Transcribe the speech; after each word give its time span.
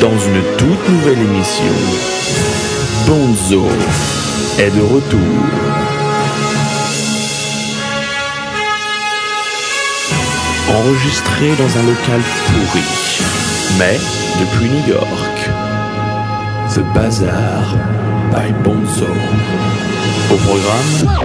Dans 0.00 0.18
une 0.18 0.42
toute 0.56 0.88
nouvelle 0.88 1.18
émission, 1.18 1.74
Bonzo 3.06 3.66
est 4.58 4.70
de 4.70 4.80
retour. 4.80 5.20
Enregistré 10.68 11.48
dans 11.58 11.78
un 11.78 11.82
local 11.82 12.20
pourri, 12.46 12.84
mais 13.78 13.98
depuis 14.38 14.70
New 14.70 14.86
York. 14.86 15.50
The 16.74 16.80
Bazaar 16.94 17.76
by 18.30 18.52
Bonzo. 18.62 19.06
Au 20.30 20.36
programme, 20.36 21.24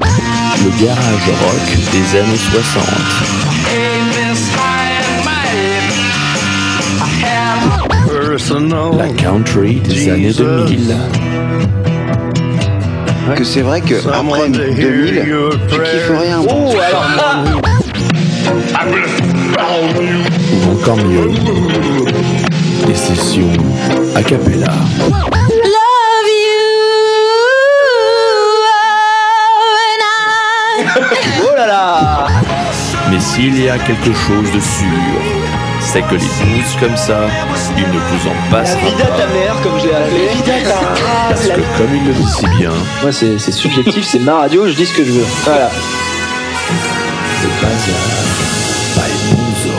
le 0.64 0.84
garage 0.84 1.28
rock 1.28 1.78
des 1.92 2.20
années 2.20 2.38
60. 2.38 3.49
La 8.32 9.08
country 9.10 9.76
des 9.80 10.10
années 10.10 10.32
2000. 10.32 10.96
Que 13.36 13.44
c'est 13.44 13.62
vrai 13.62 13.82
que 13.82 13.96
après 14.08 14.50
2000, 14.50 15.26
tu 15.68 15.80
kiffes 15.80 16.12
rien. 16.20 16.40
Ou 16.42 16.70
encore 20.72 20.98
mieux, 20.98 21.32
des 22.86 22.96
sessions 22.96 23.52
a 24.16 24.22
cappella. 24.22 24.68
love 24.68 26.30
you 26.46 26.60
and 29.90 30.04
I 30.06 30.14
Oh 31.42 31.56
là 31.56 31.66
là 31.66 32.28
Mais 33.10 33.20
s'il 33.20 33.60
y 33.60 33.70
a 33.70 33.78
quelque 33.80 34.14
chose 34.14 34.52
de 34.54 34.60
sûr, 34.60 35.39
c'est 35.92 36.02
que 36.04 36.14
les 36.16 36.20
blues 36.20 36.76
comme 36.80 36.96
ça, 36.96 37.18
il 37.78 37.84
ne 37.84 37.98
vous 37.98 38.28
en 38.28 38.34
La 38.52 38.58
passera 38.60 38.80
vida 38.90 39.06
ta 39.06 39.12
pas. 39.26 39.34
mère, 39.34 39.56
comme 39.64 39.80
je 39.80 39.88
l'ai 39.88 39.96
appelé. 39.96 40.30
Parce 41.30 41.48
que 41.48 41.62
comme 41.78 41.96
il 41.96 42.06
le 42.08 42.14
dit 42.14 42.28
si 42.28 42.46
bien, 42.58 42.72
Moi, 43.02 43.12
c'est 43.12 43.40
c'est 43.40 43.52
subjectif, 43.52 44.06
c'est 44.06 44.20
ma 44.20 44.40
radio, 44.42 44.68
je 44.68 44.74
dis 44.74 44.86
ce 44.86 44.96
que 44.96 45.04
je 45.04 45.12
veux. 45.12 45.26
Voilà. 45.46 45.70
le 47.42 47.50
bazar 47.62 47.96
by 48.96 49.36
Bonzo. 49.36 49.76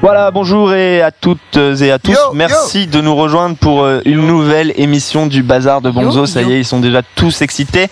Voilà, 0.00 0.30
bonjour 0.32 0.72
et 0.74 1.02
à 1.02 1.10
toutes 1.12 1.56
et 1.80 1.92
à 1.92 1.98
tous. 1.98 2.10
Yo, 2.12 2.18
Merci 2.32 2.86
de 2.86 3.00
nous 3.00 3.14
rejoindre 3.14 3.56
pour 3.56 3.84
euh, 3.84 4.00
une 4.04 4.26
nouvelle 4.26 4.72
émission 4.76 5.26
du 5.26 5.42
Bazar 5.44 5.80
de 5.80 5.90
Bonzo. 5.90 6.20
Yo, 6.20 6.26
Ça 6.26 6.42
y 6.42 6.52
est, 6.54 6.58
ils 6.58 6.64
sont 6.64 6.80
déjà 6.80 7.02
tous 7.14 7.40
excités. 7.42 7.88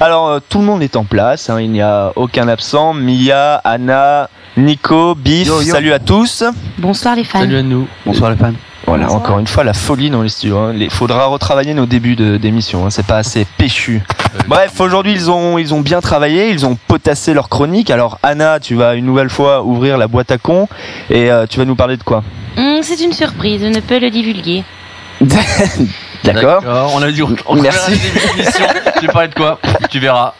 Alors, 0.00 0.28
euh, 0.28 0.38
tout 0.48 0.58
le 0.58 0.64
monde 0.66 0.82
est 0.82 0.94
en 0.96 1.04
place, 1.04 1.50
hein, 1.50 1.60
il 1.60 1.70
n'y 1.72 1.82
a 1.82 2.12
aucun 2.14 2.46
absent. 2.46 2.94
Mia, 2.94 3.56
Anna, 3.64 4.28
Nico, 4.58 5.14
Biff, 5.14 5.46
Yo, 5.46 5.62
yo. 5.62 5.72
salut 5.72 5.92
à 5.92 6.00
tous. 6.00 6.42
Bonsoir 6.78 7.14
les 7.14 7.22
fans. 7.22 7.40
à 7.42 7.46
nous. 7.62 7.86
Bonsoir 8.04 8.30
les 8.32 8.36
fans. 8.36 8.52
Voilà, 8.86 9.08
encore 9.12 9.38
une 9.38 9.46
fois, 9.46 9.62
la 9.64 9.72
folie 9.74 10.10
dans 10.10 10.22
les 10.22 10.28
studios. 10.30 10.72
Il 10.72 10.90
faudra 10.90 11.26
retravailler 11.26 11.74
nos 11.74 11.86
débuts 11.86 12.16
de- 12.16 12.38
d'émission. 12.38 12.84
hein, 12.86 12.90
C'est 12.90 13.06
pas 13.06 13.18
assez 13.18 13.46
péchu. 13.56 14.02
Bref, 14.48 14.80
aujourd'hui, 14.80 15.12
ils 15.12 15.30
ont, 15.30 15.58
ils 15.58 15.74
ont 15.74 15.80
bien 15.80 16.00
travaillé. 16.00 16.50
Ils 16.50 16.66
ont 16.66 16.76
potassé 16.88 17.34
leur 17.34 17.48
chronique. 17.48 17.90
Alors, 17.90 18.18
Anna, 18.24 18.58
tu 18.58 18.74
vas 18.74 18.94
une 18.96 19.04
nouvelle 19.04 19.30
fois 19.30 19.62
ouvrir 19.62 19.96
la 19.96 20.08
boîte 20.08 20.32
à 20.32 20.38
con 20.38 20.68
et 21.10 21.30
euh, 21.30 21.46
tu 21.46 21.58
vas 21.58 21.64
nous 21.66 21.76
parler 21.76 21.96
de 21.96 22.02
quoi? 22.02 22.24
Hum, 22.56 22.78
c'est 22.82 22.98
une 23.00 23.12
surprise, 23.12 23.60
je 23.62 23.66
ne 23.68 23.78
peux 23.80 24.00
le 24.00 24.10
divulguer. 24.10 24.64
D'accord. 26.24 26.62
On 26.94 27.02
a 27.02 27.10
dit, 27.12 27.22
on 27.46 27.54
Merci. 27.56 27.92
Tu 29.00 29.06
parlais 29.06 29.28
de 29.28 29.34
quoi? 29.34 29.60
Tu 29.90 30.00
verras. 30.00 30.32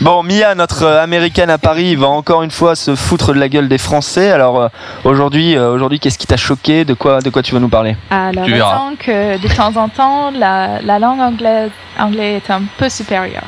Bon, 0.00 0.22
Mia, 0.22 0.54
notre 0.54 0.84
euh, 0.84 1.02
américaine 1.02 1.50
à 1.50 1.58
Paris, 1.58 1.94
va 1.94 2.06
encore 2.08 2.42
une 2.42 2.50
fois 2.50 2.74
se 2.74 2.94
foutre 2.94 3.34
de 3.34 3.38
la 3.38 3.50
gueule 3.50 3.68
des 3.68 3.76
Français. 3.76 4.30
Alors, 4.30 4.58
euh, 4.58 4.68
aujourd'hui, 5.04 5.58
euh, 5.58 5.70
aujourd'hui, 5.74 6.00
qu'est-ce 6.00 6.16
qui 6.16 6.26
t'a 6.26 6.38
choqué? 6.38 6.86
De 6.86 6.94
quoi, 6.94 7.20
de 7.20 7.28
quoi 7.28 7.42
tu 7.42 7.52
vas 7.52 7.60
nous 7.60 7.68
parler? 7.68 7.96
Alors, 8.10 8.46
Tu 8.46 8.52
verras. 8.54 8.80
que 8.98 9.36
de 9.36 9.54
temps 9.54 9.76
en 9.76 9.90
temps, 9.90 10.30
la, 10.30 10.80
la 10.82 10.98
langue 10.98 11.20
anglaise, 11.20 11.70
anglais 11.98 12.36
est 12.36 12.50
un 12.50 12.62
peu 12.78 12.88
supérieure. 12.88 13.44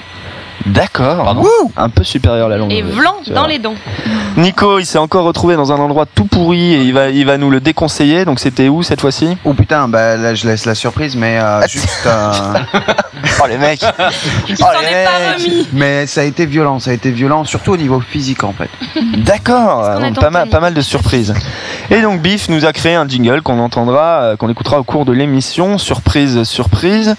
D'accord. 0.67 1.25
Pardon 1.25 1.45
Un 1.77 1.89
peu 1.89 2.05
supérieur 2.05 2.49
la 2.49 2.57
langue. 2.57 2.73
Et 2.73 2.85
Tu 3.25 3.33
dans 3.33 3.47
les 3.47 3.59
dons. 3.59 3.75
Nico, 4.37 4.79
il 4.79 4.87
s'est 4.87 4.99
encore 4.99 5.25
retrouvé 5.25 5.57
dans 5.57 5.73
un 5.73 5.77
endroit 5.77 6.07
tout 6.07 6.25
pourri 6.25 6.75
et 6.75 6.83
il 6.83 6.95
va, 6.95 7.09
il 7.11 7.27
va 7.27 7.37
nous 7.37 7.51
le 7.51 7.61
déconseiller. 7.61 8.25
Donc, 8.25 8.39
c'était 8.41 8.69
où 8.69 8.83
cette 8.83 9.01
fois-ci? 9.01 9.37
Oh 9.45 9.53
putain, 9.55 9.89
bah 9.89 10.17
là 10.17 10.35
je 10.35 10.47
laisse 10.47 10.65
la 10.65 10.75
surprise, 10.75 11.17
mais 11.17 11.39
euh, 11.39 11.67
juste. 11.69 12.07
euh, 12.07 12.33
Oh 13.43 13.47
les 13.49 13.59
mecs 13.59 13.83
Il 14.49 14.55
Oh, 14.61 14.65
s'en 14.65 14.81
les 14.81 14.87
est 14.87 15.05
pas 15.05 15.19
mecs. 15.37 15.39
remis. 15.47 15.69
mais 15.73 16.07
ça 16.07 16.21
a 16.21 16.25
été 16.25 16.47
violent, 16.47 16.79
ça 16.81 16.91
a 16.91 16.95
été 16.95 17.11
violent, 17.11 17.45
surtout 17.45 17.73
au 17.73 17.77
niveau 17.77 18.01
physique 18.01 18.45
en 18.45 18.53
fait. 18.53 18.69
D'accord, 19.19 19.83
qu'on 19.83 19.89
a 19.89 19.95
donc 20.01 20.15
tenté, 20.15 20.21
pas 20.21 20.31
mal, 20.31 20.49
pas 20.49 20.61
mal 20.61 20.75
de 20.75 20.81
surprises. 20.81 21.35
Et 21.95 22.01
donc 22.01 22.23
Biff 22.23 22.49
nous 22.49 22.65
a 22.65 22.73
créé 22.73 22.95
un 22.95 23.07
jingle 23.07 23.43
qu'on 23.43 23.59
entendra, 23.59 24.23
euh, 24.23 24.37
qu'on 24.37 24.49
écoutera 24.49 24.81
au 24.81 24.83
cours 24.83 25.05
de 25.05 25.13
l'émission. 25.13 25.77
Surprise, 25.77 26.43
surprise. 26.45 27.17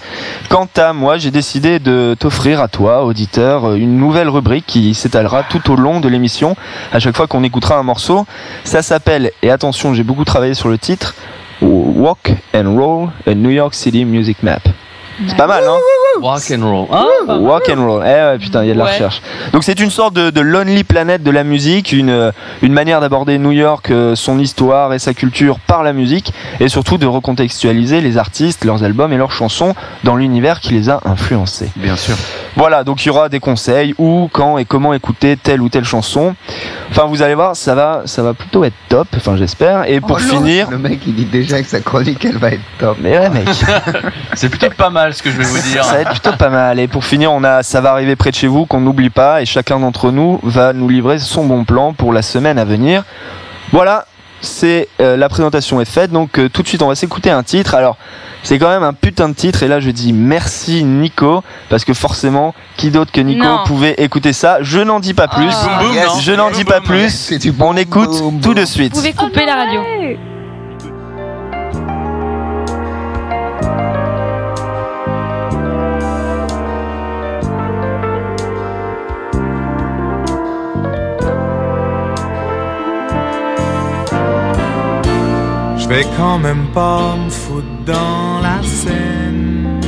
Quant 0.48 0.66
à 0.76 0.92
moi, 0.92 1.16
j'ai 1.16 1.30
décidé 1.30 1.78
de 1.78 2.16
t'offrir 2.18 2.60
à 2.60 2.66
toi, 2.66 3.04
auditeur, 3.04 3.66
euh, 3.66 3.74
une 3.76 3.96
nouvelle 3.96 4.28
rubrique 4.28 4.66
qui 4.66 4.92
s'étalera 4.94 5.44
tout 5.44 5.70
au 5.70 5.76
long 5.76 6.00
de 6.00 6.08
l'émission. 6.08 6.56
À 6.92 6.98
chaque 6.98 7.16
fois 7.16 7.28
qu'on 7.28 7.44
écoutera 7.44 7.76
un 7.76 7.84
morceau, 7.84 8.26
ça 8.64 8.82
s'appelle, 8.82 9.30
et 9.42 9.50
attention, 9.52 9.94
j'ai 9.94 10.02
beaucoup 10.02 10.24
travaillé 10.24 10.54
sur 10.54 10.68
le 10.68 10.76
titre, 10.76 11.14
Walk 11.62 12.32
and 12.52 12.74
Roll, 12.76 13.10
a 13.28 13.34
New 13.34 13.50
York 13.50 13.74
City 13.74 14.04
Music 14.04 14.42
Map. 14.42 14.58
C'est 15.28 15.36
pas 15.36 15.46
mal, 15.46 15.62
hein? 15.68 15.78
Rock 16.22 16.42
and 16.52 16.62
roll. 16.62 16.86
Ah, 16.92 17.34
Walk 17.36 17.68
and 17.74 17.84
roll. 17.86 18.02
Eh 18.04 18.08
ouais, 18.08 18.38
putain, 18.38 18.62
il 18.62 18.68
y 18.68 18.70
a 18.70 18.74
de 18.74 18.78
la 18.78 18.84
Ouais. 18.84 18.92
recherche. 18.92 19.20
Donc 19.52 19.64
c'est 19.64 19.80
une 19.80 19.90
sorte 19.90 20.14
de, 20.14 20.30
de 20.30 20.40
Lonely 20.40 20.84
Planet 20.84 21.22
de 21.22 21.30
la 21.30 21.44
musique, 21.44 21.92
une, 21.92 22.10
euh, 22.10 22.32
une 22.62 22.72
manière 22.72 23.00
d'aborder 23.00 23.38
New 23.38 23.52
York, 23.52 23.90
euh, 23.90 24.14
son 24.14 24.38
histoire 24.38 24.92
et 24.92 24.98
sa 24.98 25.14
culture 25.14 25.58
par 25.60 25.82
la 25.82 25.92
musique, 25.92 26.32
et 26.60 26.68
surtout 26.68 26.98
de 26.98 27.06
recontextualiser 27.06 28.00
les 28.00 28.18
artistes, 28.18 28.64
leurs 28.64 28.84
albums 28.84 29.12
et 29.12 29.16
leurs 29.16 29.32
chansons 29.32 29.74
dans 30.04 30.16
l'univers 30.16 30.60
qui 30.60 30.72
les 30.72 30.88
a 30.90 31.00
influencés. 31.04 31.70
Bien 31.76 31.96
sûr. 31.96 32.16
Voilà, 32.56 32.84
donc 32.84 33.04
il 33.04 33.08
y 33.08 33.10
aura 33.10 33.28
des 33.28 33.40
conseils 33.40 33.94
où, 33.98 34.28
quand 34.32 34.58
et 34.58 34.64
comment 34.64 34.94
écouter 34.94 35.36
telle 35.36 35.60
ou 35.60 35.68
telle 35.68 35.84
chanson. 35.84 36.34
Enfin, 36.90 37.04
vous 37.06 37.22
allez 37.22 37.34
voir, 37.34 37.56
ça 37.56 37.74
va, 37.74 38.02
ça 38.04 38.22
va 38.22 38.34
plutôt 38.34 38.62
être 38.64 38.74
top. 38.88 39.08
Enfin, 39.16 39.36
j'espère. 39.36 39.88
Et 39.90 40.00
pour 40.00 40.16
Oh 40.16 40.18
finir. 40.20 40.70
Le 40.70 40.78
mec 40.78 41.00
il 41.06 41.14
dit 41.14 41.24
déjà 41.24 41.60
que 41.60 41.68
sa 41.68 41.80
chronique 41.80 42.24
elle 42.24 42.38
va 42.38 42.50
être 42.50 42.60
top. 42.78 42.96
Mais 43.00 43.18
ouais, 43.18 43.30
mec. 43.30 43.48
c'est 44.34 44.48
plutôt 44.48 44.68
pas 44.70 44.90
mal 44.90 45.12
ce 45.14 45.22
que 45.22 45.30
je 45.30 45.36
vais 45.36 45.44
vous 45.44 45.58
dire. 45.58 45.84
Ça 45.84 45.94
va 45.94 46.03
être 46.04 46.10
plutôt 46.12 46.36
pas 46.36 46.48
mal. 46.50 46.78
Et 46.78 46.88
pour 46.88 47.04
finir, 47.04 47.32
on 47.32 47.42
a 47.44 47.62
ça 47.62 47.80
va 47.80 47.90
arriver 47.90 48.16
près 48.16 48.30
de 48.30 48.36
chez 48.36 48.46
vous 48.46 48.66
qu'on 48.66 48.80
n'oublie 48.80 49.10
pas 49.10 49.42
et 49.42 49.46
chacun 49.46 49.80
d'entre 49.80 50.10
nous 50.10 50.38
va 50.42 50.72
nous 50.72 50.88
livrer 50.88 51.18
son 51.18 51.44
bon 51.44 51.64
plan 51.64 51.92
pour 51.92 52.12
la 52.12 52.22
semaine 52.22 52.58
à 52.58 52.64
venir. 52.64 53.04
Voilà, 53.72 54.06
c'est 54.40 54.88
euh, 55.00 55.16
la 55.16 55.28
présentation 55.28 55.80
est 55.80 55.84
faite. 55.86 56.10
Donc 56.12 56.38
euh, 56.38 56.48
tout 56.48 56.62
de 56.62 56.68
suite, 56.68 56.82
on 56.82 56.88
va 56.88 56.94
s'écouter 56.94 57.30
un 57.30 57.42
titre. 57.42 57.74
Alors 57.74 57.96
c'est 58.42 58.58
quand 58.58 58.68
même 58.68 58.82
un 58.82 58.92
putain 58.92 59.30
de 59.30 59.34
titre 59.34 59.62
et 59.62 59.68
là 59.68 59.80
je 59.80 59.88
dis 59.90 60.12
merci 60.12 60.84
Nico 60.84 61.42
parce 61.70 61.84
que 61.86 61.94
forcément 61.94 62.54
qui 62.76 62.90
d'autre 62.90 63.10
que 63.10 63.22
Nico 63.22 63.42
Non. 63.44 63.60
pouvait 63.64 63.94
écouter 63.98 64.34
ça? 64.34 64.58
Je 64.60 64.80
n'en 64.80 65.00
dis 65.00 65.14
pas 65.14 65.28
plus 65.28 65.48
Ah. 65.50 65.78
Boum, 65.78 65.86
boum, 65.88 65.96
Yes. 65.96 66.06
non 66.06 66.20
je 66.20 66.32
n'en 66.32 66.50
dis 66.50 66.64
pas 66.64 66.82
plus 66.82 67.32
on 67.58 67.76
écoute 67.76 68.10
boum, 68.20 68.40
tout 68.42 68.52
de 68.52 68.66
suite 68.66 68.92
Vous 68.92 68.98
pouvez 69.00 69.14
couper 69.14 69.46
la 69.46 69.54
radio. 69.56 69.80
Vais 85.94 86.06
quand 86.16 86.38
même 86.38 86.66
pas 86.74 87.16
me 87.16 87.30
foutre 87.30 87.76
dans 87.86 88.40
la 88.48 88.58
scène. 88.62 89.80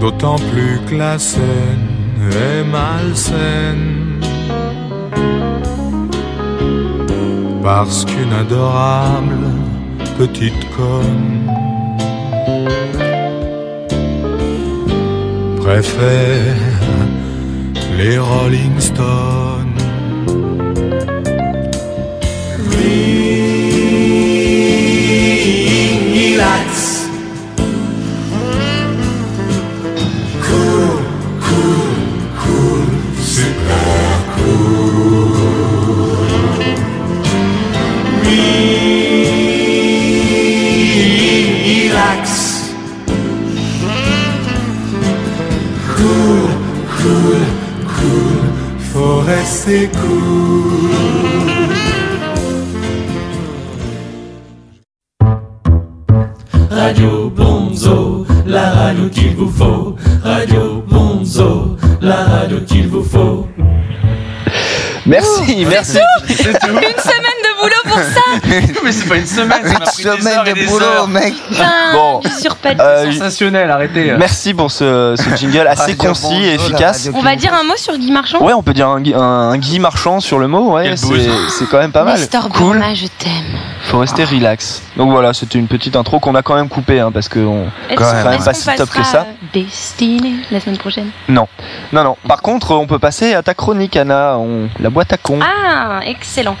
D'autant 0.00 0.38
plus 0.50 0.78
que 0.86 0.94
la 0.94 1.18
scène 1.18 1.88
est 2.46 2.64
malsaine. 2.76 4.20
Parce 7.62 8.04
qu'une 8.04 8.34
adorable 8.44 9.44
petite 10.18 10.62
conne 10.76 11.50
préfère 15.62 16.56
les 17.98 18.18
Rolling 18.18 18.78
Stones. 18.78 19.59
Radio 56.70 57.30
Bonzo, 57.30 58.26
la 58.46 58.70
radio 58.70 59.08
qu'il 59.08 59.36
vous 59.36 59.48
faut. 59.48 59.94
Radio 60.24 60.82
Bonzo, 60.88 61.76
la 62.00 62.16
radio 62.16 62.60
qu'il 62.66 62.88
vous 62.88 63.04
faut. 63.04 63.46
Merci, 65.06 65.64
merci. 65.68 65.98
Mais 68.90 68.92
c'est 69.02 69.08
pas 69.08 69.16
une 69.16 69.26
semaine, 69.26 69.62
ça 69.64 69.72
m'a 69.78 69.80
pris 69.86 70.02
des 70.04 70.10
Semaine 70.10 70.38
heures 70.38 70.48
et 70.48 70.50
de 70.54 70.54
des 70.58 70.66
boulot, 70.66 70.84
heures. 70.84 71.08
mec. 71.08 71.34
Putain, 71.48 71.70
Bon. 71.92 72.20
surpêt. 72.40 72.76
Euh, 72.80 73.12
Sensationnel, 73.12 73.70
arrêtez. 73.70 74.14
merci 74.18 74.52
pour 74.54 74.70
ce, 74.70 75.14
ce 75.16 75.36
jingle 75.36 75.66
assez 75.68 75.92
Radio 75.92 75.96
concis 75.96 76.34
et 76.34 76.48
la 76.48 76.54
efficace. 76.54 77.06
radio 77.06 77.12
On 77.18 77.22
va 77.22 77.36
dire 77.36 77.54
un 77.54 77.62
mot 77.64 77.76
sur 77.76 77.96
Guy 77.96 78.10
Marchand 78.10 78.42
Ouais, 78.44 78.52
on 78.52 78.62
peut 78.62 78.74
dire 78.74 78.88
un, 78.88 79.00
Guy- 79.00 79.14
un, 79.14 79.20
un 79.20 79.58
Guy 79.58 79.78
marchand 79.78 80.18
sur 80.20 80.38
le 80.38 80.48
mot, 80.48 80.72
ouais, 80.74 80.94
c'est 80.96 81.68
quand 81.70 81.78
même 81.78 81.92
pas 81.92 82.04
mal. 82.04 82.18
Nestor 82.18 82.48
Cool, 82.48 82.82
je 82.94 83.06
t'aime. 83.18 83.59
Faut 83.90 83.98
rester 83.98 84.24
relax. 84.24 84.82
Donc 84.96 85.10
voilà, 85.10 85.34
c'était 85.34 85.58
une 85.58 85.66
petite 85.66 85.96
intro 85.96 86.20
qu'on 86.20 86.34
a 86.36 86.42
quand 86.42 86.54
même 86.54 86.68
coupée, 86.68 87.00
hein, 87.00 87.10
parce 87.10 87.28
que 87.28 87.40
on... 87.40 87.64
Est-ce 87.88 87.96
Quand 87.96 88.12
même, 88.12 88.26
hein. 88.26 88.38
pas 88.38 88.52
qu'on 88.52 88.58
si 88.58 88.76
top 88.76 88.90
que 88.90 89.02
ça. 89.02 89.26
Destinée, 89.52 90.36
la 90.52 90.60
semaine 90.60 90.78
prochaine? 90.78 91.10
Non, 91.28 91.48
non. 91.92 92.16
Par 92.28 92.40
contre, 92.40 92.72
on 92.76 92.86
peut 92.86 93.00
passer 93.00 93.34
à 93.34 93.42
ta 93.42 93.54
chronique, 93.54 93.96
Anna, 93.96 94.36
on... 94.38 94.68
la 94.78 94.90
boîte 94.90 95.12
à 95.12 95.16
con. 95.16 95.40
Ah, 95.42 96.00
excellent. 96.06 96.56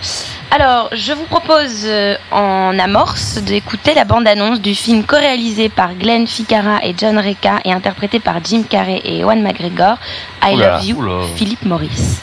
Alors, 0.50 0.88
je 0.92 1.12
vous 1.12 1.24
propose 1.24 1.84
euh, 1.84 2.16
en 2.32 2.76
amorce 2.78 3.38
d'écouter 3.38 3.94
la 3.94 4.04
bande-annonce 4.04 4.60
du 4.60 4.74
film 4.74 5.04
co-réalisé 5.04 5.68
par 5.68 5.94
Glenn 5.94 6.26
Ficarra 6.26 6.80
et 6.82 6.94
John 6.98 7.16
Reca 7.16 7.60
et 7.64 7.72
interprété 7.72 8.18
par 8.18 8.42
Jim 8.42 8.64
Carrey 8.68 9.00
et 9.04 9.20
Ewan 9.20 9.40
McGregor, 9.40 9.98
I 10.42 10.54
Oula, 10.54 10.72
Love 10.72 10.84
You, 10.84 10.96
oula. 10.96 11.26
Philippe 11.36 11.64
Morris. 11.64 12.20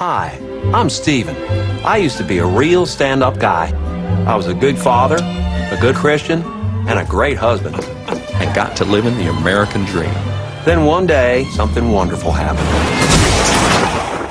Hi, 0.00 0.40
I'm 0.74 0.90
Steven. 0.90 1.36
I 1.84 1.98
used 1.98 2.18
to 2.18 2.24
be 2.24 2.38
a 2.38 2.44
real 2.44 2.84
stand 2.84 3.22
up 3.22 3.38
guy. 3.38 3.72
I 4.26 4.36
was 4.36 4.46
a 4.46 4.54
good 4.54 4.78
father, 4.78 5.16
a 5.16 5.78
good 5.80 5.94
Christian, 5.94 6.42
and 6.88 6.98
a 6.98 7.04
great 7.04 7.36
husband. 7.36 7.76
And 8.34 8.54
got 8.54 8.74
to 8.78 8.84
live 8.86 9.04
in 9.04 9.18
the 9.18 9.28
American 9.28 9.84
dream. 9.84 10.14
Then 10.64 10.86
one 10.86 11.06
day, 11.06 11.44
something 11.52 11.90
wonderful 11.90 12.32
happened. 12.32 12.66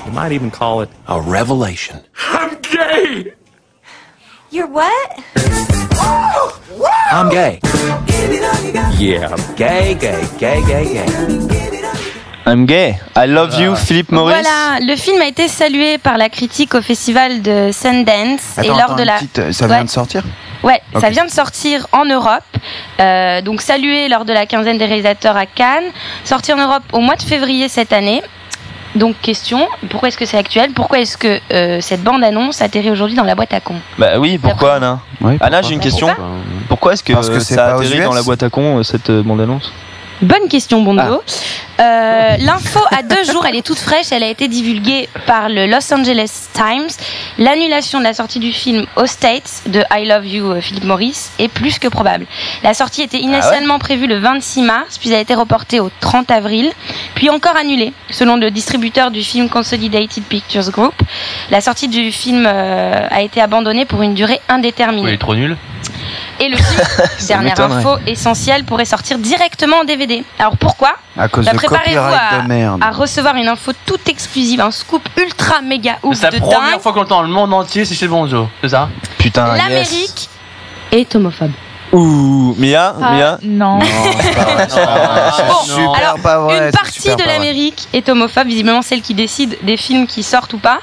You 0.08 0.12
might 0.12 0.32
even 0.32 0.50
call 0.50 0.82
it 0.82 0.90
A 1.08 1.22
revelation. 1.22 2.04
I'm 2.18 2.60
gay! 2.62 3.34
You're 4.50 4.68
what? 4.68 5.24
I'm 7.12 7.30
gay. 7.30 7.60
Yeah. 8.98 9.28
I'm 9.30 9.56
gay, 9.56 9.94
gay, 9.94 10.28
gay, 10.40 10.66
gay, 10.66 10.94
gay. 10.94 11.73
I'm 12.46 12.66
gay. 12.66 12.96
I 13.16 13.26
love 13.28 13.58
you, 13.60 13.76
Philippe 13.76 14.12
Maurice. 14.12 14.36
Voilà, 14.36 14.80
le 14.86 14.96
film 14.98 15.22
a 15.22 15.26
été 15.28 15.48
salué 15.48 15.98
par 15.98 16.18
la 16.18 16.28
critique 16.30 16.76
au 16.76 16.82
festival 16.82 17.42
de 17.42 17.70
Sundance 17.72 18.58
et 18.62 18.68
lors 18.68 18.82
attends, 18.82 18.96
de 18.96 19.04
la 19.04 19.14
petite, 19.14 19.52
ça 19.54 19.68
vient 19.68 19.78
Ouais. 19.78 19.84
de 19.86 19.90
sortir 19.90 20.24
Ouais, 20.62 20.82
ça 21.00 21.10
vient 21.10 21.26
de 21.26 21.32
sortir 21.32 21.88
en 21.92 22.06
Europe. 22.06 22.44
Euh, 23.00 23.42
donc 23.42 23.62
salué 23.62 24.08
lors 24.10 24.24
de 24.26 24.32
la 24.34 24.46
quinzaine 24.46 24.78
des 24.78 24.86
réalisateurs 24.86 25.36
à 25.38 25.46
Cannes. 25.46 25.84
Sorti 26.26 26.54
en 26.54 26.58
Europe 26.58 26.84
au 26.94 27.00
mois 27.00 27.16
de 27.16 27.22
février 27.22 27.68
cette 27.70 27.92
année. 27.94 28.22
Donc 28.96 29.16
question, 29.22 29.68
pourquoi 29.90 30.10
est-ce 30.10 30.18
que 30.18 30.26
c'est 30.26 30.38
actuel? 30.38 30.72
Pourquoi 30.74 31.00
est-ce 31.00 31.18
que 31.18 31.40
euh, 31.52 31.82
cette 31.82 32.04
bande-annonce 32.04 32.62
atterrit 32.62 32.92
aujourd'hui 32.92 33.16
dans 33.16 33.24
la 33.24 33.36
boîte 33.36 33.54
à 33.54 33.60
con? 33.60 33.76
Bah 33.98 34.20
oui, 34.20 34.38
pourquoi 34.38 34.76
Anna? 34.76 35.00
Ouais, 35.20 35.38
Anna, 35.42 35.62
j'ai 35.62 35.74
une 35.74 35.80
question. 35.80 36.08
pourquoi? 36.08 36.26
Pourquoi 36.70 36.94
est-ce 36.94 37.04
que, 37.04 37.14
Parce 37.14 37.30
que 37.30 37.40
ça 37.40 37.76
atterrit 37.76 38.02
dans 38.02 38.14
la 38.14 38.22
boîte 38.22 38.44
à 38.44 38.50
con, 38.50 38.80
euh, 38.80 38.84
cette 38.84 39.10
bande-annonce? 39.12 39.72
Bonne 40.22 40.48
question, 40.48 40.82
Bondo. 40.82 41.22
Euh, 41.80 42.38
L'info 42.40 42.80
à 42.92 43.02
deux 43.02 43.24
jours, 43.24 43.46
elle 43.46 43.56
est 43.56 43.66
toute 43.66 43.80
fraîche. 43.80 44.12
Elle 44.12 44.24
a 44.24 44.30
été 44.30 44.48
divulguée 44.48 45.10
par 45.26 45.50
le 45.50 45.66
Los 45.66 45.94
Angeles 45.94 46.48
Times. 46.54 46.90
L'annulation 47.40 48.00
de 48.00 48.04
la 48.04 48.14
sortie 48.14 48.40
du 48.40 48.52
film 48.54 48.86
aux 48.96 49.08
States 49.08 49.64
de 49.68 49.84
I 49.92 50.06
Love 50.06 50.26
You, 50.26 50.52
euh, 50.52 50.62
Philippe 50.62 50.84
Morris, 50.84 51.30
est 51.40 51.48
plus 51.48 51.80
que 51.80 51.88
probable. 51.88 52.26
La 52.64 52.74
sortie 52.74 53.02
était 53.02 53.20
initialement 53.20 53.80
prévue 53.80 54.08
le 54.08 54.20
26 54.20 54.62
mars, 54.62 54.98
puis 54.98 55.14
a 55.14 55.20
été 55.20 55.34
reportée 55.34 55.80
au 55.80 55.90
30 56.00 56.30
avril, 56.32 56.72
puis 57.16 57.30
encore 57.30 57.56
annulée, 57.58 57.94
selon 58.10 58.38
le 58.38 58.52
distributeur 58.52 59.10
du 59.12 59.22
film 59.24 59.50
Consolidated 59.50 60.24
Pictures 60.24 60.70
Group. 60.72 60.94
La 61.50 61.60
sortie 61.60 61.88
du 61.88 62.12
film 62.12 62.46
euh, 62.48 63.08
a 63.10 63.22
été 63.22 63.42
abandonnée 63.42 63.86
pour 63.86 64.04
une 64.04 64.14
durée 64.14 64.40
indéterminée. 64.48 65.02
Oui, 65.04 65.12
il 65.12 65.16
est 65.16 65.18
trop 65.18 65.36
nul. 65.36 65.58
Et 66.40 66.50
le 66.50 66.58
film, 66.58 66.82
dernière 67.28 67.60
info 67.60 67.98
essentielle, 68.08 68.64
pourrait 68.64 68.86
sortir 68.86 69.18
directement 69.20 69.78
en 69.78 69.84
DVD. 69.84 70.24
Alors 70.40 70.58
pourquoi 70.58 70.94
À 71.18 71.28
cause 71.28 71.46
Bah, 71.46 71.52
de 71.52 71.58
préparez-vous 71.58 72.42
de 72.44 72.48
merde. 72.48 72.82
à 72.84 72.92
recevoir 72.92 73.36
une 73.36 73.48
info 73.48 73.72
toute 73.86 74.08
exclusive, 74.10 74.60
un 74.60 74.72
scoop 74.72 75.08
ultra 75.18 75.62
méga 75.62 75.98
ouf 76.04 76.18
C'est 76.18 76.24
la 76.24 76.32
de 76.32 76.40
première 76.40 76.72
dingue. 76.72 76.80
fois 76.82 76.94
qu'on 76.94 77.02
entend 77.02 77.22
le 77.22 77.28
monde 77.30 77.54
entier, 77.54 77.86
c'est 77.86 77.96
chez 77.96 78.08
Bonzo, 78.08 78.50
c'est 78.62 78.70
ça? 78.70 78.90
Putain, 79.18 79.56
yes. 79.56 79.64
L'Amérique 79.64 80.30
est 80.92 81.16
homophobe. 81.16 81.52
Ouh, 81.94 82.56
Mia, 82.58 82.96
Ah, 83.02 83.12
Mia. 83.14 83.38
non. 83.44 83.78
Non, 83.78 83.86
c'est 84.20 84.36
pas 84.36 84.44
vrai, 84.46 84.66
c'est 84.68 84.84
pas 84.84 84.96
vrai, 84.96 85.32
c'est 85.38 85.48
Bon, 85.48 85.54
super 85.64 85.92
alors, 86.10 86.20
pas 86.24 86.40
vrai, 86.40 86.66
une 86.66 86.72
partie 86.72 87.02
super 87.02 87.16
de 87.18 87.24
l'Amérique 87.24 87.88
est 87.94 88.10
homophobe, 88.10 88.48
visiblement 88.48 88.82
celle 88.82 89.02
qui 89.02 89.14
décide 89.14 89.58
des 89.62 89.78
films 89.78 90.08
qui 90.08 90.24
sortent 90.24 90.54
ou 90.54 90.58
pas. 90.58 90.80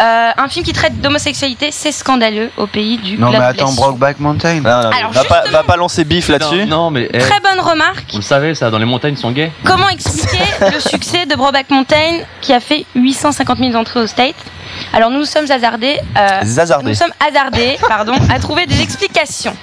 Euh, 0.00 0.30
un 0.36 0.48
film 0.48 0.64
qui 0.64 0.72
traite 0.72 0.98
d'homosexualité, 1.00 1.68
c'est 1.70 1.92
scandaleux 1.92 2.50
au 2.56 2.66
pays 2.66 2.96
du 2.96 3.18
Non, 3.18 3.30
mais 3.30 3.36
attends. 3.36 3.72
Brokeback 3.72 4.18
Mountain. 4.18 4.60
Non, 4.60 4.62
non, 4.62 4.90
Alors, 4.90 5.12
va, 5.12 5.24
pas, 5.24 5.44
va 5.50 5.62
pas 5.62 5.76
lancer 5.76 6.04
bif 6.04 6.28
là-dessus. 6.28 6.64
Non, 6.64 6.84
non, 6.84 6.90
mais 6.90 7.08
eh, 7.12 7.18
Très 7.18 7.40
bonne 7.40 7.60
remarque. 7.60 8.10
vous 8.12 8.18
le 8.18 8.22
savez, 8.22 8.54
ça, 8.54 8.70
dans 8.70 8.78
les 8.78 8.84
montagnes, 8.86 9.14
ils 9.14 9.18
sont 9.20 9.32
gays. 9.32 9.52
Comment 9.64 9.88
expliquer 9.90 10.42
le 10.72 10.80
succès 10.80 11.26
de 11.26 11.34
Brokeback 11.36 11.68
Mountain 11.70 12.20
qui 12.40 12.54
a 12.54 12.60
fait 12.60 12.86
850 12.94 13.58
000 13.58 13.74
entrées 13.74 14.00
aux 14.00 14.06
States 14.06 14.34
Alors 14.94 15.10
nous 15.10 15.18
nous 15.18 15.24
sommes 15.26 15.50
hasardés, 15.50 15.98
euh, 16.16 16.40
nous 16.82 16.94
sommes 16.94 17.12
hasardés, 17.28 17.76
pardon, 17.86 18.14
à 18.34 18.38
trouver 18.38 18.64
des 18.66 18.80
explications. 18.80 19.54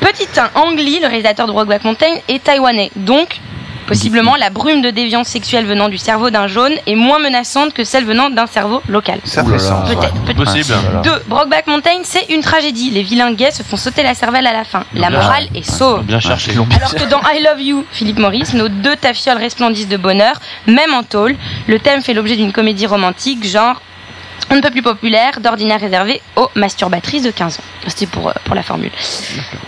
Petit 0.00 0.28
1, 0.36 0.50
Ang 0.60 0.76
Lee, 0.76 1.00
le 1.00 1.08
réalisateur 1.08 1.46
de 1.46 1.52
Brokeback 1.52 1.84
Mountain, 1.84 2.14
est 2.28 2.42
taïwanais, 2.42 2.90
donc 2.96 3.40
possiblement 3.86 4.36
la 4.36 4.50
brume 4.50 4.82
de 4.82 4.90
déviance 4.90 5.28
sexuelle 5.28 5.64
venant 5.64 5.88
du 5.88 5.96
cerveau 5.96 6.28
d'un 6.28 6.46
jaune 6.46 6.74
est 6.86 6.94
moins 6.94 7.18
menaçante 7.18 7.72
que 7.72 7.84
celle 7.84 8.04
venant 8.04 8.28
d'un 8.28 8.46
cerveau 8.46 8.82
local. 8.86 9.18
Ça 9.24 9.42
fait 9.42 9.58
sens. 9.58 9.88
Peut-être, 9.88 10.14
peut-être. 10.24 10.44
Possible. 10.44 10.76
Voilà. 10.84 11.00
2. 11.00 11.10
Brokeback 11.26 11.66
Mountain, 11.68 12.00
c'est 12.04 12.26
une 12.28 12.42
tragédie. 12.42 12.90
Les 12.90 13.02
vilains 13.02 13.32
gays 13.32 13.50
se 13.50 13.62
font 13.62 13.78
sauter 13.78 14.02
la 14.02 14.14
cervelle 14.14 14.46
à 14.46 14.52
la 14.52 14.64
fin. 14.64 14.84
La 14.94 15.08
Bien. 15.08 15.18
morale 15.18 15.48
est 15.54 15.68
sauve. 15.68 16.04
Bien 16.04 16.20
cherché. 16.20 16.52
Alors 16.52 16.94
que 16.94 17.08
dans 17.08 17.20
I 17.32 17.42
Love 17.42 17.62
You, 17.62 17.84
Philippe 17.90 18.18
Maurice, 18.18 18.52
nos 18.52 18.68
deux 18.68 18.96
tafioles 18.96 19.38
resplendissent 19.38 19.88
de 19.88 19.96
bonheur, 19.96 20.38
même 20.66 20.92
en 20.92 21.02
tôle. 21.02 21.34
Le 21.66 21.78
thème 21.78 22.02
fait 22.02 22.12
l'objet 22.14 22.36
d'une 22.36 22.52
comédie 22.52 22.86
romantique, 22.86 23.44
genre 23.46 23.80
on 24.50 24.56
ne 24.56 24.60
peut 24.60 24.70
plus 24.70 24.82
populaire, 24.82 25.40
d'ordinaire 25.40 25.80
réservé 25.80 26.22
aux 26.36 26.48
masturbatrices 26.54 27.22
de 27.22 27.30
15 27.30 27.58
ans. 27.58 27.62
C'était 27.86 28.06
pour, 28.06 28.28
euh, 28.28 28.32
pour 28.44 28.54
la 28.54 28.62
formule. 28.62 28.90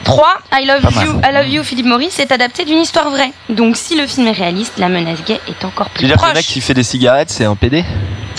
3. 0.04 0.38
I 0.54 0.66
Love 0.66 0.80
Pas 0.82 0.90
mal. 0.90 1.06
You, 1.06 1.20
I 1.22 1.32
Love 1.34 1.48
You, 1.48 1.64
Philippe 1.64 1.86
Maurice 1.86 2.18
est 2.18 2.32
adapté 2.32 2.64
d'une 2.64 2.78
histoire 2.78 3.10
vraie. 3.10 3.32
Donc 3.48 3.76
si 3.76 3.96
le 3.96 4.06
film 4.06 4.26
est 4.26 4.32
réaliste, 4.32 4.74
la 4.78 4.88
menace 4.88 5.22
gay 5.26 5.40
est 5.48 5.64
encore 5.64 5.86
Tu 5.88 5.92
plus 5.94 6.02
veux 6.02 6.08
dire 6.14 6.20
que 6.22 6.26
le 6.28 6.34
mec 6.34 6.44
qui 6.46 6.60
fait 6.60 6.74
des 6.74 6.82
cigarettes, 6.82 7.30
c'est 7.30 7.44
un 7.44 7.56
PD 7.56 7.84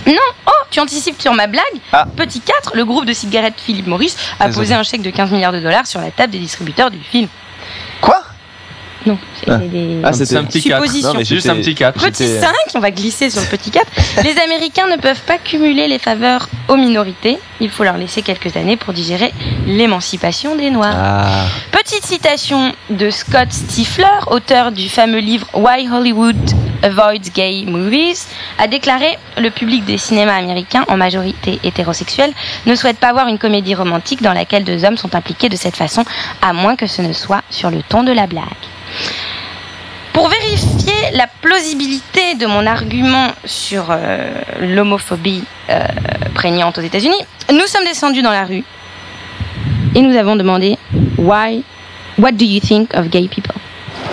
Non 0.07 0.13
Oh, 0.47 0.51
tu 0.71 0.79
anticipes 0.79 1.21
sur 1.21 1.33
ma 1.33 1.47
blague 1.47 1.63
Ah. 1.93 2.05
Petit 2.15 2.41
4, 2.41 2.71
le 2.75 2.85
groupe 2.85 3.05
de 3.05 3.13
cigarettes 3.13 3.59
Philippe 3.63 3.87
Maurice 3.87 4.17
a 4.39 4.47
Désolé. 4.47 4.65
posé 4.65 4.73
un 4.75 4.83
chèque 4.83 5.01
de 5.03 5.09
15 5.11 5.31
milliards 5.31 5.51
de 5.53 5.59
dollars 5.59 5.85
sur 5.85 6.01
la 6.01 6.11
table 6.11 6.31
des 6.33 6.39
distributeurs 6.39 6.89
du 6.91 6.99
film. 6.99 7.27
Quoi? 8.01 8.21
Non, 9.05 9.17
c'est 9.39 9.49
Ah. 9.49 9.57
des 9.57 9.99
Ah, 10.03 10.13
C'est 10.13 10.35
un 10.35 10.43
petit 10.43 10.61
4. 10.61 10.83
suppositions. 10.83 11.07
Non, 11.13 11.19
mais 11.19 11.25
C'est 11.25 11.35
juste 11.35 11.49
un 11.49 11.55
petit 11.55 11.73
4. 11.75 11.93
Petit 12.03 12.23
J'étais- 12.25 12.39
5, 12.39 12.53
on 12.75 12.79
va 12.79 12.91
glisser 12.91 13.29
sur 13.29 13.41
le 13.41 13.47
petit 13.47 13.71
4. 13.71 13.87
Les 14.23 14.37
Américains 14.39 14.87
ne 14.87 14.97
peuvent 14.97 15.21
pas 15.21 15.37
cumuler 15.37 15.87
les 15.87 15.97
faveurs 15.99 16.47
aux 16.67 16.75
minorités. 16.77 17.39
Il 17.59 17.69
faut 17.69 17.83
leur 17.83 17.97
laisser 17.97 18.21
quelques 18.21 18.55
années 18.57 18.77
pour 18.77 18.93
digérer 18.93 19.33
l'émancipation 19.65 20.55
des 20.55 20.69
Noirs. 20.69 20.95
Ah. 20.95 21.45
Petite 21.71 22.05
citation 22.05 22.73
de 22.89 23.09
Scott 23.09 23.51
Stifler, 23.51 24.05
auteur 24.27 24.71
du 24.71 24.87
fameux 24.89 25.19
livre 25.19 25.47
Why 25.53 25.87
Hollywood 25.91 26.35
Avoids 26.83 27.29
Gay 27.35 27.63
Movies, 27.67 28.27
a 28.57 28.67
déclaré 28.67 29.17
Le 29.37 29.49
public 29.49 29.85
des 29.85 29.97
cinémas 29.97 30.35
américains, 30.37 30.83
en 30.87 30.97
majorité 30.97 31.59
hétérosexuel, 31.63 32.31
ne 32.65 32.75
souhaite 32.75 32.97
pas 32.97 33.13
voir 33.13 33.27
une 33.27 33.37
comédie 33.39 33.75
romantique 33.75 34.21
dans 34.21 34.33
laquelle 34.33 34.63
deux 34.63 34.83
hommes 34.85 34.97
sont 34.97 35.15
impliqués 35.15 35.49
de 35.49 35.55
cette 35.55 35.75
façon, 35.75 36.03
à 36.41 36.53
moins 36.53 36.75
que 36.75 36.87
ce 36.87 37.01
ne 37.01 37.13
soit 37.13 37.41
sur 37.49 37.69
le 37.71 37.81
ton 37.87 38.03
de 38.03 38.11
la 38.11 38.27
blague. 38.27 38.43
Pour 40.13 40.27
vérifier 40.27 41.11
la 41.13 41.27
plausibilité 41.27 42.35
de 42.35 42.45
mon 42.45 42.65
argument 42.67 43.29
sur 43.45 43.85
euh, 43.89 44.29
l'homophobie 44.59 45.43
euh, 45.69 45.79
prégnante 46.35 46.77
aux 46.77 46.81
États-Unis, 46.81 47.25
nous 47.51 47.65
sommes 47.65 47.85
descendus 47.85 48.21
dans 48.21 48.31
la 48.31 48.45
rue 48.45 48.63
et 49.95 50.01
nous 50.01 50.15
avons 50.17 50.35
demandé 50.35 50.77
Why, 51.17 51.63
what 52.17 52.33
do 52.33 52.45
you 52.45 52.59
think 52.59 52.93
of 52.93 53.09
gay 53.09 53.27
people? 53.27 53.55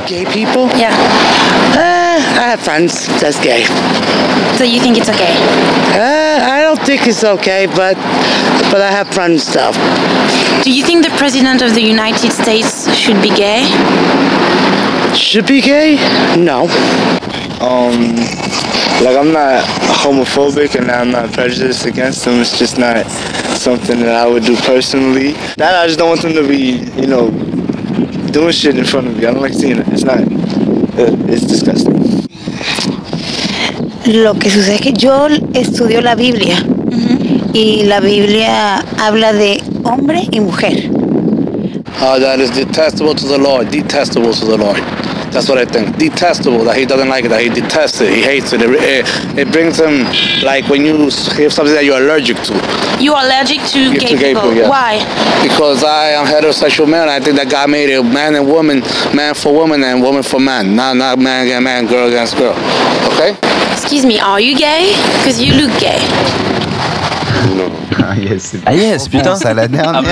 Gay 0.07 0.25
people? 0.25 0.69
Yeah. 0.79 0.95
Uh, 1.75 2.19
I 2.39 2.51
have 2.51 2.61
friends 2.61 3.07
that's 3.21 3.41
gay. 3.41 3.65
So 4.57 4.65
you 4.65 4.81
think 4.81 4.99
it's 4.99 5.09
okay? 5.09 5.37
Uh, 5.95 6.47
I 6.51 6.63
don't 6.63 6.81
think 6.81 7.07
it's 7.07 7.25
okay, 7.25 7.67
but 7.67 7.97
but 8.71 8.81
I 8.81 8.91
have 8.91 9.09
friends 9.09 9.53
though. 9.53 9.73
Do 10.63 10.73
you 10.73 10.85
think 10.85 11.05
the 11.05 11.15
President 11.17 11.63
of 11.63 11.75
the 11.75 11.83
United 11.83 12.33
States 12.33 12.93
should 12.95 13.21
be 13.21 13.31
gay? 13.31 13.67
Should 15.15 15.47
be 15.47 15.61
gay? 15.61 15.97
No. 16.37 16.63
Um, 17.61 18.15
like 19.05 19.17
I'm 19.17 19.33
not 19.33 19.65
homophobic 20.03 20.75
and 20.77 20.91
I'm 20.91 21.11
not 21.11 21.33
prejudiced 21.33 21.87
against 21.87 22.25
them. 22.25 22.41
It's 22.41 22.59
just 22.59 22.79
not 22.79 23.07
something 23.59 24.01
that 24.01 24.15
I 24.15 24.27
would 24.29 24.45
do 24.45 24.57
personally. 24.57 25.33
That 25.57 25.75
I 25.75 25.87
just 25.87 25.99
don't 25.99 26.09
want 26.09 26.23
them 26.23 26.35
to 26.35 26.47
be, 26.47 26.85
you 27.01 27.07
know, 27.07 27.31
doing 28.31 28.53
shit 28.53 28.77
in 28.79 28.85
front 28.85 29.09
of 29.09 29.17
me. 29.17 29.27
I 29.27 29.33
don't 29.33 29.43
like 29.43 29.55
seeing 29.55 29.79
it. 29.79 29.89
It's 29.89 30.05
not. 30.05 30.19
uh, 30.19 31.33
It's 31.33 31.45
disgusting. 31.47 31.99
Lo 34.07 34.35
que 34.39 34.51
sucede 34.51 34.77
es 34.77 34.81
que 34.81 34.93
yo 34.93 35.27
estudio 35.55 36.01
la 36.01 36.15
Biblia 36.15 36.65
y 37.53 37.83
la 37.85 38.01
Biblia 38.01 38.79
habla 38.99 39.33
de 39.33 39.63
hombre 39.85 40.27
y 40.31 40.41
mujer. 40.41 40.91
Uh, 42.01 42.19
that 42.19 42.39
is 42.39 42.51
detestable 42.51 43.15
to 43.15 43.27
the 43.27 43.39
Lord. 43.39 43.71
Detestable 43.71 44.33
to 44.33 44.45
the 44.45 44.57
Lord. 44.57 44.77
That's 45.33 45.49
what 45.49 45.59
I 45.59 45.65
think. 45.65 45.97
Detestable. 45.99 46.65
That 46.65 46.77
he 46.77 46.87
doesn't 46.87 47.09
like 47.09 47.25
it. 47.25 47.29
That 47.29 47.43
he 47.43 47.49
detests 47.49 48.01
it. 48.01 48.15
He 48.15 48.23
hates 48.23 48.53
it. 48.53 48.63
It, 48.63 48.71
it, 48.71 49.07
it 49.39 49.53
brings 49.53 49.79
him 49.79 50.05
like 50.43 50.69
when 50.69 50.85
you 50.87 51.11
have 51.11 51.53
something 51.53 51.75
that 51.75 51.85
you're 51.85 51.99
allergic 51.99 52.37
to. 52.49 52.55
You 53.03 53.15
are 53.15 53.25
allergic 53.25 53.61
to 53.75 53.93
gay 53.93 53.99
to 53.99 54.17
gay 54.17 54.35
people. 54.35 54.43
people, 54.43 54.55
yeah. 54.55 54.69
Why? 54.69 54.99
Because 55.43 55.83
I 55.83 56.11
am 56.11 56.27
heterosexual 56.27 56.89
man. 56.89 57.09
I 57.09 57.21
think 57.21 57.37
that 57.37 57.51
God 57.51 57.69
made 57.71 57.91
it 57.91 58.03
man 58.03 58.37
and 58.37 58.47
woman, 58.47 58.81
man 59.15 59.35
for 59.35 59.53
woman 59.53 59.83
and 59.83 60.01
woman 60.01 60.23
for 60.23 60.39
man. 60.41 60.77
Not 60.77 60.97
not 60.97 61.19
man 61.19 61.47
against 61.47 61.65
man, 61.65 61.87
girl 61.87 62.09
against 62.09 62.37
girl. 62.37 62.55
Okay? 63.15 63.37
Excuse 63.73 64.07
me, 64.07 64.21
are 64.21 64.41
you 64.41 64.57
gay? 64.57 64.95
Because 65.19 65.43
you 65.43 65.55
look 65.55 65.75
gay. 65.81 65.99
Ah 66.01 67.88
yes, 68.17 68.57
Ah 68.67 68.75
yes, 68.75 69.09
putain. 69.09 69.35
Ça 69.37 69.55
la 69.55 69.69
dernière. 69.69 70.03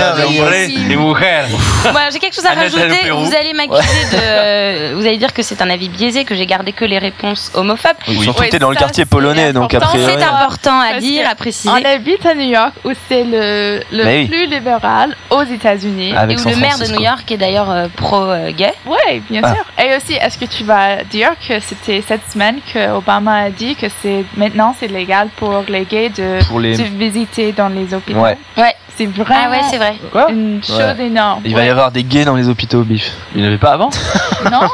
Voilà, 1.91 2.09
j'ai 2.11 2.19
quelque 2.19 2.35
chose 2.35 2.45
à 2.45 2.53
rajouter. 2.53 3.09
Vous 3.11 3.33
allez 3.35 3.53
m'accuser 3.53 4.05
de. 4.11 4.95
Vous 4.97 5.05
allez 5.05 5.17
dire 5.17 5.33
que 5.33 5.43
c'est 5.43 5.61
un 5.61 5.69
avis 5.69 5.89
biaisé, 5.89 6.23
que 6.25 6.35
j'ai 6.35 6.45
gardé 6.45 6.71
que 6.71 6.85
les 6.85 6.97
réponses 6.97 7.51
homophobes. 7.53 7.95
Oui, 8.07 8.21
surtout 8.23 8.41
Ouais, 8.41 8.49
t'es 8.49 8.59
dans 8.59 8.69
le 8.69 8.75
quartier 8.75 9.05
polonais, 9.05 9.53
donc 9.53 9.73
a 9.73 9.77
important. 9.77 9.97
priori. 9.97 10.13
C'est 10.17 10.23
important 10.25 10.79
à 10.79 10.99
dire, 10.99 11.29
à 11.29 11.35
préciser. 11.35 11.69
On 11.69 11.85
habite 11.85 12.25
à 12.25 12.33
New 12.35 12.47
York 12.49 12.73
où 12.85 12.91
c'est 13.07 13.23
le, 13.23 13.81
le 13.91 14.05
oui. 14.05 14.27
plus 14.27 14.45
libéral 14.47 15.15
aux 15.29 15.43
États-Unis. 15.43 16.13
Ah, 16.15 16.25
et 16.29 16.35
où 16.35 16.37
San 16.37 16.51
le 16.53 16.57
maire 16.59 16.77
de. 16.79 16.85
New 16.91 17.01
York 17.01 17.29
est 17.31 17.37
d'ailleurs 17.37 17.69
euh, 17.71 17.87
pro-gay. 17.95 18.73
Oui, 18.85 19.21
bien 19.29 19.41
Ah. 19.43 19.53
sûr. 19.55 19.65
Et 19.85 19.95
aussi, 19.95 20.13
est-ce 20.13 20.37
que 20.37 20.45
tu 20.45 20.63
vas 20.63 21.03
dire 21.03 21.31
que 21.47 21.59
c'était 21.59 22.03
cette 22.07 22.29
semaine 22.31 22.57
que 22.73 22.91
Obama 22.91 23.35
a 23.43 23.49
dit 23.49 23.75
que 23.75 23.87
c'est 24.01 24.23
maintenant 24.35 24.75
c'est 24.79 24.87
légal 24.87 25.29
pour 25.35 25.63
les 25.67 25.85
gays 25.85 26.09
de, 26.09 26.43
Pour 26.47 26.59
les- 26.59 26.75
de 26.77 26.83
visiter 26.83 27.51
dans 27.51 27.67
les 27.69 27.86
hôpitaux 27.93 28.19
Ouais. 28.19 28.37
Ouais. 28.57 28.75
C'est 28.97 29.05
vraiment 29.05 29.35
Ah 29.45 29.49
ouais, 29.51 29.61
c'est 29.69 29.77
vrai. 29.77 29.95
Quoi 30.11 30.27
une 30.31 30.63
chose 30.63 30.77
Ouais. 30.79 31.05
énorme. 31.05 31.41
Il 31.45 31.53
va 31.55 31.63
y 31.65 31.69
avoir 31.69 31.91
des 31.91 32.03
gays 32.03 32.25
dans 32.25 32.35
les 32.35 32.49
hôpitaux, 32.49 32.81
bif. 32.83 33.11
Il 33.35 33.41
n'y 33.41 33.45
en 33.47 33.49
avait 33.49 33.59
pas 33.59 33.71
avant 33.73 33.89
Non, 34.51 34.67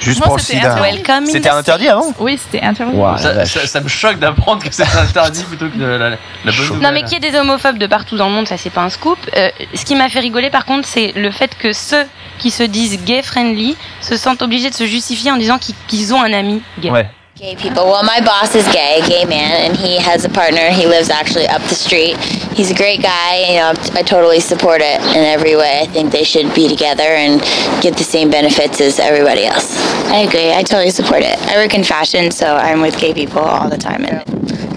Juste 0.00 0.20
Non, 0.20 0.26
pour 0.26 0.36
le 0.36 0.42
c'était 0.42 0.58
sida. 0.58 0.72
interdit. 0.72 0.96
Welcome 0.96 1.22
in 1.22 1.26
C'était 1.26 1.48
the 1.48 1.52
interdit 1.52 1.88
avant 1.88 2.12
oui, 2.18 2.36
c'était 2.36 2.64
interdit. 2.66 2.96
La 2.96 3.16
ça, 3.16 3.32
vache. 3.32 3.48
ça- 3.54 3.66
ça 3.68 3.80
me 3.80 3.86
choque 3.88 4.18
d'apprendre 4.18 4.62
que 4.64 4.68
c'est 4.72 4.82
interdit 4.96 5.44
plutôt 5.44 5.68
que 5.68 5.76
de 5.78 5.84
la, 5.84 5.98
la, 5.98 6.10
la 6.10 6.16
bonne 6.44 6.52
Chaud. 6.52 6.74
nouvelle. 6.74 6.82
Non, 6.88 6.92
mais 6.92 7.04
qu'il 7.04 7.12
y 7.12 7.26
ait 7.26 7.30
des 7.30 7.38
homophobes 7.38 7.78
de 7.78 7.86
partout 7.86 8.16
dans 8.16 8.26
le 8.28 8.34
monde, 8.34 8.48
ça 8.48 8.56
c'est 8.58 8.70
pas 8.70 8.82
un 8.82 8.88
scoop. 8.90 9.18
Euh, 9.36 9.48
ce 9.72 9.84
qui 9.84 9.94
m'a 9.94 10.08
fait 10.08 10.18
rigoler 10.18 10.50
par 10.50 10.64
contre, 10.64 10.86
c'est 10.88 11.12
le 11.14 11.30
fait 11.30 11.56
que 11.56 11.72
ceux 11.72 12.04
qui 12.38 12.50
se 12.50 12.64
disent 12.64 13.04
gay 13.04 13.22
friendly 13.22 13.76
se 14.00 14.16
sentent 14.16 14.42
obligés 14.42 14.68
de 14.68 14.74
se 14.74 14.84
justifier 14.84 15.30
en 15.30 15.36
disant 15.36 15.58
qu'ils 15.58 15.76
qu'ils 15.86 16.12
ont 16.12 16.20
un 16.20 16.32
ami 16.32 16.60
gay. 16.80 16.90
Ouais. 16.90 17.08
Gay 17.36 17.56
people. 17.56 17.86
Well, 17.86 18.04
my 18.04 18.20
boss 18.20 18.54
is 18.54 18.64
gay, 18.68 19.02
gay 19.08 19.24
man, 19.24 19.68
and 19.68 19.76
he 19.76 19.98
has 19.98 20.24
a 20.24 20.28
partner. 20.28 20.70
He 20.70 20.86
lives 20.86 21.10
actually 21.10 21.48
up 21.48 21.60
the 21.62 21.74
street. 21.74 22.16
He's 22.54 22.70
a 22.70 22.74
great 22.76 23.02
guy. 23.02 23.40
You 23.48 23.56
know, 23.56 23.72
I 23.94 24.02
totally 24.02 24.38
support 24.38 24.80
it 24.80 25.00
in 25.00 25.24
every 25.24 25.56
way. 25.56 25.80
I 25.80 25.86
think 25.86 26.12
they 26.12 26.22
should 26.22 26.54
be 26.54 26.68
together 26.68 27.02
and 27.02 27.40
get 27.82 27.96
the 27.96 28.04
same 28.04 28.30
benefits 28.30 28.80
as 28.80 29.00
everybody 29.00 29.46
else. 29.46 29.76
I 30.12 30.18
agree. 30.18 30.52
I 30.52 30.62
totally 30.62 30.90
support 30.90 31.22
it. 31.22 31.36
I 31.48 31.56
work 31.56 31.74
in 31.74 31.82
fashion, 31.82 32.30
so 32.30 32.54
I'm 32.54 32.80
with 32.80 33.00
gay 33.00 33.12
people 33.12 33.40
all 33.40 33.68
the 33.68 33.78
time. 33.78 34.04
And 34.04 34.22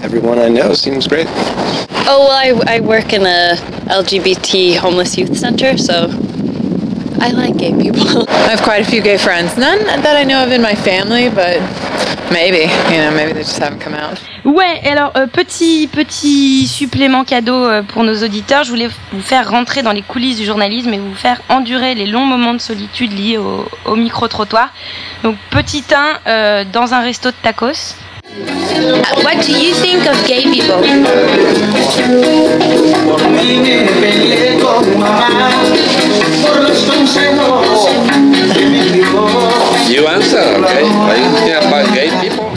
Everyone 0.02 0.40
I 0.40 0.48
know 0.48 0.74
seems 0.74 1.06
great. 1.06 1.28
Oh, 2.10 2.26
well, 2.26 2.64
I, 2.66 2.78
I 2.78 2.80
work 2.80 3.12
in 3.12 3.22
a 3.22 3.54
LGBT 3.86 4.78
homeless 4.78 5.16
youth 5.16 5.38
center, 5.38 5.78
so 5.78 6.08
I 7.20 7.32
like 7.32 7.56
gay 7.56 7.72
people. 7.72 8.24
I 8.28 8.50
have 8.50 8.62
quite 8.62 8.82
a 8.82 8.84
few 8.84 9.02
gay 9.02 9.18
friends. 9.18 9.56
None 9.56 9.84
that 10.02 10.16
I 10.16 10.24
know 10.24 10.42
of 10.44 10.52
in 10.52 10.62
my 10.62 10.74
family, 10.74 11.28
but 11.28 11.60
maybe, 12.30 12.70
you 12.92 12.98
know, 12.98 13.10
maybe 13.10 13.32
they 13.32 13.42
just 13.42 13.58
haven't 13.58 13.80
come 13.80 13.94
out. 13.94 14.18
Ouais, 14.44 14.80
et 14.84 14.88
alors 14.90 15.12
euh, 15.16 15.26
petit 15.26 15.88
petit 15.92 16.66
supplément 16.66 17.24
cadeau 17.24 17.64
euh, 17.66 17.82
pour 17.82 18.04
nos 18.04 18.14
auditeurs, 18.22 18.64
je 18.64 18.70
voulais 18.70 18.88
vous 19.12 19.20
faire 19.20 19.50
rentrer 19.50 19.82
dans 19.82 19.92
les 19.92 20.02
coulisses 20.02 20.36
du 20.38 20.44
journalisme 20.44 20.94
et 20.94 20.98
vous 20.98 21.14
faire 21.14 21.40
endurer 21.48 21.94
les 21.94 22.06
longs 22.06 22.24
moments 22.24 22.54
de 22.54 22.60
solitude 22.60 23.12
liés 23.12 23.36
au, 23.36 23.66
au 23.84 23.96
micro-trottoir. 23.96 24.72
Donc 25.24 25.36
petit 25.50 25.84
1 25.94 26.20
euh, 26.26 26.64
dans 26.72 26.94
un 26.94 27.00
resto 27.00 27.30
de 27.30 27.36
tacos. 27.42 27.96
What 28.28 29.46
do 29.46 29.52
you 29.58 29.72
think 29.74 30.06
of 30.06 30.16
gay 30.26 30.42
people? 30.42 30.84
You 39.88 40.06
answer, 40.06 40.38
okay? 40.60 40.84
Are 40.84 41.16
you 41.16 41.30
thinking 41.32 41.56
about 41.56 41.94
gay 41.94 42.10
people? 42.20 42.50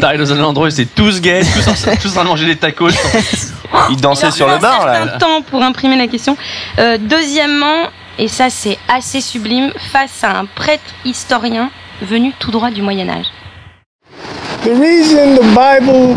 Dans 0.18 0.32
un 0.32 0.44
endroit 0.44 0.68
où 0.68 0.70
c'est 0.70 0.86
tous 0.94 1.20
gays, 1.20 1.42
tous, 1.44 1.66
en- 1.68 1.96
tous 2.00 2.08
en 2.10 2.12
train 2.12 2.22
de 2.24 2.28
manger 2.28 2.46
des 2.46 2.56
tacos. 2.56 2.90
Ils 3.90 3.96
dansaient 4.00 4.30
sur 4.30 4.46
le 4.46 4.54
un 4.54 4.58
bar 4.58 4.86
là. 4.86 5.18
temps 5.18 5.42
pour 5.42 5.60
imprimer 5.62 5.96
la 5.96 6.06
question. 6.06 6.36
Euh, 6.78 6.98
deuxièmement, 7.00 7.88
et 8.18 8.28
ça 8.28 8.48
c'est 8.50 8.78
assez 8.88 9.20
sublime, 9.20 9.72
face 9.92 10.22
à 10.22 10.38
un 10.38 10.44
prêtre 10.46 10.84
historien 11.04 11.70
venu 12.00 12.32
tout 12.38 12.52
droit 12.52 12.70
du 12.70 12.80
Moyen 12.82 13.08
Âge. 13.08 13.26
The 14.64 14.74
reason 14.74 15.36
the 15.36 15.52
Bible, 15.54 16.10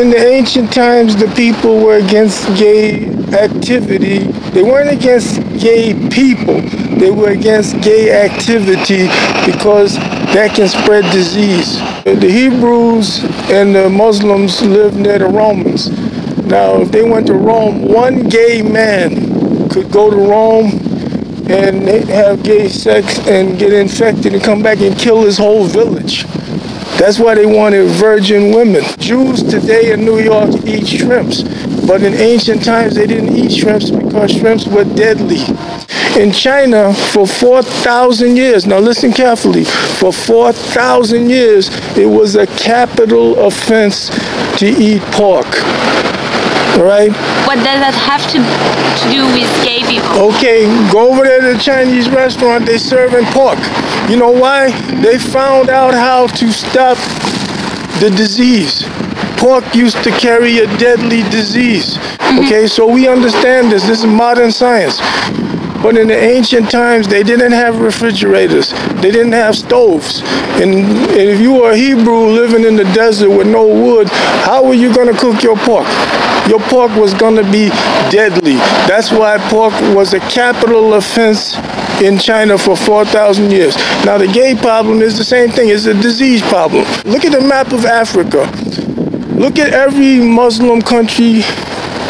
in 0.00 0.10
the 0.10 0.18
ancient 0.18 0.72
times, 0.72 1.14
the 1.14 1.28
people 1.36 1.78
were 1.78 1.98
against 1.98 2.44
gay 2.58 3.06
activity, 3.32 4.24
they 4.50 4.64
weren't 4.64 4.90
against 4.90 5.40
gay 5.60 5.94
people, 6.10 6.60
they 6.98 7.12
were 7.12 7.30
against 7.30 7.80
gay 7.80 8.24
activity 8.24 9.06
because 9.46 9.94
that 10.34 10.54
can 10.56 10.66
spread 10.66 11.04
disease. 11.12 11.78
The 12.02 12.28
Hebrews 12.28 13.22
and 13.50 13.74
the 13.74 13.88
Muslims 13.88 14.60
lived 14.60 14.96
near 14.96 15.20
the 15.20 15.26
Romans. 15.26 15.88
Now, 16.46 16.82
if 16.82 16.90
they 16.90 17.08
went 17.08 17.28
to 17.28 17.34
Rome, 17.34 17.82
one 17.86 18.28
gay 18.28 18.60
man 18.60 19.68
could 19.70 19.92
go 19.92 20.10
to 20.10 20.16
Rome 20.16 20.72
and 21.48 21.88
have 22.08 22.42
gay 22.42 22.68
sex 22.68 23.18
and 23.28 23.56
get 23.56 23.72
infected 23.72 24.34
and 24.34 24.42
come 24.42 24.62
back 24.62 24.80
and 24.80 24.98
kill 24.98 25.22
his 25.22 25.38
whole 25.38 25.64
village. 25.64 26.26
That's 26.98 27.20
why 27.20 27.36
they 27.36 27.46
wanted 27.46 27.86
virgin 27.90 28.52
women. 28.52 28.82
Jews 28.98 29.44
today 29.44 29.92
in 29.92 30.04
New 30.04 30.18
York 30.18 30.50
eat 30.66 30.88
shrimps, 30.88 31.42
but 31.86 32.02
in 32.02 32.12
ancient 32.14 32.64
times 32.64 32.96
they 32.96 33.06
didn't 33.06 33.36
eat 33.36 33.52
shrimps 33.52 33.90
because 33.90 34.32
shrimps 34.32 34.66
were 34.66 34.82
deadly. 34.82 35.38
In 36.20 36.32
China, 36.32 36.92
for 36.92 37.24
4,000 37.24 38.36
years, 38.36 38.66
now 38.66 38.80
listen 38.80 39.12
carefully, 39.12 39.62
for 39.62 40.12
4,000 40.12 41.30
years, 41.30 41.70
it 41.96 42.06
was 42.06 42.34
a 42.34 42.48
capital 42.48 43.46
offense 43.46 44.08
to 44.58 44.66
eat 44.66 45.00
pork. 45.12 45.46
All 46.76 46.84
right? 46.84 47.12
What 47.48 47.56
does 47.64 47.80
that 47.80 47.94
have 47.94 48.22
to, 48.34 48.38
to 48.42 49.04
do 49.08 49.24
with 49.32 49.48
gay 49.64 49.80
people? 49.86 50.34
Okay, 50.34 50.66
go 50.92 51.10
over 51.10 51.24
there 51.24 51.40
to 51.40 51.56
the 51.56 51.62
Chinese 51.62 52.08
restaurant, 52.10 52.66
they 52.66 52.78
serving 52.78 53.24
pork. 53.32 53.58
You 54.10 54.16
know 54.16 54.30
why? 54.30 54.70
They 55.00 55.18
found 55.18 55.70
out 55.70 55.94
how 55.94 56.26
to 56.26 56.52
stop 56.52 56.98
the 58.00 58.10
disease. 58.10 58.84
Pork 59.38 59.74
used 59.74 60.02
to 60.04 60.10
carry 60.10 60.58
a 60.58 60.66
deadly 60.78 61.22
disease. 61.30 61.96
Mm-hmm. 61.96 62.44
Okay, 62.44 62.66
so 62.66 62.86
we 62.86 63.08
understand 63.08 63.72
this. 63.72 63.86
This 63.86 64.00
is 64.00 64.06
modern 64.06 64.50
science. 64.50 65.00
But 65.82 65.96
in 65.96 66.08
the 66.08 66.18
ancient 66.18 66.70
times, 66.70 67.06
they 67.06 67.22
didn't 67.22 67.52
have 67.52 67.80
refrigerators. 67.80 68.72
They 69.00 69.12
didn't 69.12 69.32
have 69.32 69.56
stoves. 69.56 70.22
And, 70.58 70.74
and 70.74 71.30
if 71.30 71.40
you 71.40 71.54
were 71.54 71.70
a 71.70 71.76
Hebrew 71.76 72.26
living 72.26 72.64
in 72.64 72.74
the 72.74 72.82
desert 72.94 73.30
with 73.30 73.46
no 73.46 73.64
wood, 73.64 74.08
how 74.42 74.64
were 74.64 74.74
you 74.74 74.92
going 74.92 75.06
to 75.12 75.18
cook 75.18 75.40
your 75.40 75.56
pork? 75.56 75.86
Your 76.48 76.60
pork 76.60 76.94
was 76.96 77.12
going 77.14 77.36
to 77.36 77.44
be 77.52 77.68
deadly. 78.10 78.54
That's 78.88 79.10
why 79.10 79.36
pork 79.50 79.74
was 79.94 80.14
a 80.14 80.20
capital 80.20 80.94
offense 80.94 81.56
in 82.00 82.18
China 82.18 82.56
for 82.56 82.76
4,000 82.76 83.50
years. 83.50 83.76
Now, 84.04 84.18
the 84.18 84.28
gay 84.28 84.54
problem 84.54 85.02
is 85.02 85.18
the 85.18 85.24
same 85.24 85.50
thing. 85.50 85.68
It's 85.68 85.86
a 85.86 85.94
disease 85.94 86.42
problem. 86.42 86.84
Look 87.04 87.24
at 87.24 87.32
the 87.32 87.40
map 87.40 87.72
of 87.72 87.84
Africa. 87.84 88.50
Look 89.34 89.58
at 89.58 89.72
every 89.72 90.18
Muslim 90.18 90.80
country 90.80 91.42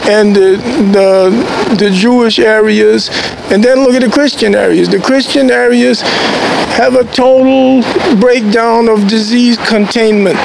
and 0.09 0.35
the, 0.35 0.57
the, 0.92 1.76
the 1.76 1.90
Jewish 1.90 2.38
areas, 2.38 3.11
and 3.50 3.62
then 3.62 3.80
look 3.80 3.95
at 3.95 4.02
the 4.02 4.11
Christian 4.11 4.54
areas. 4.54 4.88
The 4.88 5.00
Christian 5.00 5.50
areas 5.50 6.00
have 6.78 6.95
a 6.95 7.04
total 7.04 7.83
breakdown 8.21 8.88
of 8.88 9.09
disease 9.09 9.59
containment. 9.59 10.38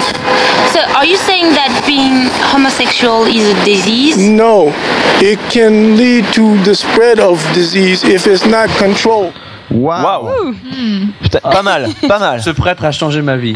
Are 0.96 1.06
you 1.06 1.18
saying 1.18 1.54
that 1.54 1.70
being 1.86 2.30
homosexual 2.54 3.25
is 3.28 3.50
a 3.50 3.66
disease? 3.66 4.18
No, 4.18 4.72
it 5.22 5.40
can 5.50 5.96
lead 5.98 6.25
to 6.34 6.58
the 6.63 6.74
spread 6.74 7.20
of 7.20 7.40
disease 7.54 8.04
if 8.04 8.28
it's 8.28 8.46
not 8.46 8.70
controlled. 8.78 9.34
Waouh 9.72 10.54
Putain, 11.22 11.40
Pas 11.42 11.63
mal, 11.63 11.90
pas 12.08 12.20
mal. 12.20 12.42
Ce 12.42 12.50
prêtre 12.52 12.84
a 12.86 12.92
changé 12.92 13.22
ma 13.22 13.36
vie. 13.38 13.56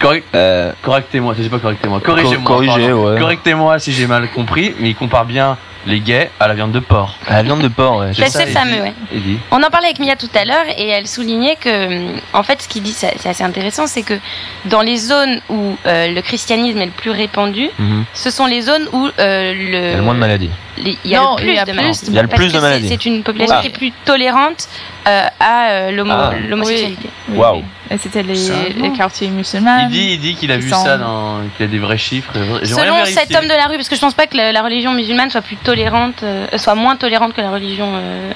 Correct- 0.00 0.26
Euh, 0.34 0.72
Correctez-moi, 0.82 1.34
c'est 1.40 1.48
pas 1.48 1.58
correctez-moi. 1.58 2.00
Corrigez-moi. 2.04 2.44
Co- 2.44 2.54
corrigez, 2.54 2.92
ouais. 2.92 3.18
Correctez-moi 3.18 3.78
si 3.78 3.92
j'ai 3.92 4.06
mal 4.06 4.28
compris, 4.30 4.74
mais 4.78 4.90
il 4.90 4.94
compare 4.96 5.24
bien 5.24 5.56
les 5.88 6.00
gays 6.00 6.30
à 6.38 6.46
la 6.48 6.54
viande 6.54 6.72
de 6.72 6.78
porc. 6.80 7.16
À 7.26 7.34
la 7.34 7.42
viande 7.42 7.62
de 7.62 7.68
porc, 7.68 7.96
ouais. 7.98 8.12
C'est 8.14 8.46
fameux, 8.46 8.80
ouais. 8.82 8.92
Eddie. 9.14 9.38
On 9.50 9.56
en 9.62 9.70
parlait 9.70 9.86
avec 9.86 9.98
Mia 9.98 10.16
tout 10.16 10.28
à 10.34 10.44
l'heure 10.44 10.66
et 10.76 10.86
elle 10.88 11.06
soulignait 11.06 11.56
que, 11.56 12.06
en 12.32 12.42
fait, 12.42 12.62
ce 12.62 12.68
qu'il 12.68 12.82
dit, 12.82 12.92
c'est 12.92 13.14
c'est 13.18 13.30
assez 13.30 13.42
intéressant, 13.44 13.86
c'est 13.86 14.02
que 14.02 14.18
dans 14.66 14.82
les 14.82 14.98
zones 14.98 15.40
où 15.48 15.76
euh, 15.86 16.08
le 16.08 16.20
christianisme 16.22 16.78
est 16.78 16.86
le 16.86 16.92
plus 16.92 17.10
répandu, 17.10 17.70
Mhm. 17.78 18.04
ce 18.14 18.30
sont 18.30 18.46
les 18.46 18.60
zones 18.62 18.86
où 18.92 19.06
euh, 19.18 19.52
le, 19.54 19.78
Il 19.78 19.90
y 19.90 19.94
a 19.94 19.96
le 19.96 20.02
moins 20.02 20.14
de 20.14 20.20
maladies. 20.20 20.50
Il 20.84 21.10
y 21.10 21.14
a 21.16 21.20
Non, 21.20 21.36
le 21.36 21.42
plus 21.42 21.48
il 21.50 21.54
y 21.54 21.58
a 21.58 21.64
de 21.64 21.70
plus 21.70 21.76
maladies. 21.76 22.00
Il 22.08 22.14
y 22.14 22.18
a 22.18 22.22
le 22.22 22.28
Parce 22.28 22.38
plus 22.40 22.46
de 22.48 22.52
que 22.52 22.58
c'est- 22.58 22.62
maladies. 22.62 22.88
C'est 22.88 23.06
une 23.06 23.22
population 23.22 23.56
Ah. 23.58 23.60
qui 23.62 23.66
est 23.68 23.70
plus 23.70 23.92
tolérante 24.04 24.68
euh, 25.06 25.26
à 25.40 25.68
euh, 25.70 26.04
Ah. 26.10 26.32
l'homosexualité. 26.48 27.08
Oui, 27.30 27.46
oui. 27.54 27.64
Et 27.90 27.96
c'était 27.98 28.22
les, 28.22 28.92
quartiers 28.96 29.28
musulmans. 29.28 29.78
Il 29.84 29.88
dit, 29.88 30.08
il 30.12 30.20
dit 30.20 30.34
qu'il 30.34 30.52
a 30.52 30.58
vu 30.58 30.68
sont- 30.68 30.84
ça, 30.84 30.98
dans, 30.98 31.38
qu'il 31.56 31.64
a 31.66 31.68
des 31.68 31.78
vrais 31.78 31.96
chiffres. 31.98 32.32
Selon 32.64 33.04
cet 33.06 33.34
homme 33.34 33.44
de 33.46 33.54
la 33.56 33.66
rue, 33.66 33.76
parce 33.76 33.88
que 33.88 33.96
je 33.96 34.00
pense 34.00 34.14
pas 34.14 34.26
que 34.26 34.36
la, 34.36 34.52
la 34.52 34.62
religion 34.62 34.92
musulmane 34.92 35.30
soit 35.30 35.40
plus 35.42 35.56
tolérante, 35.56 36.22
euh, 36.22 36.46
soit 36.56 36.74
moins 36.74 36.96
tolérante 36.96 37.32
que 37.34 37.40
la 37.40 37.50
religion 37.50 37.92
euh, 37.94 38.30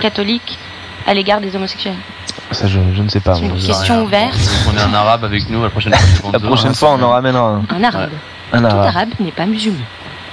catholique 0.00 0.58
à 1.06 1.14
l'égard 1.14 1.40
des 1.40 1.54
homosexuels. 1.54 1.94
Ça, 2.50 2.66
je, 2.66 2.78
je 2.96 3.02
ne 3.02 3.08
sais 3.08 3.20
pas. 3.20 3.34
C'est 3.34 3.42
une 3.46 3.58
question 3.60 4.02
ouverte. 4.04 4.34
On 4.72 4.76
est 4.76 4.80
un 4.82 4.94
arabe 4.94 5.24
avec 5.24 5.48
nous 5.50 5.62
la 5.62 5.70
prochaine 5.70 5.94
fois. 5.94 6.30
La 6.32 6.38
prochaine 6.40 6.74
fois, 6.74 6.90
on 6.98 7.02
en 7.02 7.10
ramènera 7.10 7.42
un. 7.48 7.62
Un 7.68 7.84
arabe. 7.84 8.10
Un 8.52 8.60
Tout 8.60 8.66
arabe. 8.66 8.86
arabe 8.86 9.08
n'est 9.20 9.32
pas 9.32 9.46
musulman. 9.46 9.78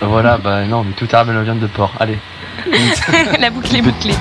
Voilà, 0.02 0.38
bah 0.38 0.66
non, 0.66 0.84
mais 0.84 0.94
tout 0.94 1.08
la 1.34 1.44
viande 1.44 1.60
de 1.60 1.68
porc. 1.68 1.94
Allez. 2.00 2.18
la 3.40 3.50
boucle 3.50 3.76
est 3.76 3.82
bouclée. 3.82 4.16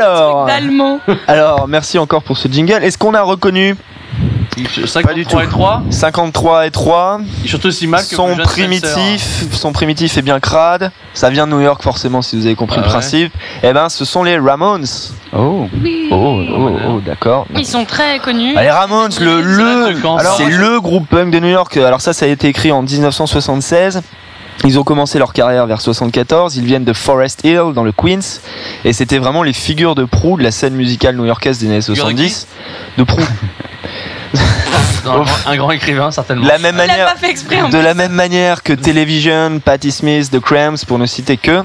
Alors. 0.00 0.46
D'allemand. 0.46 1.00
Alors, 1.26 1.68
merci 1.68 1.98
encore 1.98 2.22
pour 2.22 2.36
ce 2.38 2.48
jingle. 2.48 2.82
Est-ce 2.84 2.98
qu'on 2.98 3.14
a 3.14 3.22
reconnu 3.22 3.76
53 4.86 5.44
et 5.44 5.48
3 5.48 5.82
53 5.90 6.66
et 6.66 6.70
3. 6.70 7.20
Et 7.44 7.48
surtout 7.48 7.70
si 7.70 7.86
mal 7.86 8.00
que 8.00 8.16
Son 8.16 8.36
primitif, 8.36 9.44
son 9.52 9.72
primitif 9.72 10.16
est 10.18 10.22
bien 10.22 10.40
crade. 10.40 10.90
Ça 11.14 11.30
vient 11.30 11.46
de 11.46 11.52
New 11.52 11.60
York 11.60 11.80
forcément 11.82 12.22
si 12.22 12.36
vous 12.36 12.46
avez 12.46 12.56
compris 12.56 12.78
Ah 12.78 12.80
le 12.80 12.86
ouais. 12.86 12.92
principe. 12.92 13.32
Eh 13.62 13.72
ben, 13.72 13.88
ce 13.88 14.04
sont 14.04 14.24
les 14.24 14.36
Ramones. 14.38 14.84
Oh, 15.36 15.68
Oui. 15.82 16.08
oh, 16.10 16.40
oh, 16.50 16.70
oh, 16.88 17.00
d'accord. 17.06 17.46
Ils 17.56 17.66
sont 17.66 17.84
très 17.84 18.18
connus. 18.18 18.54
Ah, 18.56 18.62
les 18.62 18.70
Ramones, 18.70 19.12
le, 19.20 19.40
le, 19.42 19.96
alors, 20.18 20.36
c'est 20.36 20.48
le 20.50 20.80
groupe 20.80 21.08
punk 21.08 21.30
de 21.30 21.38
New 21.38 21.50
York. 21.50 21.76
Alors 21.76 22.00
ça, 22.00 22.12
ça 22.12 22.24
a 22.26 22.28
été 22.28 22.48
écrit 22.48 22.72
en 22.72 22.82
1976. 22.82 24.02
Ils 24.64 24.78
ont 24.78 24.84
commencé 24.84 25.18
leur 25.18 25.32
carrière 25.32 25.66
vers 25.66 25.80
74. 25.80 26.56
Ils 26.56 26.64
viennent 26.64 26.84
de 26.84 26.92
Forest 26.92 27.44
Hill 27.44 27.72
dans 27.74 27.84
le 27.84 27.92
Queens, 27.92 28.40
et 28.84 28.92
c'était 28.92 29.18
vraiment 29.18 29.42
les 29.42 29.52
figures 29.52 29.94
de 29.94 30.04
proue 30.04 30.36
de 30.36 30.42
la 30.42 30.50
scène 30.50 30.74
musicale 30.74 31.16
new-yorkaise 31.16 31.58
des 31.58 31.66
années 31.66 31.80
Figure 31.80 31.94
de 32.06 32.16
70. 32.16 32.46
De 32.98 33.04
proue. 33.04 33.22
Un, 35.06 35.14
grand- 35.22 35.24
un 35.46 35.56
grand 35.56 35.70
écrivain, 35.70 36.10
certainement. 36.10 36.42
De 36.44 36.48
la 36.48 36.58
même 36.58 36.74
Il 36.74 36.80
a 36.82 36.86
manière, 36.86 37.06
pas 37.06 37.16
fait 37.16 37.30
exprès 37.30 37.62
en 37.62 37.68
de 37.70 37.78
la 37.78 37.94
même 37.94 38.12
manière 38.12 38.62
que 38.62 38.74
Television, 38.74 39.58
Patti 39.64 39.90
Smith, 39.90 40.30
The 40.30 40.38
Cramps, 40.40 40.84
pour 40.86 40.98
ne 40.98 41.06
citer 41.06 41.38
que. 41.38 41.62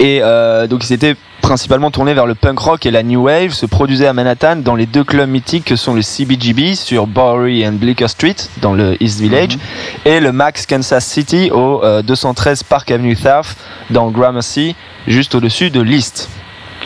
Et 0.00 0.20
euh, 0.22 0.66
donc 0.66 0.88
ils 0.88 0.92
étaient 0.92 1.16
principalement 1.42 1.90
tournés 1.90 2.14
vers 2.14 2.26
le 2.26 2.34
punk 2.34 2.58
rock 2.58 2.86
et 2.86 2.90
la 2.90 3.02
new 3.02 3.24
wave, 3.24 3.50
se 3.52 3.66
produisaient 3.66 4.06
à 4.06 4.12
Manhattan 4.12 4.56
dans 4.56 4.74
les 4.76 4.86
deux 4.86 5.04
clubs 5.04 5.28
mythiques 5.28 5.64
que 5.66 5.76
sont 5.76 5.92
le 5.92 6.00
CBGB 6.02 6.74
sur 6.74 7.06
Bowery 7.06 7.66
and 7.66 7.72
Bleecker 7.72 8.08
Street 8.08 8.36
dans 8.62 8.72
le 8.72 8.96
East 9.02 9.20
Village 9.20 9.58
et 10.04 10.20
le 10.20 10.32
Max 10.32 10.66
Kansas 10.66 11.04
City 11.04 11.50
au 11.52 11.82
euh, 11.84 12.02
213 12.02 12.62
Park 12.62 12.90
Avenue 12.90 13.16
South 13.16 13.56
dans 13.90 14.10
Gramercy, 14.10 14.76
juste 15.06 15.34
au-dessus 15.34 15.70
de 15.70 15.80
l'East. 15.80 16.28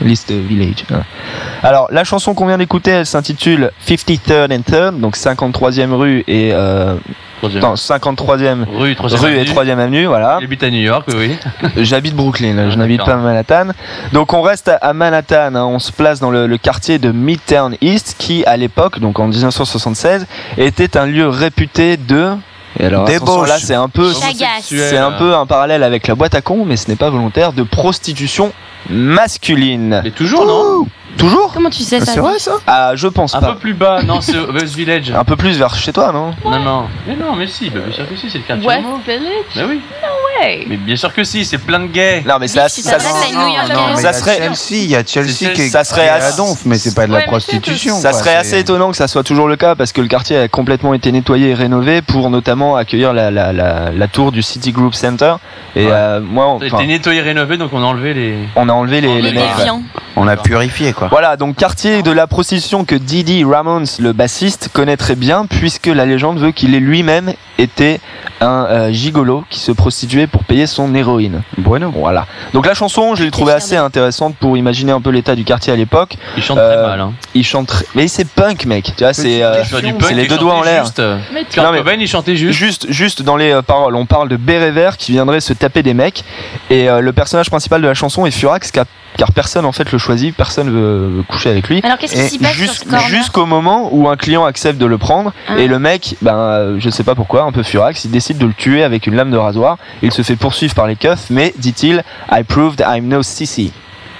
L'East 0.00 0.30
Village. 0.30 0.84
hein. 0.90 1.02
Alors, 1.62 1.88
la 1.90 2.04
chanson 2.04 2.34
qu'on 2.34 2.46
vient 2.46 2.58
d'écouter, 2.58 2.90
elle 2.90 3.06
s'intitule 3.06 3.70
53rd 3.86 4.52
and 4.54 4.62
3rd, 4.70 5.00
donc 5.00 5.16
53e 5.16 5.92
rue 5.92 6.24
et 6.26 6.50
euh, 6.52 6.96
Troisième. 7.38 7.62
non, 7.62 7.74
53e 7.74 8.64
Rue, 8.76 8.92
et 8.92 8.96
avenue. 9.14 9.44
3e 9.44 9.78
avenue, 9.78 10.06
voilà. 10.06 10.38
Il 10.40 10.44
habite 10.44 10.62
à 10.62 10.70
New 10.70 10.80
York, 10.80 11.06
oui. 11.16 11.36
J'habite 11.76 12.14
Brooklyn, 12.14 12.70
je 12.70 12.74
Ah, 12.74 12.76
n'habite 12.76 13.00
pas 13.00 13.06
d'accord. 13.06 13.22
Manhattan. 13.22 13.66
Donc 14.12 14.32
on 14.32 14.42
reste 14.42 14.68
à- 14.68 14.76
à 14.76 14.92
Manhattan, 14.92 15.54
hein. 15.54 15.64
on 15.64 15.78
se 15.78 15.92
place 15.92 16.20
dans 16.20 16.30
le, 16.30 16.46
le 16.46 16.58
quartier 16.58 16.98
de 16.98 17.12
Midtown 17.12 17.76
East 17.80 18.16
qui 18.18 18.44
à 18.46 18.56
l'époque, 18.56 18.98
donc 19.00 19.18
en 19.20 19.26
1976, 19.28 20.26
était 20.58 20.96
un 20.96 21.06
lieu 21.06 21.28
réputé 21.28 21.96
de... 21.96 22.32
Et 22.78 22.84
alors, 22.86 23.08
là 23.46 23.58
c'est 23.58 23.74
un 23.74 23.88
peu... 23.88 24.12
C'est 24.60 24.96
un 24.98 25.12
peu 25.12 25.34
un 25.34 25.46
parallèle 25.46 25.82
avec 25.82 26.06
la 26.08 26.14
boîte 26.14 26.34
à 26.34 26.42
con, 26.42 26.64
mais 26.66 26.76
ce 26.76 26.88
n'est 26.90 26.96
pas 26.96 27.08
volontaire, 27.10 27.52
de 27.52 27.62
prostitution 27.62 28.52
masculine. 28.90 30.00
Mais 30.04 30.10
toujours, 30.10 30.46
non 30.46 30.86
Toujours 31.18 31.50
Comment 31.54 31.70
tu 31.70 31.82
sais 31.82 31.98
ça 32.00 32.12
C'est 32.12 32.20
vrai 32.20 32.38
ça? 32.38 32.56
Ah, 32.66 32.92
je 32.94 33.08
pense 33.08 33.34
Un 33.34 33.40
pas. 33.40 33.52
peu 33.54 33.58
plus 33.58 33.72
bas, 33.72 34.02
non, 34.02 34.20
c'est 34.20 34.38
West 34.38 34.74
Village. 34.74 35.10
Un 35.10 35.24
peu 35.24 35.34
plus 35.36 35.56
vers 35.58 35.74
chez 35.74 35.90
toi, 35.92 36.12
non? 36.12 36.32
Non, 36.44 36.58
non. 36.60 36.84
Mais 37.06 37.16
non, 37.16 37.34
mais 37.34 37.46
si, 37.46 37.70
bah, 37.70 37.80
bien 37.80 37.94
sûr 37.94 38.06
que 38.06 38.16
si, 38.16 38.28
c'est 38.28 38.38
le 38.38 38.44
quartier 38.44 38.66
West. 38.68 38.82
Village? 39.06 39.22
Bah 39.54 39.62
oui. 39.66 39.80
Gay. 40.40 40.64
Mais 40.68 40.76
bien 40.76 40.96
sûr 40.96 41.12
que 41.12 41.24
si, 41.24 41.44
c'est 41.44 41.58
plein 41.58 41.80
de 41.80 41.86
gays. 41.86 42.22
Non, 42.26 42.34
mais 42.40 42.48
ça, 42.48 42.68
ça, 42.68 42.98
Ça 42.98 44.12
serait- 44.12 44.36
Chelsea, 44.38 44.82
il 44.82 44.90
y 44.90 44.96
a 44.96 45.04
Chelsea 45.04 45.52
qui 45.54 45.68
ça 45.68 45.84
serait 45.84 46.08
à 46.08 46.14
assez- 46.16 46.36
donf, 46.36 46.60
mais 46.64 46.76
c'est 46.78 46.94
pas 46.94 47.06
de 47.06 47.12
la 47.12 47.22
prostitution. 47.22 47.96
Ça 47.96 48.12
serait 48.12 48.34
assez 48.36 48.58
étonnant 48.58 48.90
que 48.90 48.96
ça 48.96 49.08
soit 49.08 49.22
toujours 49.24 49.48
le 49.48 49.56
cas 49.56 49.74
parce 49.74 49.92
que 49.92 50.00
le 50.00 50.08
quartier 50.08 50.36
a 50.38 50.48
complètement 50.48 50.94
été 50.94 51.12
nettoyé 51.12 51.50
et 51.50 51.54
rénové 51.54 52.02
pour 52.02 52.30
notamment 52.30 52.76
accueillir 52.76 53.12
la, 53.12 53.30
la, 53.30 53.52
la, 53.52 53.90
la 53.92 54.08
tour 54.08 54.32
du 54.32 54.42
City 54.42 54.72
Group 54.72 54.94
Center. 54.94 55.34
Et 55.74 55.86
Ouais. 55.86 55.90
euh, 55.92 56.20
moi, 56.20 56.56
Ça 56.60 56.64
a 56.64 56.68
enfin, 56.68 56.78
été 56.78 56.86
nettoyé, 56.86 57.20
rénové, 57.20 57.56
donc 57.58 57.70
on 57.72 57.82
a 57.82 57.86
enlevé 57.86 58.14
les. 58.14 58.34
on 58.56 58.68
a 58.68 58.72
enlevé 58.72 59.00
les. 59.00 59.08
On 60.18 60.26
a 60.26 60.36
purifié 60.36 60.92
quoi. 60.94 61.08
Voilà, 61.08 61.36
donc 61.36 61.56
quartier 61.56 62.02
de 62.02 62.10
la 62.10 62.26
prostitution 62.26 62.84
que 62.84 62.94
Didi 62.94 63.44
Ramones, 63.44 63.86
le 63.98 64.12
bassiste, 64.12 64.70
connaît 64.72 64.96
très 64.96 65.14
bien, 65.14 65.44
puisque 65.46 65.86
la 65.88 66.06
légende 66.06 66.38
veut 66.38 66.52
qu'il 66.52 66.74
ait 66.74 66.80
lui-même 66.80 67.32
été 67.58 68.00
un 68.40 68.66
euh, 68.70 68.92
gigolo 68.92 69.44
qui 69.50 69.60
se 69.60 69.72
prostituait 69.72 70.25
pour 70.26 70.44
payer 70.44 70.66
son 70.66 70.94
héroïne. 70.94 71.42
Bueno. 71.58 71.92
Voilà. 71.94 72.26
Donc 72.52 72.66
la 72.66 72.74
chanson, 72.74 73.14
je 73.14 73.24
l'ai 73.24 73.30
trouvée 73.30 73.52
assez 73.52 73.76
intéressante 73.76 74.36
pour 74.36 74.56
imaginer 74.56 74.92
un 74.92 75.00
peu 75.00 75.10
l'état 75.10 75.34
du 75.34 75.44
quartier 75.44 75.72
à 75.72 75.76
l'époque. 75.76 76.16
Il 76.36 76.42
chante 76.42 76.58
Euh, 76.58 76.74
très 76.82 76.86
mal. 76.90 77.00
Hein. 77.00 77.12
Il 77.34 77.44
chante 77.44 77.68
très... 77.68 77.84
Mais 77.94 78.08
c'est 78.08 78.26
punk, 78.28 78.64
mec. 78.66 78.92
Tu 78.96 79.04
vois, 79.04 79.12
c'est 79.12 79.42
euh, 79.42 79.62
les 80.14 80.26
deux 80.26 80.38
doigts 80.38 80.54
en 80.54 80.62
l'air. 80.62 80.84
juste, 80.84 80.98
euh, 81.00 81.18
Non, 81.56 81.72
mais- 81.72 81.96
il 81.98 82.08
chantait 82.08 82.36
juste. 82.36 82.58
Juste, 82.58 82.86
juste 82.90 83.22
dans 83.22 83.36
les 83.36 83.52
euh, 83.52 83.62
paroles, 83.62 83.94
on 83.96 84.06
parle 84.06 84.28
de 84.28 84.36
béret 84.36 84.70
vert 84.70 84.96
qui 84.96 85.12
viendrait 85.12 85.40
se 85.40 85.52
taper 85.52 85.82
des 85.82 85.94
mecs. 85.94 86.24
Et 86.70 86.88
euh, 86.88 87.00
le 87.00 87.12
personnage 87.12 87.50
principal 87.50 87.82
de 87.82 87.86
la 87.86 87.94
chanson 87.94 88.26
est 88.26 88.30
Furax, 88.30 88.70
car, 88.70 88.84
car 89.16 89.32
personne 89.32 89.64
en 89.64 89.72
fait 89.72 89.92
le 89.92 89.98
choisit, 89.98 90.34
personne 90.34 90.70
veut, 90.70 91.22
coucher 91.28 91.50
avec 91.50 91.68
lui. 91.68 91.80
Alors 91.82 91.98
qu'est-ce 91.98 92.14
qui 92.14 92.28
s'y 92.28 92.38
passe 92.38 92.54
Jusqu'au 93.08 93.46
moment 93.46 93.88
où 93.92 94.08
un 94.08 94.16
client 94.16 94.44
accepte 94.44 94.78
de 94.78 94.86
le 94.86 94.98
prendre 94.98 95.32
Ah. 95.48 95.58
et 95.58 95.66
le 95.66 95.78
mec, 95.78 96.16
ben 96.22 96.34
euh, 96.34 96.76
je 96.78 96.90
sais 96.90 97.04
pas 97.04 97.14
pourquoi, 97.14 97.42
un 97.42 97.52
peu 97.52 97.62
furax, 97.62 98.04
il 98.04 98.10
décide 98.10 98.38
de 98.38 98.46
le 98.46 98.52
tuer 98.54 98.82
avec 98.82 99.06
une 99.06 99.14
lame 99.14 99.30
de 99.30 99.36
rasoir. 99.36 99.78
Il 100.02 100.12
se 100.12 100.22
fait 100.22 100.36
poursuivre 100.36 100.74
par 100.74 100.86
les 100.86 100.96
keufs, 100.96 101.26
mais 101.30 101.54
dit-il, 101.58 102.02
I 102.30 102.42
proved 102.44 102.84
I'm 102.86 103.08
no 103.08 103.22
sissy. 103.22 103.72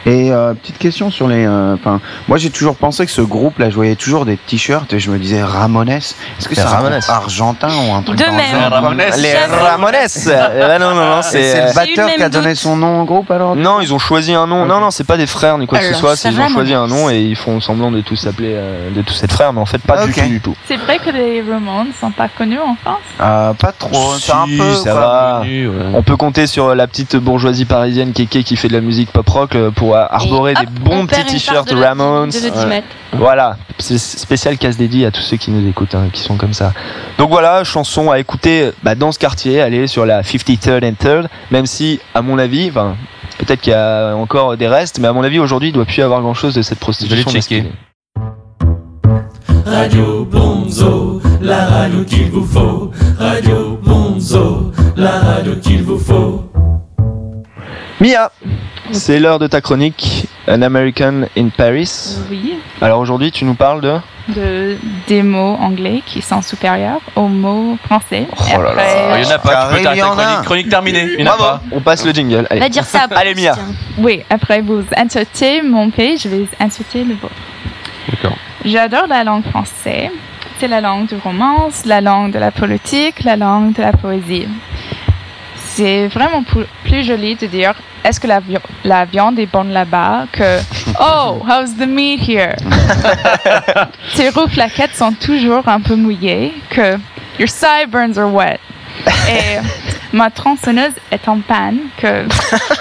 Et 0.07 0.31
euh, 0.33 0.55
petite 0.55 0.79
question 0.79 1.11
sur 1.11 1.27
les. 1.29 1.45
euh, 1.45 1.75
Enfin, 1.75 2.01
moi 2.29 2.39
j'ai 2.39 2.51
toujours 2.51 2.77
pensé 2.77 3.05
que 3.05 3.11
ce 3.13 3.21
groupe-là, 3.23 3.71
je 3.71 3.75
voyais 3.75 3.97
toujours 3.97 4.25
des 4.25 4.37
t-shirts 4.37 4.93
et 4.93 5.01
je 5.01 5.11
me 5.11 5.19
disais 5.19 5.43
Ramones. 5.43 5.89
Est-ce 5.89 6.15
que 6.49 6.55
c'est 6.55 6.61
un 6.61 6.67
Ramones. 6.67 7.01
argentin 7.09 7.69
ou 7.69 7.93
un 7.93 8.03
truc 8.03 8.17
De 8.17 8.25
dans 8.25 8.31
le 8.31 8.37
même. 8.37 8.73
Ramones. 8.73 9.03
Les. 9.19 9.35
Ramones 9.35 9.95
euh, 10.29 10.79
Non, 10.79 10.95
non, 10.95 10.95
non, 10.95 11.19
Et 11.21 11.23
c'est. 11.23 11.43
c'est 11.43 11.61
euh, 11.61 11.67
le 11.69 11.75
batteur 11.75 12.09
le 12.09 12.15
qui 12.15 12.23
a 12.23 12.29
donné 12.29 12.49
doute. 12.51 12.57
son 12.57 12.77
nom 12.77 13.01
au 13.03 13.05
groupe 13.05 13.31
alors? 13.33 13.57
Non, 13.57 13.81
ils 13.81 13.93
ont 13.93 13.99
choisi 13.99 14.33
un 14.33 14.47
nom. 14.47 14.65
Non, 14.65 14.79
non, 14.81 14.91
c'est 14.93 15.05
pas 15.07 15.17
des 15.17 15.27
frères 15.27 15.59
ni 15.59 15.67
quoi 15.67 15.79
que 15.81 15.85
ce 15.87 15.95
soit. 15.95 16.15
Ils 16.25 16.41
ont 16.41 16.49
choisi 16.51 16.73
un 16.75 16.87
nom 16.87 17.11
et 17.11 17.19
ils 17.21 17.37
font 17.37 17.61
semblant 17.61 17.91
de 17.91 18.01
tous 18.01 18.15
s'appeler, 18.17 18.53
euh, 18.55 18.91
de 18.95 19.03
tous 19.03 19.21
être 19.25 19.33
frères, 19.33 19.53
mais 19.53 19.61
en 19.61 19.67
fait 19.67 19.79
pas 19.83 20.07
du 20.07 20.13
tout, 20.13 20.21
du 20.29 20.41
tout. 20.41 20.55
C'est 20.69 20.77
vrai 20.77 20.99
que 20.99 21.11
les 21.11 21.43
Ramones 21.43 21.89
sont 22.01 22.13
pas 22.13 22.29
connus 22.29 22.61
en 22.61 22.77
France? 22.77 23.01
Euh, 23.21 23.53
Pas 23.55 23.73
trop, 23.73 24.15
c'est 24.21 24.33
un 24.33 24.47
Si, 24.47 24.57
peu. 24.57 24.73
ça 24.75 24.93
quoi. 24.93 25.01
va. 25.01 25.39
Connu, 25.43 25.69
ouais. 25.69 25.75
On 25.95 26.03
peut 26.03 26.17
compter 26.17 26.47
sur 26.47 26.75
la 26.77 26.87
petite 26.87 27.17
bourgeoisie 27.17 27.65
parisienne 27.65 28.13
Kéké 28.13 28.45
qui 28.45 28.55
fait 28.57 28.69
de 28.69 28.73
la 28.75 28.81
musique 28.81 29.11
pop 29.11 29.29
rock 29.29 29.57
pour 29.75 29.96
arborer 30.05 30.55
des 30.55 30.67
bons 30.67 31.01
on 31.01 31.07
petits 31.07 31.25
t-shirts 31.25 31.69
de 31.69 31.77
Ramones. 31.77 32.31
De. 32.31 33.17
Voilà, 33.17 33.57
c'est 33.79 33.99
spécial 33.99 34.59
casse 34.59 34.77
dédié 34.77 35.07
à 35.07 35.11
tous 35.11 35.23
ceux 35.23 35.37
qui 35.37 35.51
nous 35.51 35.67
écoutent, 35.69 35.95
hein, 35.95 36.09
qui 36.13 36.21
sont 36.21 36.37
comme 36.37 36.53
ça. 36.53 36.73
Donc 37.19 37.31
voilà, 37.31 37.65
chanson 37.65 38.11
à 38.11 38.19
écouter 38.19 38.71
bah, 38.83 38.95
dans 38.95 39.13
ce 39.13 39.19
quartier, 39.19 39.61
aller 39.61 39.87
sur 39.87 40.07
la 40.07 40.23
53rd 40.23 40.85
and 40.85 40.95
3rd, 41.03 41.27
même 41.51 41.67
si, 41.67 42.01
à 42.15 42.23
mon 42.23 42.39
avis, 42.39 42.69
enfin, 42.69 42.97
peut-être 43.39 43.61
qu'il 43.61 43.73
y 43.73 43.77
a 43.77 44.15
encore 44.15 44.57
des 44.57 44.69
restes, 44.69 44.99
mais 44.99 45.09
à 45.09 45.13
mon 45.13 45.25
avis, 45.25 45.39
aujourd'hui, 45.39 45.71
il 45.71 45.73
doit 45.73 45.85
plus 45.85 45.99
y 45.99 46.03
avoir 46.03 46.21
grand-chose 46.21 46.55
de 46.55 46.63
cette 46.63 46.79
prostitution. 46.79 47.31
Je 47.31 47.33
vais 47.33 47.41
checker. 47.41 47.65
Radio 49.67 50.25
Bonzo, 50.25 51.21
la 51.41 51.67
radio 51.67 52.05
qu'il 52.05 52.31
vous 52.31 52.45
faut. 52.45 52.91
Radio 53.19 53.79
Bonzo, 53.83 54.73
la 54.97 55.19
radio 55.19 55.57
qu'il 55.57 55.83
vous 55.83 55.99
faut. 55.99 56.46
Mia, 58.01 58.31
c'est 58.93 59.19
l'heure 59.19 59.39
de 59.39 59.47
ta 59.47 59.61
chronique, 59.61 60.27
An 60.49 60.61
American 60.63 61.23
in 61.37 61.49
Paris. 61.49 62.17
Oui. 62.31 62.55
Alors 62.83 63.01
aujourd'hui, 63.01 63.31
tu 63.33 63.45
nous 63.45 63.55
parles 63.55 63.81
de... 63.81 63.95
De, 64.29 64.77
des 65.07 65.23
mots 65.23 65.57
anglais 65.61 66.03
qui 66.05 66.21
sont 66.21 66.43
supérieurs 66.43 67.01
aux 67.15 67.29
mots 67.29 67.79
français. 67.85 68.27
Oh 68.33 68.61
là 68.61 68.75
là. 68.75 68.83
Après- 68.83 69.09
Ah, 69.13 69.19
Il 69.19 69.25
y 69.25 69.27
en 69.27 69.31
a 69.31 69.39
pas, 69.39 69.69
tu 69.71 69.77
peux 69.77 69.83
t'arrêter 69.85 70.01
chronique, 70.03 70.43
chronique 70.45 70.69
terminée. 70.69 71.09
Il 71.17 71.25
y 71.25 71.29
en 71.29 71.33
a 71.33 71.37
Bravo, 71.37 71.45
pas. 71.45 71.63
on 71.71 71.81
passe 71.81 72.05
le 72.05 72.13
jingle. 72.13 72.45
Allez. 72.51 72.59
Va 72.61 72.69
dire 72.69 72.85
ça. 72.85 73.07
Allez, 73.15 73.35
Mia. 73.37 73.55
Oui, 73.99 74.25
après 74.29 74.61
vous 74.63 74.83
insultez 74.97 75.63
mon 75.63 75.91
pays, 75.91 76.19
je 76.19 76.29
vais 76.29 76.45
insulter 76.59 77.05
le 77.05 77.15
vôtre. 77.15 77.35
D'accord. 78.11 78.37
J'adore 78.65 79.07
la 79.07 79.23
langue 79.23 79.45
française. 79.49 80.11
C'est 80.59 80.69
la 80.69 80.81
langue 80.81 81.07
du 81.07 81.17
romance, 81.23 81.85
la 81.85 82.01
langue 82.01 82.33
de 82.33 82.39
la 82.41 82.51
politique, 82.51 83.23
la 83.23 83.37
langue 83.37 83.75
de 83.75 83.83
la 83.83 83.93
poésie. 83.93 84.49
C'est 85.77 86.09
vraiment 86.09 86.43
plus 86.85 87.05
joli 87.05 87.35
de 87.37 87.47
dire 87.47 87.75
est-ce 88.03 88.19
que 88.19 88.27
la, 88.27 88.41
vi- 88.41 88.57
la 88.85 89.05
viande 89.05 89.39
est 89.39 89.47
bonne 89.47 89.73
là-bas 89.73 90.27
que 90.33 90.59
oh, 91.01 91.43
how's 91.47 91.77
the 91.77 91.87
meat 91.87 92.21
here? 92.27 92.55
Tes 94.17 94.31
roues 94.31 94.49
plaquettes 94.49 94.95
sont 94.97 95.13
toujours 95.13 95.69
un 95.69 95.81
peu 95.81 95.95
mouillées 95.97 96.55
que 96.71 96.97
your 97.39 97.49
sideburns 97.49 98.17
are 98.17 98.33
wet. 98.33 98.59
Et 99.29 99.59
ma 100.17 100.31
tronçonneuse 100.31 100.95
est 101.11 101.29
en 101.29 101.41
panne 101.41 101.79
que 101.99 102.25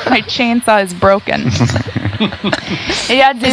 my 0.09 0.23
chainsaw 0.27 0.79
is 0.79 0.93
broken. 0.93 1.49
Et 3.09 3.13
il 3.13 3.17
y 3.17 3.21
a 3.21 3.33
des 3.33 3.51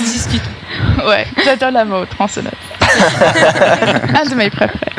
Ouais, 1.05 1.27
j'adore 1.45 1.73
la 1.73 1.85
mot 1.85 2.05
tronçonneuse. 2.07 2.53
Un 4.15 4.29
de 4.29 4.35
mes 4.37 4.51
préférés. 4.51 4.93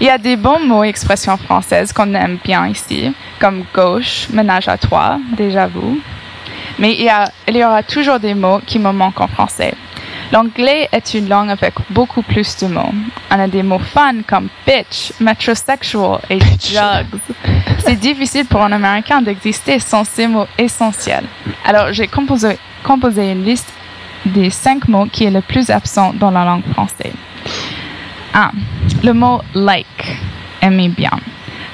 Il 0.00 0.06
y 0.06 0.10
a 0.10 0.16
des 0.16 0.36
bons 0.36 0.60
mots 0.60 0.82
et 0.82 0.88
expressions 0.88 1.36
françaises 1.36 1.92
qu'on 1.92 2.14
aime 2.14 2.38
bien 2.42 2.66
ici, 2.66 3.12
comme 3.38 3.64
gauche, 3.74 4.28
ménage 4.30 4.66
à 4.66 4.78
trois, 4.78 5.18
déjà 5.36 5.66
vous. 5.66 6.00
Mais 6.78 6.94
il 6.94 7.02
y, 7.02 7.10
a, 7.10 7.30
il 7.46 7.58
y 7.58 7.62
aura 7.62 7.82
toujours 7.82 8.18
des 8.18 8.32
mots 8.32 8.60
qui 8.64 8.78
me 8.78 8.92
manquent 8.92 9.20
en 9.20 9.28
français. 9.28 9.74
L'anglais 10.32 10.88
est 10.90 11.12
une 11.12 11.28
langue 11.28 11.50
avec 11.50 11.74
beaucoup 11.90 12.22
plus 12.22 12.56
de 12.58 12.68
mots. 12.68 12.94
On 13.30 13.38
a 13.38 13.46
des 13.46 13.62
mots 13.62 13.78
fun 13.78 14.22
comme 14.26 14.48
bitch, 14.66 15.12
metrosexual 15.20 16.20
et 16.30 16.38
drugs. 16.38 17.20
C'est 17.84 17.96
difficile 17.96 18.46
pour 18.46 18.62
un 18.62 18.72
Américain 18.72 19.20
d'exister 19.20 19.80
sans 19.80 20.04
ces 20.04 20.26
mots 20.26 20.46
essentiels. 20.56 21.26
Alors 21.66 21.92
j'ai 21.92 22.06
composé, 22.06 22.58
composé 22.84 23.32
une 23.32 23.44
liste 23.44 23.70
des 24.24 24.48
cinq 24.48 24.88
mots 24.88 25.06
qui 25.06 25.24
est 25.24 25.30
le 25.30 25.42
plus 25.42 25.68
absent 25.68 26.14
dans 26.14 26.30
la 26.30 26.44
langue 26.44 26.64
française. 26.72 27.12
1. 28.32 28.50
Le 29.02 29.12
mot 29.12 29.40
like. 29.54 30.18
Aimez 30.60 30.88
bien. 30.88 31.10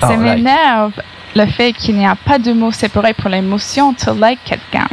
Ça 0.00 0.08
like. 0.08 0.18
m'énerve 0.18 0.92
le 1.34 1.46
fait 1.46 1.72
qu'il 1.72 1.96
n'y 1.96 2.06
a 2.06 2.14
pas 2.14 2.38
de 2.38 2.52
mot 2.52 2.72
séparé 2.72 3.12
pour 3.12 3.28
l'émotion 3.28 3.92
to 3.94 4.14
like 4.14 4.38
quelqu'un. 4.44 4.88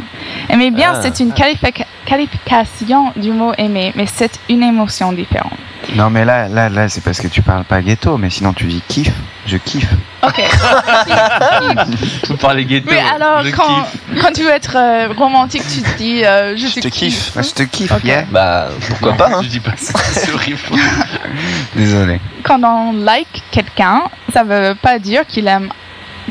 Aimer 0.48 0.70
bien, 0.70 0.92
Ah. 0.94 1.00
c'est 1.02 1.20
une 1.20 1.32
qualifica- 1.32 1.86
qualification 2.06 3.12
du 3.16 3.30
mot 3.32 3.52
aimer, 3.58 3.92
mais 3.96 4.06
c'est 4.06 4.38
une 4.48 4.62
émotion 4.62 5.12
différente. 5.12 5.52
Non, 5.96 6.10
mais 6.10 6.24
là, 6.24 6.48
là, 6.48 6.68
là, 6.68 6.88
c'est 6.88 7.02
parce 7.02 7.20
que 7.20 7.28
tu 7.28 7.42
parles 7.42 7.64
pas 7.64 7.80
ghetto, 7.82 8.16
mais 8.16 8.30
sinon 8.30 8.52
tu 8.52 8.64
dis 8.64 8.82
kiff, 8.88 9.10
je 9.46 9.56
kiffe. 9.58 9.86
Ok. 10.22 10.42
Vous 12.28 12.36
parlez 12.36 12.64
ghetto. 12.64 12.88
Mais 12.90 13.00
alors, 13.00 13.42
je 13.44 13.50
quand, 13.50 13.82
kiffe. 13.84 14.22
quand 14.22 14.32
tu 14.32 14.42
veux 14.44 14.50
être 14.50 14.76
euh, 14.76 15.08
romantique, 15.16 15.62
tu 15.72 15.82
te 15.82 15.96
dis 15.98 16.24
euh, 16.24 16.56
je, 16.56 16.80
te 16.80 16.88
kiffe. 16.88 17.32
Je 17.36 17.50
te 17.50 17.62
kiffe, 17.64 17.92
Ok. 17.92 18.04
yeah. 18.04 18.22
Bah, 18.30 18.68
pourquoi 18.88 19.10
Non, 19.12 19.16
pas, 19.16 19.28
hein. 19.36 19.40
Je 19.42 19.48
dis 19.48 19.60
pas 19.60 19.76
ça, 19.76 19.92
c'est 19.98 20.32
horrible. 20.34 20.58
Désolé. 21.76 22.20
Quand 22.42 22.62
on 22.62 22.92
like 23.04 23.42
quelqu'un, 23.50 24.02
ça 24.32 24.42
veut 24.44 24.74
pas 24.80 24.98
dire 24.98 25.26
qu'il 25.26 25.46
aime 25.48 25.68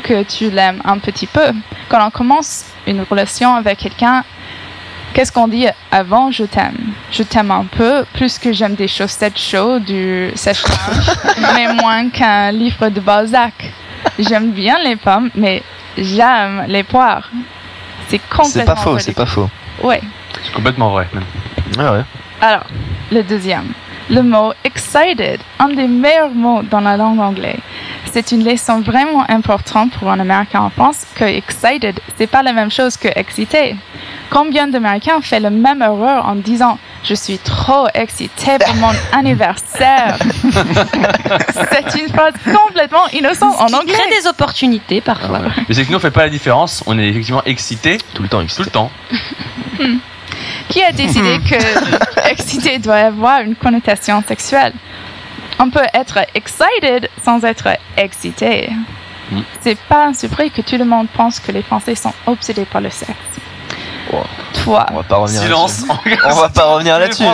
que 0.04 0.22
tu 0.22 0.50
l'aimes 0.50 0.80
un 0.84 0.98
petit 0.98 1.26
peu. 1.26 1.52
Quand 1.88 2.06
on 2.06 2.10
commence 2.10 2.66
une 2.86 3.02
relation 3.02 3.54
avec 3.56 3.78
quelqu'un, 3.78 4.22
qu'est-ce 5.14 5.32
qu'on 5.32 5.48
dit 5.48 5.66
avant 5.90 6.30
je 6.30 6.44
t'aime? 6.44 6.92
Je 7.10 7.22
t'aime 7.24 7.50
un 7.50 7.64
peu, 7.64 8.04
plus 8.12 8.38
que 8.38 8.52
j'aime 8.52 8.74
des 8.74 8.86
chaussettes 8.86 9.38
chaudes, 9.38 9.84
du 9.84 10.30
sèche-linge, 10.36 11.10
mais 11.54 11.72
moins 11.74 12.10
qu'un 12.10 12.52
livre 12.52 12.88
de 12.90 13.00
Balzac. 13.00 13.72
J'aime 14.18 14.52
bien 14.52 14.78
les 14.84 14.96
pommes, 14.96 15.30
mais 15.34 15.62
j'aime 15.96 16.66
les 16.68 16.84
poires. 16.84 17.30
C'est 18.08 18.18
complètement 18.28 18.52
C'est 18.52 18.64
pas 18.64 18.76
faux, 18.76 18.98
c'est 18.98 19.14
pas 19.14 19.26
faux. 19.26 19.48
Ouais. 19.82 20.02
C'est 20.44 20.52
complètement 20.52 20.90
vrai. 20.90 21.08
même. 21.14 21.24
Ah 21.78 21.92
ouais. 21.94 22.04
Alors, 22.42 22.64
le 23.10 23.22
deuxième. 23.22 23.72
Le 24.10 24.22
mot 24.22 24.52
excited, 24.64 25.40
un 25.58 25.68
des 25.68 25.88
meilleurs 25.88 26.30
mots 26.30 26.62
dans 26.62 26.80
la 26.80 26.96
langue 26.96 27.20
anglaise. 27.20 27.58
C'est 28.12 28.32
une 28.32 28.44
leçon 28.44 28.80
vraiment 28.80 29.24
importante 29.30 29.92
pour 29.92 30.10
un 30.10 30.20
Américain 30.20 30.60
en 30.60 30.70
France 30.70 31.06
que 31.14 31.24
excited, 31.24 31.98
c'est 32.16 32.26
pas 32.26 32.42
la 32.42 32.52
même 32.52 32.70
chose 32.70 32.96
que 32.98 33.08
excité. 33.16 33.76
Combien 34.30 34.68
d'Américains 34.68 35.20
font 35.22 35.40
la 35.40 35.50
même 35.50 35.80
erreur 35.80 36.26
en 36.26 36.34
disant 36.34 36.78
je 37.02 37.14
suis 37.14 37.38
trop 37.38 37.86
excité 37.94 38.58
pour 38.64 38.74
mon 38.76 38.92
anniversaire. 39.12 40.16
c'est 41.72 42.00
une 42.00 42.08
phrase 42.08 42.34
complètement 42.44 43.08
innocente 43.12 43.56
en 43.58 43.72
anglais. 43.72 43.94
crée 43.94 44.20
des 44.20 44.26
opportunités 44.26 45.00
parfois. 45.00 45.40
Mais 45.68 45.74
c'est 45.74 45.84
que 45.84 45.90
nous 45.90 45.96
on 45.96 46.00
fait 46.00 46.10
pas 46.10 46.24
la 46.24 46.30
différence. 46.30 46.82
On 46.86 46.98
est 46.98 47.08
effectivement 47.08 47.42
excité 47.44 47.98
Tout 48.14 48.22
le 48.22 48.28
temps, 48.28 48.44
tout 48.44 48.62
le 48.62 48.70
temps. 48.70 48.90
Hmm. 50.74 50.78
Qui 50.78 50.82
a 50.82 50.92
décidé 50.92 51.38
que 51.48 52.30
excité 52.30 52.78
doit 52.78 52.96
avoir 52.96 53.40
une 53.40 53.54
connotation 53.54 54.22
sexuelle? 54.26 54.72
On 55.58 55.70
peut 55.70 55.86
être 55.92 56.18
excited 56.34 57.08
sans 57.24 57.44
être 57.44 57.68
excité. 57.96 58.70
C'est 59.60 59.78
pas 59.88 60.06
un 60.06 60.14
secret 60.14 60.50
que 60.50 60.62
tout 60.62 60.76
le 60.76 60.84
monde 60.84 61.06
pense 61.16 61.40
que 61.40 61.52
les 61.52 61.62
Français 61.62 61.94
sont 61.94 62.12
obsédés 62.26 62.64
par 62.64 62.80
le 62.80 62.90
sexe. 62.90 63.12
Toi. 64.64 64.86
On 64.92 64.96
va 64.96 65.02
pas 65.02 65.16
revenir 65.16 65.42
Silence. 65.42 65.86
là-dessus. 65.86 66.20
On 66.24 66.34
va 66.34 66.48
pas 66.48 66.64
revenir 66.66 66.98
Les 66.98 67.06
là-dessus. 67.06 67.24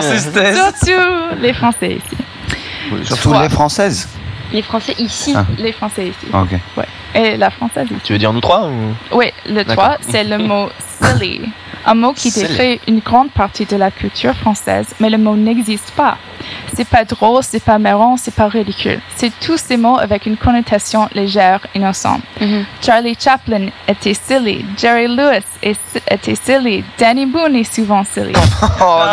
Surtout 0.55 1.35
les 1.39 1.53
Français 1.53 1.93
ici. 1.93 3.05
Surtout 3.05 3.29
Toi. 3.29 3.43
les 3.43 3.49
françaises. 3.49 4.07
Les 4.51 4.61
Français 4.61 4.95
ici. 4.97 5.33
Ah. 5.35 5.45
Les 5.57 5.71
Français 5.71 6.07
ici. 6.07 6.27
Ok. 6.33 6.51
Ouais. 6.77 6.85
Et 7.15 7.37
la 7.37 7.49
française. 7.49 7.87
Tu 8.03 8.13
veux 8.13 8.19
dire 8.19 8.31
nous 8.33 8.41
trois 8.41 8.67
ou? 8.67 8.71
Oui, 9.17 9.27
le. 9.47 9.63
3, 9.63 9.97
c'est 10.01 10.23
le 10.23 10.37
mot 10.37 10.69
silly. 11.01 11.41
Un 11.85 11.95
mot 11.95 12.13
qui 12.13 12.29
Silly. 12.31 12.47
décrit 12.47 12.79
une 12.87 12.99
grande 12.99 13.31
partie 13.31 13.65
de 13.65 13.75
la 13.75 13.89
culture 13.91 14.35
française, 14.35 14.93
mais 14.99 15.09
le 15.09 15.17
mot 15.17 15.35
n'existe 15.35 15.91
pas. 15.91 16.17
C'est 16.75 16.87
pas 16.87 17.03
drôle, 17.05 17.43
c'est 17.43 17.63
pas 17.63 17.77
marrant, 17.79 18.17
c'est 18.17 18.33
pas 18.33 18.47
ridicule. 18.47 18.99
C'est 19.15 19.31
tous 19.39 19.57
ces 19.57 19.77
mots 19.77 19.97
avec 19.97 20.25
une 20.25 20.37
connotation 20.37 21.07
légère, 21.13 21.59
innocente. 21.75 22.21
Charlie 22.81 23.15
Chaplin 23.19 23.67
était 23.87 24.13
silly, 24.13 24.65
Jerry 24.77 25.07
Lewis 25.07 25.43
est- 25.61 26.01
était 26.09 26.35
silly, 26.35 26.83
Danny 26.97 27.25
Boone 27.25 27.55
est 27.55 27.63
souvent 27.73 28.03
silly. 28.03 28.33
Oh 28.83 29.03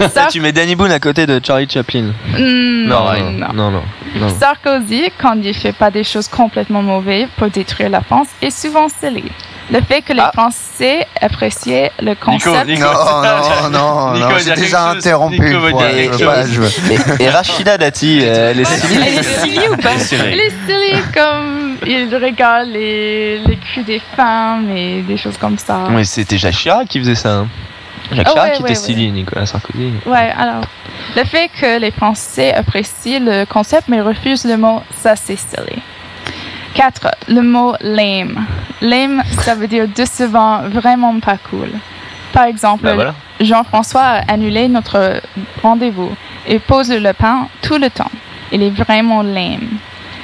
non 0.00 0.08
Ça- 0.08 0.28
Tu 0.30 0.40
mets 0.40 0.52
Danny 0.52 0.74
Boone 0.74 0.92
à 0.92 0.98
côté 1.00 1.26
de 1.26 1.40
Charlie 1.44 1.68
Chaplin. 1.68 2.12
Non, 2.38 3.12
non. 3.14 3.30
non, 3.30 3.52
non, 3.52 3.70
non, 3.70 3.82
non. 4.16 4.28
Sarkozy, 4.38 5.04
quand 5.20 5.34
il 5.42 5.54
fait 5.54 5.72
pas 5.72 5.90
des 5.90 6.04
choses 6.04 6.28
complètement 6.28 6.82
mauvaises 6.82 7.28
pour 7.36 7.48
détruire 7.48 7.90
la 7.90 8.00
France, 8.00 8.28
est 8.40 8.50
souvent 8.50 8.88
silly. 8.88 9.24
Le 9.72 9.80
fait 9.80 10.02
que 10.02 10.12
les 10.12 10.22
Français 10.34 11.06
appréciaient 11.20 11.90
le 12.00 12.14
concept. 12.14 12.66
Nico. 12.68 12.82
Non, 12.84 13.70
non, 13.70 13.70
non, 13.70 14.12
Nico 14.14 14.28
non, 14.30 14.38
j'ai 14.38 14.54
déjà 14.54 14.90
interrompu 14.90 15.40
Nico 15.40 15.66
une 15.66 15.70
fois, 15.70 15.90
je 16.18 16.24
pas, 16.24 16.46
je 16.46 16.60
veux- 16.60 16.92
Et, 17.18 17.22
et 17.24 17.28
Rachida 17.30 17.78
Dati, 17.78 18.20
euh, 18.22 18.50
elle 18.50 18.60
est 18.60 18.64
silly. 18.66 19.02
Elle 19.06 19.18
est 19.18 19.22
silly 19.22 19.68
ou 19.70 19.76
pas? 19.76 19.90
Elle 20.12 20.40
est 20.40 20.52
silly. 20.66 21.02
Comme 21.14 21.76
il 21.86 22.14
regarde 22.14 22.68
les, 22.68 23.38
les 23.38 23.56
culs 23.56 23.84
des 23.84 24.00
femmes 24.14 24.70
et 24.76 25.00
des 25.02 25.16
choses 25.16 25.38
comme 25.38 25.56
ça. 25.58 25.78
Mais 25.90 26.04
c'était 26.04 26.36
Jacques 26.38 26.54
Chirac 26.54 26.86
qui 26.88 26.98
faisait 27.00 27.14
ça. 27.14 27.30
hein. 27.38 27.48
Jacques 28.12 28.26
Ah 28.28 28.32
Chirac 28.32 28.50
ouais, 28.50 28.56
qui 28.58 28.62
ouais, 28.64 28.70
était 28.72 28.78
ouais. 28.80 28.86
silly, 28.86 29.10
Nicolas 29.10 29.46
Sarkozy. 29.46 29.90
Ouais, 30.04 30.32
alors, 30.38 30.64
le 31.16 31.24
fait 31.24 31.48
que 31.58 31.78
les 31.80 31.90
Français 31.92 32.52
apprécient 32.52 33.20
le 33.24 33.46
concept 33.46 33.88
mais 33.88 34.02
refusent 34.02 34.44
le 34.44 34.58
mot, 34.58 34.82
ça 35.02 35.16
c'est 35.16 35.36
silly. 35.36 35.80
4. 36.74 37.08
Le 37.28 37.42
mot 37.42 37.74
lame. 37.80 38.44
Lame, 38.80 39.22
ça 39.40 39.54
veut 39.54 39.66
dire 39.68 39.86
décevant, 39.88 40.62
vraiment 40.68 41.18
pas 41.20 41.36
cool. 41.50 41.70
Par 42.32 42.44
exemple, 42.44 42.90
voilà. 42.94 43.14
Jean-François 43.40 44.00
a 44.02 44.32
annulé 44.32 44.68
notre 44.68 45.20
rendez-vous 45.62 46.14
et 46.46 46.58
pose 46.58 46.90
le 46.90 46.98
lapin 46.98 47.48
tout 47.62 47.76
le 47.78 47.90
temps. 47.90 48.10
Il 48.50 48.62
est 48.62 48.70
vraiment 48.70 49.22
lame. 49.22 49.68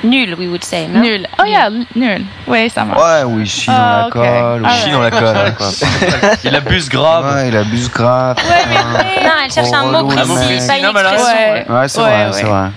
Nul, 0.05 0.35
we 0.39 0.47
would 0.47 0.63
say. 0.63 0.87
non? 0.87 1.01
Nul. 1.01 1.27
Oh 1.41 1.45
yeah, 1.45 1.69
nul. 1.97 2.23
Oui, 2.47 2.71
ça 2.71 2.85
marche. 2.85 3.01
Ouais, 3.03 3.23
oui, 3.27 3.43
il 3.43 3.47
chie 3.51 3.67
dans 3.67 3.73
Ah, 3.77 4.03
la 4.05 4.11
colle. 4.11 4.63
Ah, 4.65 4.69
oui. 4.71 4.71
Chie 4.85 4.91
dans 4.93 5.01
la 5.03 5.11
colle, 5.11 5.37
ouais, 5.37 5.53
quoi. 5.57 5.67
Il 6.45 6.55
abuse 6.55 6.89
grave. 6.89 7.35
Ouais, 7.35 7.49
il 7.49 7.57
abuse 7.57 7.91
grave. 7.91 8.37
Non, 8.39 9.31
elle 9.45 9.51
cherche 9.53 9.73
un 9.73 9.87
mot 9.91 10.07
précis, 10.07 10.67
pas 10.69 10.77
une 10.79 10.85
Non, 10.85 10.93
mais 10.95 11.01
elle 11.01 11.07
a 11.07 11.11
raison, 11.11 11.25
expression. 11.25 11.73
Ouais. 11.75 11.81
Ouais, 11.81 11.89
c'est 11.89 12.01
Ouais, 12.01 12.07
vrai, 12.11 12.27
ouais. 12.27 12.33
c'est 12.33 12.47
vrai. 12.47 12.69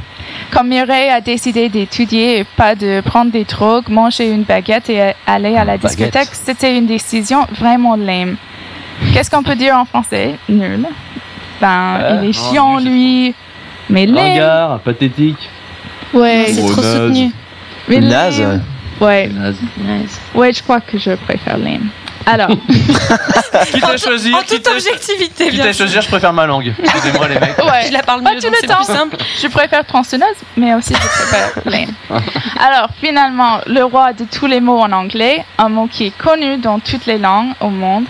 Quand 0.52 0.64
Mireille 0.66 1.10
a 1.10 1.22
décidé 1.22 1.70
d'étudier 1.70 2.40
et 2.40 2.44
pas 2.44 2.76
de 2.76 3.02
prendre 3.02 3.32
des 3.32 3.46
drogues, 3.46 3.88
manger 3.90 4.30
une 4.30 4.44
baguette 4.44 4.90
et 4.90 5.14
aller 5.26 5.56
à 5.56 5.64
la 5.64 5.78
Baguette. 5.78 5.98
discothèque, 5.98 6.30
c'était 6.34 6.78
une 6.78 6.88
décision 6.88 7.46
vraiment 7.58 7.96
lame. 7.96 8.36
Qu'est-ce 9.14 9.32
qu'on 9.32 9.44
peut 9.44 9.56
dire 9.56 9.76
en 9.78 9.86
français? 9.86 10.36
Nul. 10.50 10.86
Ben, 11.62 11.98
Euh, 12.00 12.20
il 12.24 12.30
est 12.30 12.38
non, 12.38 12.52
chiant, 12.52 12.78
lui. 12.80 13.34
Mais 13.90 14.06
lame. 14.06 14.18
Ringard, 14.18 14.80
pathétique. 14.80 15.50
Ouais, 16.14 16.46
c'est 16.50 16.62
trop 16.62 16.82
naze. 16.82 16.96
soutenu. 17.08 17.32
Mais 17.88 18.00
Naze. 18.00 18.62
Ouais. 19.00 19.30
Naze. 19.30 20.20
Ouais, 20.36 20.52
je 20.54 20.62
crois 20.62 20.82
que 20.82 20.98
je 20.98 21.12
préfère 21.12 21.58
lame. 21.58 21.90
Alors, 22.34 22.50
Quitte 23.72 23.84
à 23.84 23.98
choisir, 23.98 24.36
En 24.36 24.40
toute 24.40 24.48
quitte 24.50 24.68
à- 24.68 24.72
objectivité, 24.72 25.46
quitte 25.46 25.54
bien 25.56 25.66
à 25.66 25.74
sûr. 25.74 25.86
choisir, 25.86 26.02
je 26.02 26.08
préfère 26.08 26.34
ma 26.34 26.46
langue. 26.46 26.74
Excusez-moi 26.82 27.28
les 27.28 27.40
mecs. 27.40 27.58
ouais. 27.58 27.88
Je 27.88 27.92
la 27.94 28.04
parle 28.04 28.24
Pas 28.24 28.32
mieux, 28.32 28.36
le 28.38 28.42
c'est 28.60 28.68
temps. 28.68 28.76
plus 28.78 28.86
simple. 28.94 29.18
Je 29.42 29.48
préfère 29.48 29.86
tronçonneuse, 29.86 30.36
mais 30.56 30.74
aussi 30.74 30.94
je 30.94 31.00
préfère 31.00 31.52
lame. 31.66 31.94
Alors, 32.60 32.88
finalement, 33.02 33.60
le 33.68 33.84
roi 33.84 34.14
de 34.14 34.26
tous 34.26 34.48
les 34.48 34.62
mots 34.62 34.80
en 34.80 34.92
anglais, 34.92 35.44
un 35.58 35.70
mot 35.70 35.88
qui 35.92 36.06
est 36.08 36.18
connu 36.18 36.58
dans 36.58 36.80
toutes 36.80 37.06
les 37.06 37.18
langues 37.18 37.54
au 37.60 37.70
monde. 37.70 38.06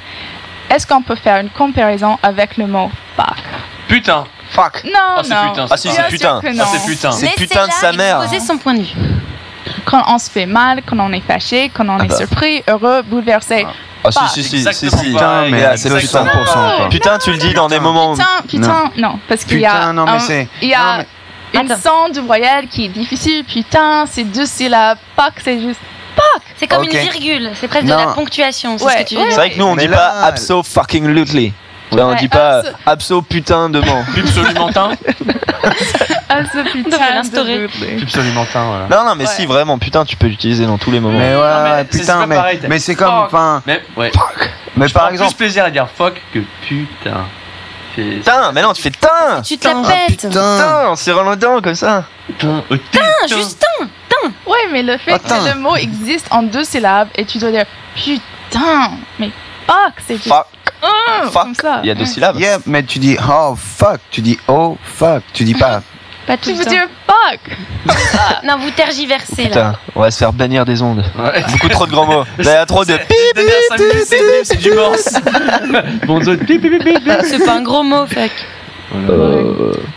Est-ce 0.69 0.85
qu'on 0.87 1.01
peut 1.01 1.15
faire 1.15 1.37
une 1.41 1.49
comparaison 1.49 2.17
avec 2.23 2.57
le 2.57 2.67
mot 2.67 2.89
fuck? 3.17 3.35
Putain. 3.87 4.25
Fuck. 4.51 4.83
Non, 4.85 4.91
Ah, 5.17 5.21
c'est 5.23 5.29
non. 5.33 5.49
putain. 5.51 5.65
Ah 5.69 5.77
si, 5.77 5.89
c'est 5.89 6.03
putain. 6.09 6.41
Ah, 6.43 6.65
c'est 6.71 6.85
putain. 6.85 7.11
C'est 7.11 7.35
putain 7.35 7.67
de 7.67 7.71
sa 7.71 7.91
mère. 7.93 8.19
Poser 8.19 8.39
son 8.39 8.57
point 8.57 8.73
de 8.73 8.81
vue. 8.81 8.95
Quand 9.85 10.03
on 10.07 10.17
se 10.17 10.29
fait 10.29 10.45
mal, 10.45 10.81
quand 10.85 10.99
on 10.99 11.11
est 11.13 11.21
fâché, 11.25 11.71
quand 11.73 11.87
on 11.87 11.97
Ah 11.99 12.03
est 12.03 12.07
bah. 12.07 12.17
surpris, 12.17 12.61
heureux, 12.69 13.01
bouleversé. 13.03 13.65
Ah 13.67 13.71
si, 14.09 14.19
Fuck. 14.19 14.29
si, 14.29 14.43
si, 14.43 14.49
si, 14.49 14.55
Exactement 14.67 15.03
si. 15.03 15.13
pareil. 15.13 15.51
Mais 15.51 15.77
c'est 15.77 15.89
200%, 15.89 15.99
putain. 16.01 16.25
quoi. 16.77 16.89
Putain, 16.89 17.17
tu 17.19 17.31
le 17.31 17.37
dis 17.37 17.53
dans 17.53 17.67
des 17.67 17.79
moments. 17.79 18.13
Putain, 18.13 18.25
putain, 18.47 18.91
non, 18.97 19.19
parce 19.27 19.43
qu'il 19.45 19.59
y 19.59 19.65
a, 19.65 19.71
Putain, 19.73 19.93
non, 19.93 20.05
mais 20.05 20.19
c'est- 20.19 20.47
il 20.61 20.69
y 20.69 20.73
a 20.73 21.05
son 21.53 22.09
de 22.13 22.19
voyelle 22.21 22.67
qui 22.67 22.85
est 22.85 22.89
difficile. 22.89 23.43
Putain, 23.43 24.05
c'est 24.09 24.23
deux 24.23 24.45
syllabes. 24.45 24.97
Fuck, 25.15 25.33
c'est 25.43 25.59
juste. 25.59 25.79
C'est 26.57 26.67
comme 26.67 26.83
une 26.83 26.89
virgule, 26.91 27.49
c'est 27.59 27.67
presque 27.67 27.85
Non. 27.87 27.95
de 27.95 27.99
la 28.01 28.13
ponctuation, 28.13 28.77
c'est 28.77 28.85
Ouais, 28.85 28.97
ce 28.99 29.03
que 29.03 29.07
tu 29.09 29.15
veux 29.15 29.21
ouais. 29.21 29.27
C'est 29.31 29.35
vrai 29.37 29.49
que 29.49 29.57
nous 29.57 29.65
on 29.65 29.73
Mais 29.75 29.83
dit 29.83 29.87
là, 29.87 29.97
pas 29.97 30.27
abso 30.27 30.61
fucking 30.61 31.07
lutely. 31.07 31.51
Là, 31.91 32.07
on 32.07 32.15
dit 32.15 32.27
pas 32.29 32.61
abso- 32.61 32.73
abso 32.85 33.21
putain 33.21 33.69
de 33.69 33.79
ment. 33.81 34.03
Pubsolimentin. 34.13 34.91
Ah, 36.29 36.43
ce 36.53 36.71
putain 36.71 37.21
de. 37.23 37.67
Pubsolimentin, 37.99 38.63
voilà. 38.65 38.87
Non, 38.89 39.09
non, 39.09 39.15
mais 39.15 39.25
Ouais. 39.25 39.29
si 39.35 39.45
vraiment 39.45 39.77
putain, 39.77 40.05
tu 40.05 40.15
peux 40.15 40.27
l'utiliser 40.27 40.65
dans 40.65 40.77
tous 40.77 40.91
les 40.91 40.99
moments. 40.99 41.19
Mais 41.19 41.35
ouais, 41.35 41.41
Non, 41.41 41.63
mais 41.63 41.69
ouais, 41.71 41.85
c'est- 41.91 41.97
c'est 41.97 41.99
putain, 42.03 42.19
pas 42.19 42.25
mais, 42.27 42.35
pareil, 42.35 42.59
t'as- 42.59 42.67
mais 42.69 42.79
c'est 42.79 42.95
comme, 42.95 43.07
Fuck. 43.09 43.25
enfin, 43.25 43.63
Mais, 43.65 43.81
ouais. 43.97 44.11
mais 44.77 44.87
Je 44.87 44.93
par 44.93 45.03
prends 45.03 45.11
exemple, 45.11 45.31
plus 45.31 45.37
plaisir 45.37 45.65
à 45.65 45.69
dire 45.69 45.87
fuck 45.95 46.21
que 46.33 46.39
putain. 46.67 47.25
C'est- 47.95 48.01
Putain, 48.03 48.51
mais 48.53 48.61
non, 48.61 48.71
tu 48.71 48.81
fais 48.81 48.91
tain. 48.91 49.41
Tu 49.43 49.57
te 49.57 49.67
la 49.67 49.73
ah, 49.85 49.91
pètes. 50.07 50.21
putain, 50.21 50.95
serrant 50.95 51.29
les 51.29 51.35
dents 51.35 51.59
comme 51.61 51.75
ça. 51.75 52.05
Putain. 52.25 52.63
oh, 52.69 52.75
Putain, 52.75 53.27
juste 53.27 53.65
un. 53.81 53.85
Ouais, 54.49 54.59
mais 54.71 54.81
le 54.83 54.97
fait 54.97 55.13
Attends. 55.13 55.43
que 55.43 55.49
le 55.49 55.55
mot 55.59 55.75
existe 55.75 56.27
en 56.31 56.43
deux 56.43 56.63
syllabes 56.63 57.07
et 57.15 57.25
tu 57.25 57.37
dois 57.39 57.51
dire 57.51 57.65
putain, 57.95 58.91
mais 59.19 59.31
fuck, 59.67 59.93
c'est 60.07 60.15
juste 60.15 60.27
Fuck. 60.29 60.45
Comme 60.81 61.31
Fuck. 61.31 61.61
ça. 61.61 61.79
Il 61.83 61.87
y 61.87 61.91
a 61.91 61.95
deux 61.95 62.05
syllabes. 62.05 62.39
yeah, 62.39 62.57
mais 62.65 62.83
tu 62.83 62.99
dis 62.99 63.17
oh 63.29 63.55
fuck, 63.55 63.99
tu 64.09 64.21
dis 64.21 64.37
oh 64.47 64.77
fuck, 64.83 65.23
tu 65.33 65.43
dis 65.43 65.53
pas. 65.55 65.81
Pas 66.27 66.37
tout 66.37 66.51
Tu 66.51 66.55
veux 66.55 66.65
dire 66.65 66.87
fuck. 67.07 67.39
Non, 68.43 68.57
vous 68.59 68.69
tergiversez 68.71 69.43
là. 69.43 69.49
Putain, 69.49 69.75
on 69.95 70.01
va 70.01 70.11
se 70.11 70.19
faire 70.19 70.31
bannir 70.31 70.65
des 70.65 70.81
ondes. 70.83 71.03
Ouais. 71.17 71.43
Beaucoup 71.51 71.67
trop 71.69 71.85
de 71.87 71.91
grands 71.91 72.05
mots. 72.05 72.23
Là, 72.37 72.43
il 72.43 72.45
y 72.45 72.49
a 72.51 72.65
trop 72.67 72.85
de 72.85 72.93
c'est- 74.05 74.55
du 74.57 74.71
morse. 74.71 75.15
Bon. 76.05 76.21
C'est 76.23 77.45
pas 77.45 77.53
un 77.53 77.61
gros 77.63 77.81
mot, 77.83 78.05
fuck. 78.05 78.31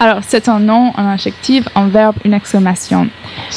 Alors, 0.01 0.19
c'est 0.23 0.49
un 0.49 0.59
nom, 0.61 0.93
un 0.97 1.09
adjectif, 1.13 1.69
un 1.75 1.87
verbe, 1.89 2.17
une 2.25 2.35
exclamation. 2.35 3.09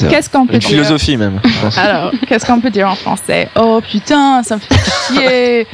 Qu'est-ce 0.09 0.29
qu'on 0.29 0.45
peut 0.45 0.53
Une 0.53 0.59
dire 0.59 0.69
philosophie 0.69 1.17
même. 1.17 1.39
Alors, 1.77 2.11
qu'est-ce 2.27 2.45
qu'on 2.45 2.59
peut 2.59 2.69
dire 2.69 2.89
en 2.89 2.95
français? 2.95 3.49
Oh 3.55 3.81
putain, 3.81 4.41
ça 4.43 4.55
me 4.55 4.61
fait 4.61 4.75
chier. 5.13 5.67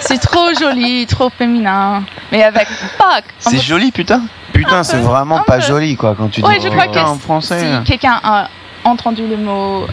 C'est 0.00 0.18
trop 0.20 0.48
joli, 0.58 1.06
trop 1.06 1.30
féminin. 1.30 2.02
Mais 2.32 2.42
avec 2.42 2.66
fuck, 2.68 3.24
C'est 3.38 3.56
peut- 3.56 3.62
joli, 3.62 3.90
putain. 3.92 4.22
Putain, 4.52 4.82
c'est 4.82 4.98
vraiment 4.98 5.40
pas 5.40 5.56
peu. 5.58 5.62
joli 5.62 5.96
quoi 5.96 6.14
quand 6.16 6.28
tu 6.28 6.40
dis 6.40 6.46
Ouais, 6.46 6.58
je 6.62 6.68
crois 6.68 6.84
putain 6.86 7.04
que 7.04 7.08
en 7.08 7.14
français. 7.16 7.60
si 7.60 7.84
quelqu'un 7.90 8.20
a 8.22 8.48
entendu 8.84 9.22
le 9.26 9.36
mot 9.36 9.86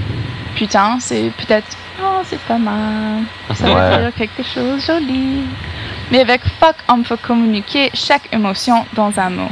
putain, 0.56 0.98
c'est 1.00 1.32
peut-être 1.38 1.68
oh 2.02 2.22
c'est 2.26 2.40
pas 2.42 2.58
mal, 2.58 3.24
ça 3.54 3.66
veut 3.66 4.02
dire 4.02 4.12
quelque 4.18 4.44
chose 4.44 4.76
de 4.76 4.80
joli. 4.80 5.44
Mais 6.12 6.22
avec 6.22 6.42
fuck, 6.60 6.76
on 6.88 7.02
peut 7.04 7.18
communiquer 7.18 7.90
chaque 7.94 8.32
émotion 8.32 8.86
dans 8.94 9.12
un 9.20 9.30
mot. 9.30 9.50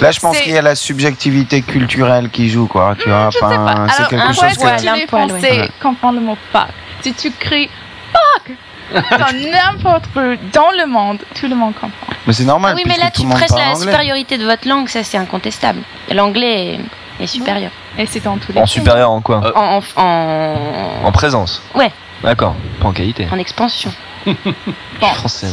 Là, 0.00 0.10
je 0.10 0.20
pense 0.20 0.38
qu'il 0.38 0.52
y 0.52 0.56
a 0.56 0.62
la 0.62 0.74
subjectivité 0.74 1.62
culturelle 1.62 2.30
qui 2.30 2.48
joue 2.48 2.66
quoi, 2.66 2.96
tu 2.98 3.08
vois. 3.08 3.28
Pas. 3.38 3.46
Enfin, 3.46 3.86
c'est 3.90 4.08
quelque 4.08 4.32
chose 4.32 4.56
que. 4.56 4.88
un 4.88 4.96
les 4.96 5.06
Français 5.06 5.70
comprennent 5.82 6.14
le 6.14 6.20
mot 6.20 6.38
fuck 6.52 6.68
Si 7.02 7.12
tu 7.12 7.30
cries 7.32 7.68
fuck 8.12 8.56
dans 8.94 9.50
n'importe 9.50 10.06
où 10.16 10.20
dans 10.52 10.70
le 10.70 10.86
monde, 10.86 11.18
tout 11.38 11.46
le 11.46 11.54
monde 11.54 11.74
comprend. 11.74 12.14
Mais 12.26 12.32
c'est 12.32 12.44
normal. 12.44 12.74
oui, 12.74 12.84
mais 12.86 12.96
là, 12.96 13.10
tout 13.10 13.22
tu 13.22 13.28
parle 13.28 13.40
la 13.50 13.72
anglais. 13.72 13.74
supériorité 13.76 14.38
de 14.38 14.44
votre 14.44 14.66
langue, 14.66 14.88
ça 14.88 15.04
c'est 15.04 15.18
incontestable. 15.18 15.80
L'anglais 16.10 16.78
est, 17.20 17.24
est 17.24 17.26
supérieur. 17.26 17.70
Et 17.98 18.06
c'est 18.06 18.22
dans 18.22 18.38
tous 18.38 18.52
les 18.52 18.60
En 18.60 18.66
supérieur 18.66 19.10
en 19.10 19.20
quoi 19.20 19.52
En, 19.56 19.80
en, 19.96 20.02
en, 20.02 21.04
En 21.06 21.12
présence. 21.12 21.60
Ouais. 21.74 21.90
D'accord. 22.22 22.54
Pas 22.80 22.88
en 22.88 22.92
qualité. 22.92 23.26
en 23.30 23.38
expansion. 23.38 23.92
Je 24.26 24.32
suis 24.32 25.14
français. 25.14 25.46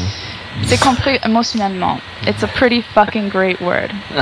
C'est 0.63 0.79
compris 0.79 1.19
émotionnellement. 1.23 1.99
It's 2.27 2.43
a 2.43 2.47
pretty 2.47 2.83
fucking 2.93 3.29
great 3.29 3.59
word. 3.61 3.91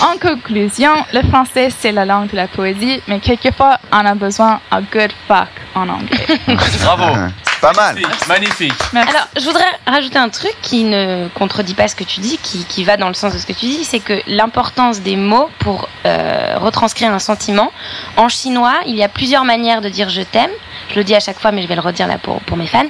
en 0.00 0.18
conclusion, 0.18 0.92
le 1.12 1.22
français 1.28 1.70
c'est 1.76 1.92
la 1.92 2.04
langue 2.04 2.30
de 2.30 2.36
la 2.36 2.48
poésie, 2.48 3.00
mais 3.08 3.20
quelquefois 3.20 3.78
on 3.92 4.04
a 4.04 4.14
besoin 4.14 4.60
d'un 4.70 4.80
good 4.80 5.12
fuck 5.26 5.48
en 5.74 5.88
anglais. 5.88 6.26
Bravo. 6.82 7.16
Pas 7.60 7.72
mal. 7.72 7.96
Magnifique. 8.28 8.74
Alors, 8.92 9.28
je 9.36 9.44
voudrais 9.44 9.64
rajouter 9.86 10.18
un 10.18 10.28
truc 10.28 10.54
qui 10.62 10.84
ne 10.84 11.28
contredit 11.34 11.74
pas 11.74 11.88
ce 11.88 11.96
que 11.96 12.04
tu 12.04 12.20
dis, 12.20 12.38
qui, 12.38 12.64
qui 12.64 12.84
va 12.84 12.96
dans 12.96 13.08
le 13.08 13.14
sens 13.14 13.32
de 13.32 13.38
ce 13.38 13.46
que 13.46 13.52
tu 13.52 13.66
dis, 13.66 13.84
c'est 13.84 14.00
que 14.00 14.20
l'importance 14.26 15.00
des 15.00 15.16
mots 15.16 15.48
pour 15.58 15.88
euh, 16.04 16.54
retranscrire 16.58 17.12
un 17.12 17.18
sentiment. 17.18 17.72
En 18.16 18.28
chinois, 18.28 18.74
il 18.86 18.94
y 18.94 19.02
a 19.02 19.08
plusieurs 19.08 19.44
manières 19.44 19.80
de 19.80 19.88
dire 19.88 20.10
je 20.10 20.22
t'aime. 20.22 20.50
Je 20.90 20.96
le 20.96 21.04
dis 21.04 21.14
à 21.14 21.20
chaque 21.20 21.40
fois, 21.40 21.50
mais 21.50 21.62
je 21.62 21.66
vais 21.66 21.74
le 21.74 21.80
redire 21.80 22.06
là 22.06 22.18
pour, 22.18 22.40
pour 22.42 22.56
mes 22.56 22.66
fans. 22.66 22.84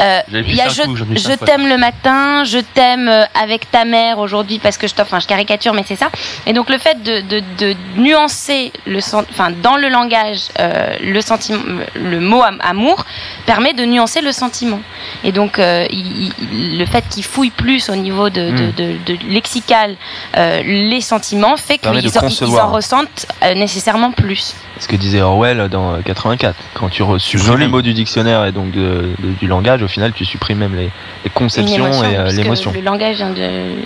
Euh, 0.00 0.20
il 0.32 0.54
y 0.54 0.60
a 0.60 0.66
plus 0.66 0.96
je, 1.16 1.31
je 1.40 1.44
t'aime 1.44 1.66
le 1.68 1.76
matin, 1.78 2.44
je 2.44 2.58
t'aime 2.58 3.08
euh, 3.08 3.24
avec 3.40 3.70
ta 3.70 3.84
mère 3.84 4.18
aujourd'hui 4.18 4.58
parce 4.58 4.76
que 4.76 4.86
je 4.86 4.94
t'offre, 4.94 5.10
enfin 5.12 5.20
je 5.20 5.26
caricature, 5.26 5.74
mais 5.74 5.84
c'est 5.86 5.96
ça. 5.96 6.10
Et 6.46 6.52
donc 6.52 6.70
le 6.70 6.78
fait 6.78 7.02
de, 7.02 7.20
de, 7.20 7.42
de 7.58 7.74
nuancer 7.96 8.72
le 8.86 9.00
sen- 9.00 9.24
enfin 9.30 9.50
dans 9.62 9.76
le 9.76 9.88
langage 9.88 10.40
euh, 10.60 10.96
le 11.02 11.20
sentiment, 11.20 11.60
le 11.94 12.20
mot 12.20 12.42
am- 12.42 12.58
amour 12.62 13.04
permet 13.46 13.72
de 13.72 13.84
nuancer 13.84 14.20
le 14.20 14.32
sentiment. 14.32 14.80
Et 15.24 15.32
donc 15.32 15.58
euh, 15.58 15.86
il- 15.90 16.32
il- 16.52 16.78
le 16.78 16.86
fait 16.86 17.04
qu'il 17.08 17.24
fouille 17.24 17.50
plus 17.50 17.88
au 17.90 17.96
niveau 17.96 18.28
de, 18.30 18.50
de, 18.50 18.62
Mm. 18.66 18.72
de- 18.76 18.96
de 19.14 19.18
lexical 19.32 19.96
euh, 20.36 20.62
les 20.64 21.00
sentiments 21.00 21.56
fait 21.56 21.78
qu'ils 21.78 21.90
en, 22.18 22.28
ils 22.46 22.60
en 22.60 22.72
ressentent 22.72 23.26
euh, 23.44 23.54
nécessairement 23.54 24.12
plus. 24.12 24.54
Ce 24.78 24.88
que 24.88 24.96
disait 24.96 25.20
Orwell 25.20 25.68
dans 25.68 25.94
euh, 25.94 25.98
84. 26.04 26.56
Quand 26.74 26.88
tu 26.88 27.02
re- 27.02 27.18
supprimes 27.18 27.58
les 27.58 27.68
mots 27.68 27.82
du 27.82 27.92
dictionnaire 27.94 28.44
et 28.46 28.52
donc 28.52 28.72
de- 28.72 29.12
de- 29.18 29.30
du 29.40 29.46
langage, 29.46 29.82
au 29.82 29.88
final, 29.88 30.12
tu 30.12 30.24
supprimes 30.24 30.58
même 30.58 30.74
les, 30.74 30.90
les 31.24 31.30
conceptions 31.30 31.84
émotion, 31.86 32.04
et 32.04 32.16
euh, 32.16 32.30
l'émotion. 32.30 32.72
Le 32.74 32.80
langage 32.80 33.16
vient 33.16 33.30
de. 33.30 33.76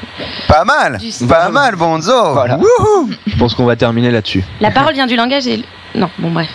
Pas 0.48 0.64
mal. 0.64 0.98
Du- 0.98 1.26
Pas 1.26 1.48
mal, 1.48 1.76
Bonzo. 1.76 2.32
Voilà. 2.32 2.58
Je 3.26 3.36
pense 3.36 3.54
qu'on 3.54 3.64
va 3.64 3.76
terminer 3.76 4.10
là-dessus. 4.10 4.42
La 4.60 4.70
parole 4.70 4.94
vient 4.94 5.06
du 5.06 5.16
langage 5.16 5.46
et. 5.46 5.62
Non, 5.94 6.10
bon 6.18 6.30
bref. 6.30 6.48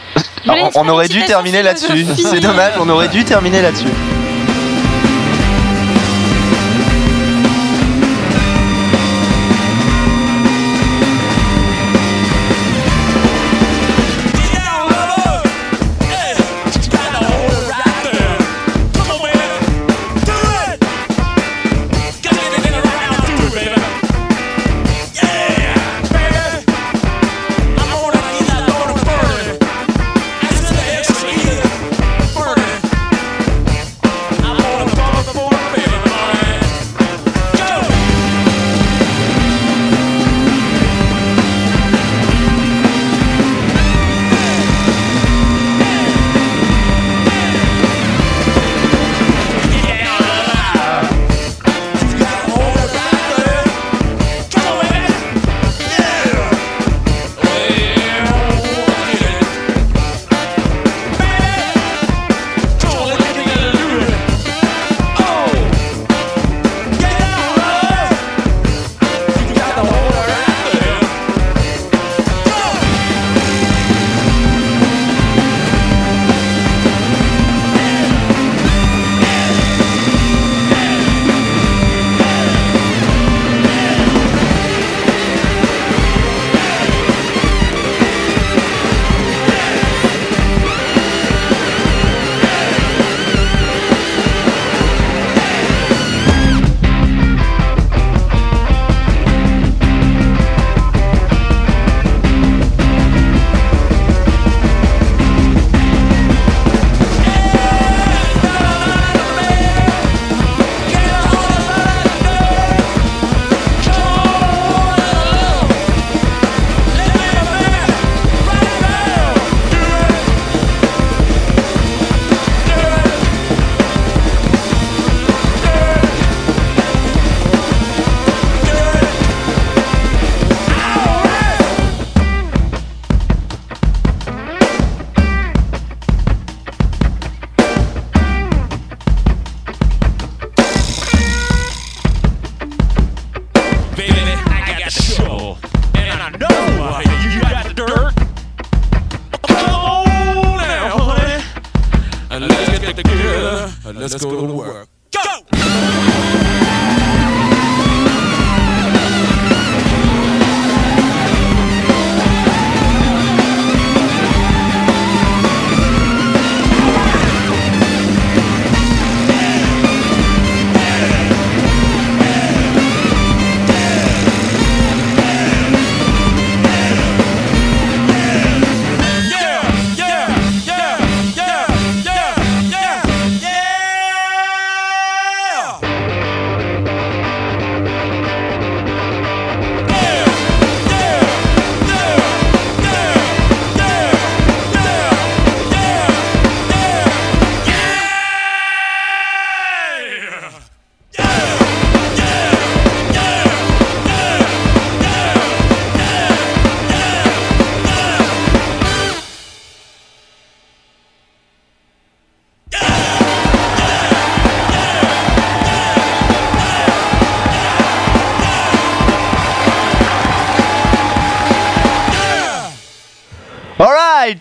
Alors, 0.48 0.58
une 0.58 0.70
on 0.76 0.88
aurait 0.89 1.08
dû 1.08 1.24
terminer 1.26 1.63
là-dessus. 1.63 2.06
C'est 2.15 2.39
dommage, 2.39 2.74
on 2.80 2.89
aurait 2.89 3.08
dû 3.10 3.24
terminer 3.24 3.62
là-dessus. 3.62 3.88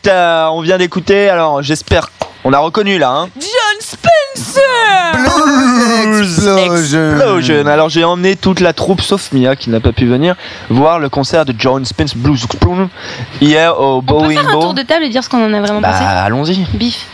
Euh, 0.06 0.46
on 0.52 0.60
vient 0.62 0.78
d'écouter, 0.78 1.28
alors 1.28 1.62
j'espère. 1.62 2.10
On 2.42 2.54
a 2.54 2.58
reconnu 2.58 2.96
là, 2.98 3.10
hein 3.10 3.28
John 3.38 3.80
Spencer 3.80 4.62
Blues 5.12 6.48
Explosion. 6.58 7.66
Alors 7.66 7.90
j'ai 7.90 8.02
emmené 8.02 8.34
toute 8.34 8.60
la 8.60 8.72
troupe 8.72 9.02
sauf 9.02 9.30
Mia 9.32 9.56
qui 9.56 9.68
n'a 9.68 9.78
pas 9.80 9.92
pu 9.92 10.06
venir 10.06 10.36
voir 10.70 10.98
le 11.00 11.10
concert 11.10 11.44
de 11.44 11.54
John 11.58 11.84
Spence 11.84 12.16
Blues 12.16 12.42
Explosion 12.44 12.88
hier 13.42 13.78
au 13.78 13.98
On 13.98 14.02
peut 14.02 14.14
Boeing 14.14 14.30
faire 14.40 14.48
un 14.48 14.52
tour 14.60 14.72
de 14.72 14.80
table 14.82 15.04
et 15.04 15.10
dire 15.10 15.22
ce 15.22 15.28
qu'on 15.28 15.44
en 15.44 15.52
a 15.52 15.60
vraiment 15.60 15.82
Bah 15.82 15.90
pensé 15.90 16.02
allons-y. 16.04 16.64
Bif. 16.78 17.06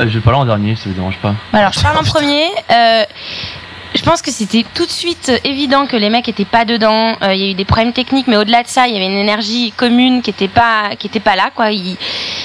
Euh, 0.00 0.04
Je 0.08 0.14
vais 0.14 0.20
parler 0.20 0.38
en 0.40 0.46
dernier, 0.46 0.76
ça 0.76 0.84
vous 0.86 0.94
dérange 0.94 1.18
pas. 1.20 1.34
Alors, 1.52 1.72
je 1.72 1.80
parle 1.80 1.98
en 1.98 2.02
premier. 2.02 2.46
Euh, 2.70 3.04
je 3.96 4.02
pense 4.02 4.22
que 4.22 4.30
c'était 4.30 4.64
tout 4.74 4.84
de 4.86 4.90
suite 4.90 5.28
euh, 5.30 5.38
évident 5.44 5.86
que 5.86 5.96
les 5.96 6.10
mecs 6.10 6.28
étaient 6.28 6.44
pas 6.44 6.64
dedans. 6.64 7.16
Euh, 7.22 7.34
Il 7.34 7.40
y 7.40 7.44
a 7.48 7.50
eu 7.50 7.54
des 7.54 7.64
problèmes 7.64 7.92
techniques, 7.92 8.26
mais 8.26 8.36
au-delà 8.36 8.62
de 8.62 8.68
ça, 8.68 8.86
il 8.86 8.94
y 8.94 8.96
avait 8.96 9.06
une 9.06 9.16
énergie 9.18 9.72
commune 9.76 10.22
qui 10.22 10.30
était 10.30 10.48
pas, 10.48 10.90
qui 10.98 11.06
était 11.08 11.20
pas 11.20 11.36
là, 11.36 11.50
quoi. 11.54 11.70
Ils, 11.70 11.96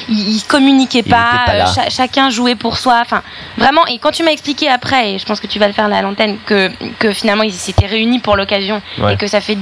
ils, 0.09 0.35
ils 0.37 0.43
communiquaient 0.47 1.03
Il 1.05 1.11
pas. 1.11 1.45
euh, 1.49 1.65
cha- 1.73 1.89
chacun 1.89 2.29
jouait 2.29 2.55
pour 2.55 2.77
soi. 2.77 2.99
Enfin, 3.01 3.21
vraiment. 3.57 3.85
Et 3.87 3.97
quand 3.99 4.11
tu 4.11 4.23
m'as 4.23 4.31
expliqué 4.31 4.69
après, 4.69 5.13
et 5.13 5.19
je 5.19 5.25
pense 5.25 5.39
que 5.39 5.47
tu 5.47 5.59
vas 5.59 5.67
le 5.67 5.73
faire 5.73 5.87
là 5.87 5.97
à 5.97 6.01
l'antenne, 6.01 6.37
que 6.45 6.69
que 6.99 7.11
finalement 7.11 7.43
ils 7.43 7.53
s'étaient 7.53 7.85
réunis 7.87 8.19
pour 8.19 8.35
l'occasion 8.35 8.81
Ouais. 8.99 9.13
et 9.13 9.17
que 9.17 9.27
ça 9.27 9.41
fait 9.41 9.57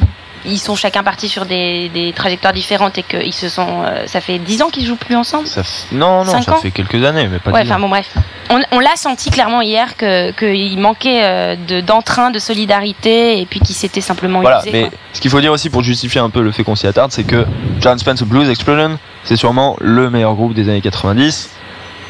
ils 0.45 0.57
sont 0.59 0.75
chacun 0.75 1.03
partis 1.03 1.27
sur 1.27 1.45
des, 1.45 1.89
des 1.89 2.13
trajectoires 2.13 2.53
différentes 2.53 2.97
et 2.97 3.03
que 3.03 3.17
ils 3.17 3.33
se 3.33 3.49
sont 3.49 3.83
euh, 3.83 4.05
ça 4.07 4.21
fait 4.21 4.39
10 4.39 4.61
ans 4.61 4.69
qu'ils 4.69 4.85
jouent 4.85 4.95
plus 4.95 5.15
ensemble 5.15 5.47
Ça 5.47 5.61
Non, 5.91 6.23
non, 6.23 6.41
ça 6.41 6.53
ans 6.53 6.57
fait 6.57 6.71
quelques 6.71 7.03
années, 7.03 7.27
mais 7.27 7.39
pas 7.39 7.51
Ouais, 7.51 7.63
dix 7.63 7.69
ans. 7.69 7.73
enfin 7.75 7.81
bon, 7.81 7.89
bref. 7.89 8.07
On, 8.49 8.59
on 8.71 8.79
l'a 8.79 8.95
senti 8.95 9.29
clairement 9.31 9.61
hier 9.61 9.95
que 9.97 10.31
qu'il 10.31 10.79
manquait 10.79 11.21
euh, 11.23 11.55
de 11.67 11.81
d'entrain, 11.81 12.31
de 12.31 12.39
solidarité, 12.39 13.39
et 13.39 13.45
puis 13.45 13.59
qu'il 13.59 13.75
s'était 13.75 14.01
simplement 14.01 14.41
Voilà, 14.41 14.61
usé. 14.61 14.71
mais 14.71 14.81
quoi. 14.89 14.97
ce 15.13 15.21
qu'il 15.21 15.31
faut 15.31 15.41
dire 15.41 15.51
aussi 15.51 15.69
pour 15.69 15.83
justifier 15.83 16.21
un 16.21 16.29
peu 16.29 16.41
le 16.41 16.51
fait 16.51 16.63
qu'on 16.63 16.75
s'y 16.75 16.87
attarde, 16.87 17.11
c'est 17.11 17.23
que 17.25 17.45
John 17.79 17.97
Spence 17.99 18.23
Blues 18.23 18.49
Explosion, 18.49 18.97
c'est 19.23 19.35
sûrement 19.35 19.75
le 19.81 20.09
meilleur 20.09 20.33
groupe 20.35 20.53
des 20.53 20.69
années 20.69 20.81
90. 20.81 21.49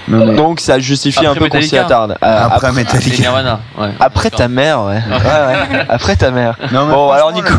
Donc 0.10 0.60
ça 0.60 0.80
justifie 0.80 1.26
un 1.26 1.32
Après 1.32 1.40
peu 1.42 1.50
qu'on 1.50 1.62
s'y 1.62 1.76
Metallica. 1.76 1.86
attarde. 1.86 2.18
Euh, 2.24 2.46
Après 2.46 2.72
Metallica. 2.72 3.16
Et 3.16 3.20
Nirvana, 3.22 3.60
ouais. 3.78 3.90
Après 4.00 4.30
ta 4.30 4.48
mère, 4.48 4.82
ouais. 4.84 4.96
Ouais, 5.10 5.78
ouais. 5.78 5.86
Après 5.90 6.16
ta 6.16 6.32
mère. 6.32 6.56
Non, 6.72 6.88
bon, 6.88 7.12
alors 7.12 7.32
Nico. 7.32 7.54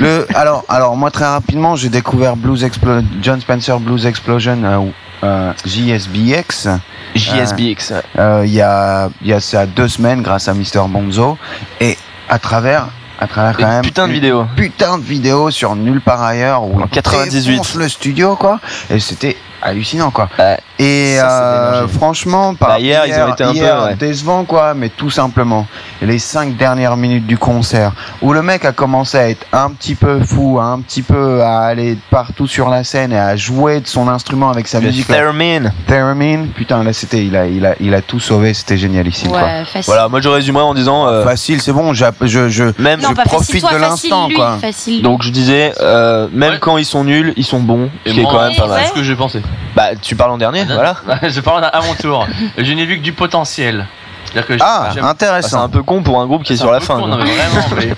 Le, 0.00 0.26
alors, 0.34 0.64
alors, 0.68 0.96
moi, 0.96 1.10
très 1.10 1.26
rapidement, 1.26 1.76
j'ai 1.76 1.88
découvert 1.88 2.36
Blues 2.36 2.64
Explo- 2.64 3.04
John 3.22 3.40
Spencer 3.40 3.78
Blues 3.78 4.04
Explosion, 4.06 4.58
euh, 4.64 4.78
euh, 5.24 5.52
JSBX. 5.64 6.68
JSBX. 7.14 7.92
Euh, 7.92 8.00
euh, 8.18 8.42
Il 8.46 8.52
y, 8.52 8.60
a, 8.62 9.08
il 9.22 9.28
y 9.28 9.32
a 9.32 9.40
ça 9.40 9.66
deux 9.66 9.88
semaines 9.88 10.22
grâce 10.22 10.48
à 10.48 10.54
Mr. 10.54 10.88
Bonzo. 10.88 11.38
Et 11.80 11.96
à 12.28 12.38
travers. 12.38 12.86
À 13.20 13.28
travers 13.28 13.56
quand 13.56 13.68
même 13.68 13.82
putain 13.82 14.08
de 14.08 14.12
vidéo. 14.12 14.46
putain 14.56 14.98
de 14.98 15.04
vidéo 15.04 15.48
sur 15.52 15.76
nulle 15.76 16.00
part 16.00 16.22
ailleurs 16.24 16.64
où 16.64 16.80
En 16.80 16.86
il 16.86 16.90
98. 16.90 17.50
défonce 17.52 17.76
le 17.76 17.88
studio 17.88 18.34
quoi 18.34 18.58
et 18.90 18.98
c'était 18.98 19.36
hallucinant 19.60 20.10
quoi 20.10 20.28
Ouais. 20.40 20.58
Et 20.82 21.16
Ça, 21.18 21.30
euh, 21.42 21.88
franchement 21.88 22.54
par 22.54 22.70
Bah, 22.70 22.78
hier, 22.80 23.04
ils 23.06 23.14
ont 23.14 23.32
été 23.32 23.44
un 23.44 23.50
peu, 23.52 23.54
hier, 23.56 23.84
ouais. 23.84 23.94
décevant 23.94 24.44
quoi 24.44 24.74
mais 24.74 24.88
tout 24.88 25.10
simplement 25.10 25.66
les 26.00 26.18
cinq 26.18 26.56
dernières 26.56 26.96
minutes 26.96 27.26
du 27.26 27.38
concert 27.38 27.92
où 28.20 28.32
le 28.32 28.42
mec 28.42 28.64
a 28.64 28.72
commencé 28.72 29.18
à 29.18 29.28
être 29.28 29.46
un 29.52 29.70
petit 29.70 29.94
peu 29.94 30.20
fou 30.20 30.58
un 30.60 30.80
petit 30.80 31.02
peu 31.02 31.42
à 31.42 31.60
aller 31.60 31.96
partout 32.10 32.46
sur 32.46 32.68
la 32.68 32.82
scène 32.84 33.12
et 33.12 33.18
à 33.18 33.36
jouer 33.36 33.80
de 33.80 33.86
son 33.86 34.08
instrument 34.08 34.50
avec 34.50 34.66
sa 34.68 34.80
Le 34.80 34.86
musique. 34.86 35.06
Theremin. 35.06 35.70
Theremin 35.86 36.46
putain 36.54 36.82
là 36.82 36.92
c'était 36.92 37.24
il 37.24 37.36
a 37.36 37.46
il 37.46 37.64
a 37.64 37.74
il 37.80 37.94
a 37.94 38.00
tout 38.02 38.20
sauvé 38.20 38.54
c'était 38.54 38.76
génialissime 38.78 39.30
quoi 39.30 39.42
Ouais, 39.42 39.64
facile. 39.64 39.84
Voilà, 39.86 40.08
moi 40.08 40.20
je 40.20 40.28
résumerais 40.28 40.64
en 40.64 40.74
disant. 40.74 41.06
euh, 41.06 41.24
facile 41.24 41.60
c'est 41.62 41.72
bon 41.72 41.92
je 41.94 42.04
je 42.20 42.64
même 42.78 43.00
non, 43.00 43.10
je 43.10 43.22
profite 43.22 43.60
toi, 43.60 43.72
de 43.72 43.76
l'instant 43.78 44.28
quoi 44.34 44.58
facile. 44.60 45.02
Donc 45.02 45.22
je 45.22 45.30
disais, 45.30 45.72
euh, 45.80 46.28
même 46.32 46.52
Ouais. 46.54 46.58
quand 46.60 46.76
ils 46.78 46.84
sont 46.84 47.04
nuls, 47.04 47.32
ils 47.36 47.44
sont 47.44 47.60
bons, 47.60 47.90
ce 48.04 48.10
Et 48.10 48.12
qui 48.14 48.20
est 48.20 48.22
moi, 48.22 48.32
quand 48.32 48.40
même 48.42 48.56
pas 48.56 48.66
mal. 48.66 48.80
C'est 48.82 48.88
ce 48.90 48.94
que 48.94 49.02
j'ai 49.02 49.14
pensé. 49.16 49.40
Bah, 49.74 49.90
tu 50.00 50.16
parles 50.16 50.30
en 50.32 50.38
dernier, 50.38 50.64
voilà. 50.74 50.96
je 51.28 51.40
parle 51.40 51.64
à 51.64 51.80
mon 51.82 51.94
tour. 51.94 52.26
Je 52.58 52.72
n'ai 52.72 52.86
vu 52.86 52.98
que 52.98 53.02
du 53.02 53.12
potentiel. 53.12 53.86
C'est-à-dire 54.26 54.46
que 54.46 54.62
ah 54.64 54.90
j'aime- 54.94 55.04
Ah, 55.04 55.08
c'est 55.18 55.24
intéressant 55.24 55.62
un 55.62 55.68
peu 55.68 55.82
con 55.82 56.02
pour 56.02 56.20
un 56.20 56.26
groupe 56.26 56.42
qui 56.42 56.54
est 56.54 56.56
sur 56.56 56.70
un 56.70 56.72
la 56.72 56.80
fin. 56.80 56.94
con, 56.94 57.00
quoi. 57.00 57.08
non, 57.10 57.16
mais 57.18 57.30
vraiment, 57.34 57.66
mais 57.76 57.94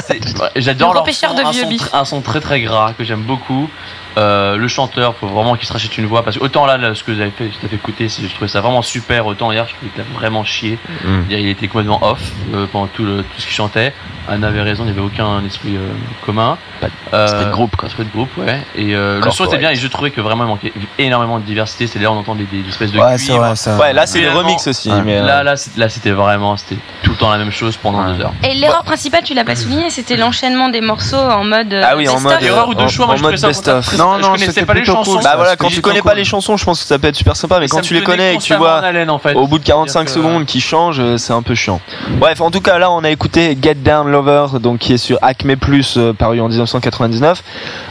c'est- 0.06 0.38
ouais, 0.40 0.50
j'adore 0.56 0.90
Le 0.92 0.94
leur 0.96 1.04
son, 1.14 1.34
de 1.34 1.42
un 1.42 1.50
vieux 1.50 1.62
son, 1.64 1.68
tr- 1.70 1.96
un 1.96 2.04
son 2.04 2.20
très 2.20 2.40
très 2.40 2.60
gras 2.60 2.92
que 2.98 3.04
j'aime 3.04 3.22
beaucoup. 3.22 3.70
Euh, 4.16 4.56
le 4.56 4.66
chanteur, 4.68 5.14
faut 5.16 5.26
vraiment 5.28 5.54
qu'il 5.54 5.66
se 5.68 5.72
rachète 5.72 5.96
une 5.98 6.06
voix 6.06 6.24
parce 6.24 6.38
que 6.38 6.42
autant 6.42 6.66
là, 6.66 6.76
là, 6.76 6.94
ce 6.94 7.04
que 7.04 7.12
vous 7.12 7.20
avez 7.20 7.30
fait, 7.30 7.50
je 7.52 7.58
t'ai 7.58 7.68
fait 7.68 7.76
écouter, 7.76 8.08
je 8.08 8.26
trouvais 8.34 8.48
ça 8.48 8.60
vraiment 8.60 8.82
super. 8.82 9.26
Autant 9.26 9.52
hier, 9.52 9.66
je 9.68 9.74
trouvais 9.74 9.90
qu'il 9.92 10.00
a 10.00 10.18
vraiment 10.18 10.42
chié. 10.44 10.78
Mm. 11.04 11.08
Il 11.30 11.48
était 11.48 11.68
complètement 11.68 12.00
off 12.02 12.20
euh, 12.54 12.66
pendant 12.72 12.86
tout, 12.88 13.04
le, 13.04 13.18
tout 13.22 13.40
ce 13.40 13.46
qu'il 13.46 13.54
chantait. 13.54 13.92
Anne 14.28 14.44
avait 14.44 14.60
raison, 14.62 14.82
il 14.84 14.92
n'y 14.92 14.98
avait 14.98 15.06
aucun 15.06 15.42
esprit 15.46 15.76
euh, 15.76 15.88
commun. 16.26 16.58
Pas 16.80 16.88
Euh, 17.14 17.44
de 17.46 17.50
groupe, 17.50 17.76
quoi. 17.76 17.86
Esprit 17.88 18.04
de 18.04 18.10
groupe, 18.10 18.28
ouais. 18.36 18.60
Et 18.76 18.94
euh, 18.94 19.20
le 19.24 19.30
son 19.30 19.44
était 19.46 19.56
bien 19.56 19.70
et 19.70 19.76
je 19.76 19.86
trouvais 19.86 20.10
que 20.10 20.20
vraiment 20.20 20.44
il 20.44 20.48
manquait 20.48 20.72
énormément 20.98 21.38
de 21.38 21.44
diversité. 21.44 21.86
C'est 21.86 21.98
là 21.98 22.10
on 22.12 22.18
entend 22.18 22.34
des, 22.34 22.44
des 22.44 22.68
espèces 22.68 22.92
de 22.92 22.98
ouais 22.98 23.16
c'est 23.18 23.26
cuivres. 23.26 23.38
vrai 23.40 23.56
ça 23.56 23.76
Ouais, 23.78 23.92
là 23.94 24.06
c'est 24.06 24.18
les 24.18 24.26
Finalement, 24.26 24.46
remix 24.48 24.66
aussi. 24.66 24.90
ouais. 24.90 25.02
Mais, 25.04 25.20
Là, 25.22 25.42
là, 25.42 25.54
là, 25.76 25.88
c'était 25.88 26.10
vraiment, 26.10 26.56
c'était 26.56 26.76
tout 27.02 27.10
le 27.12 27.16
temps 27.16 27.30
la 27.30 27.38
même 27.38 27.50
chose 27.52 27.76
pendant 27.76 28.04
Ouais. 28.04 28.14
deux 28.16 28.22
heures. 28.22 28.32
Et 28.42 28.54
l'erreur 28.54 28.82
principale, 28.84 29.22
tu 29.24 29.32
l'as 29.34 29.44
pas 29.44 29.56
souligné, 29.56 29.88
c'était 29.90 30.16
l'enchaînement 30.16 30.68
des 30.68 30.80
morceaux 30.82 31.16
en 31.16 31.44
mode. 31.44 31.72
Ah 31.82 31.96
oui, 31.96 32.08
en 32.08 32.14
best-of. 32.14 32.32
mode, 32.32 32.42
Erreur 32.42 32.68
ou 32.68 32.74
de 32.74 32.82
en- 32.82 32.88
choix, 32.88 33.04
en 33.06 33.08
moi 33.08 33.16
je 33.16 33.22
mode 33.22 33.36
trouvais 33.36 33.52
ça 33.54 33.80
Non, 33.98 34.16
je 34.18 34.22
non, 34.22 34.32
connaissais 34.32 34.64
pas 34.64 34.74
les 34.74 34.84
chansons. 34.84 35.12
cool, 35.14 35.22
Bah 35.24 35.34
voilà, 35.36 35.56
quand 35.56 35.68
tu 35.68 35.80
connais 35.80 36.02
pas 36.02 36.10
cool. 36.10 36.18
les 36.18 36.24
chansons, 36.24 36.56
je 36.56 36.64
pense 36.64 36.80
que 36.80 36.86
ça 36.86 36.98
peut 36.98 37.08
être 37.08 37.16
super 37.16 37.36
sympa, 37.36 37.58
mais 37.58 37.66
Et 37.66 37.68
quand 37.68 37.80
tu 37.80 37.94
les 37.94 38.02
connais 38.02 38.34
et 38.34 38.38
que 38.38 38.42
tu 38.42 38.54
vois 38.54 38.80
en 38.80 38.84
haleine, 38.84 39.10
en 39.10 39.18
fait. 39.18 39.34
au 39.34 39.46
bout 39.46 39.58
de 39.58 39.64
45 39.64 40.08
C'est-à-dire 40.08 40.14
que- 40.22 40.28
secondes 40.28 40.46
qui 40.46 40.60
changent, 40.60 41.00
euh, 41.00 41.16
c'est 41.18 41.32
un 41.32 41.42
peu 41.42 41.54
chiant. 41.54 41.80
Bref, 42.12 42.40
en 42.40 42.50
tout 42.50 42.60
cas, 42.60 42.78
là 42.78 42.90
on 42.90 43.04
a 43.04 43.10
écouté 43.10 43.56
Get 43.60 43.74
Down 43.74 44.10
Lover, 44.10 44.58
donc 44.60 44.78
qui 44.78 44.92
est 44.94 44.98
sur 44.98 45.18
Acme 45.22 45.56
Plus, 45.56 45.96
euh, 45.96 46.12
paru 46.12 46.40
en 46.40 46.48
1999. 46.48 47.42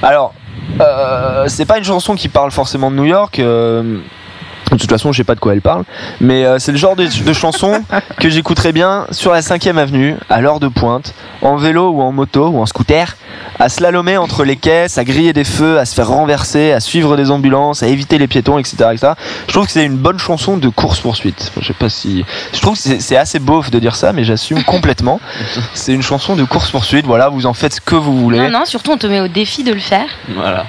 Alors, 0.01 0.33
euh, 0.81 1.45
c'est 1.47 1.65
pas 1.65 1.77
une 1.77 1.83
chanson 1.83 2.15
qui 2.15 2.29
parle 2.29 2.51
forcément 2.51 2.89
de 2.91 2.95
New 2.95 3.05
York. 3.05 3.39
euh, 3.39 3.97
de 4.75 4.81
toute 4.81 4.89
façon, 4.89 5.11
je 5.11 5.17
sais 5.17 5.23
pas 5.23 5.35
de 5.35 5.39
quoi 5.39 5.53
elle 5.53 5.61
parle, 5.61 5.83
mais 6.21 6.45
euh, 6.45 6.59
c'est 6.59 6.71
le 6.71 6.77
genre 6.77 6.95
de, 6.95 7.05
de 7.05 7.33
chanson 7.33 7.83
que 8.19 8.29
j'écouterais 8.29 8.73
bien 8.73 9.07
sur 9.11 9.31
la 9.31 9.41
5ème 9.41 9.77
avenue, 9.77 10.15
à 10.29 10.41
l'heure 10.41 10.59
de 10.59 10.67
pointe, 10.67 11.13
en 11.41 11.55
vélo 11.55 11.89
ou 11.89 12.01
en 12.01 12.11
moto 12.11 12.47
ou 12.49 12.59
en 12.59 12.65
scooter, 12.65 13.15
à 13.59 13.69
slalomer 13.69 14.17
entre 14.17 14.43
les 14.43 14.55
caisses, 14.55 14.97
à 14.97 15.03
griller 15.03 15.33
des 15.33 15.43
feux, 15.43 15.79
à 15.79 15.85
se 15.85 15.95
faire 15.95 16.07
renverser, 16.09 16.73
à 16.73 16.79
suivre 16.79 17.17
des 17.17 17.31
ambulances, 17.31 17.81
à 17.81 17.87
éviter 17.87 18.17
les 18.17 18.27
piétons, 18.27 18.59
etc. 18.59 18.89
etc. 18.91 19.13
Je 19.47 19.53
trouve 19.53 19.65
que 19.65 19.71
c'est 19.71 19.85
une 19.85 19.97
bonne 19.97 20.19
chanson 20.19 20.57
de 20.57 20.69
course-poursuite. 20.69 21.51
Enfin, 21.51 21.61
je 21.61 21.67
sais 21.67 21.73
pas 21.73 21.89
si. 21.89 22.23
Je 22.53 22.59
trouve 22.59 22.75
que 22.75 22.81
c'est 22.81 22.99
c'est 23.07 23.17
assez 23.17 23.39
beauf 23.39 23.71
de 23.71 23.79
dire 23.79 23.95
ça, 23.95 24.11
mais 24.13 24.23
j'assume 24.23 24.63
complètement. 24.63 25.19
C'est 25.73 25.93
une 25.93 26.01
chanson 26.01 26.35
de 26.35 26.43
course-poursuite, 26.43 27.05
voilà, 27.05 27.29
vous 27.29 27.45
en 27.45 27.53
faites 27.53 27.75
ce 27.75 27.81
que 27.81 27.95
vous 27.95 28.17
voulez. 28.17 28.39
Non, 28.39 28.49
non, 28.49 28.65
surtout 28.65 28.91
on 28.91 28.97
te 28.97 29.07
met 29.07 29.21
au 29.21 29.27
défi 29.27 29.63
de 29.63 29.71
le 29.71 29.79
faire. 29.79 30.07
Voilà. 30.35 30.65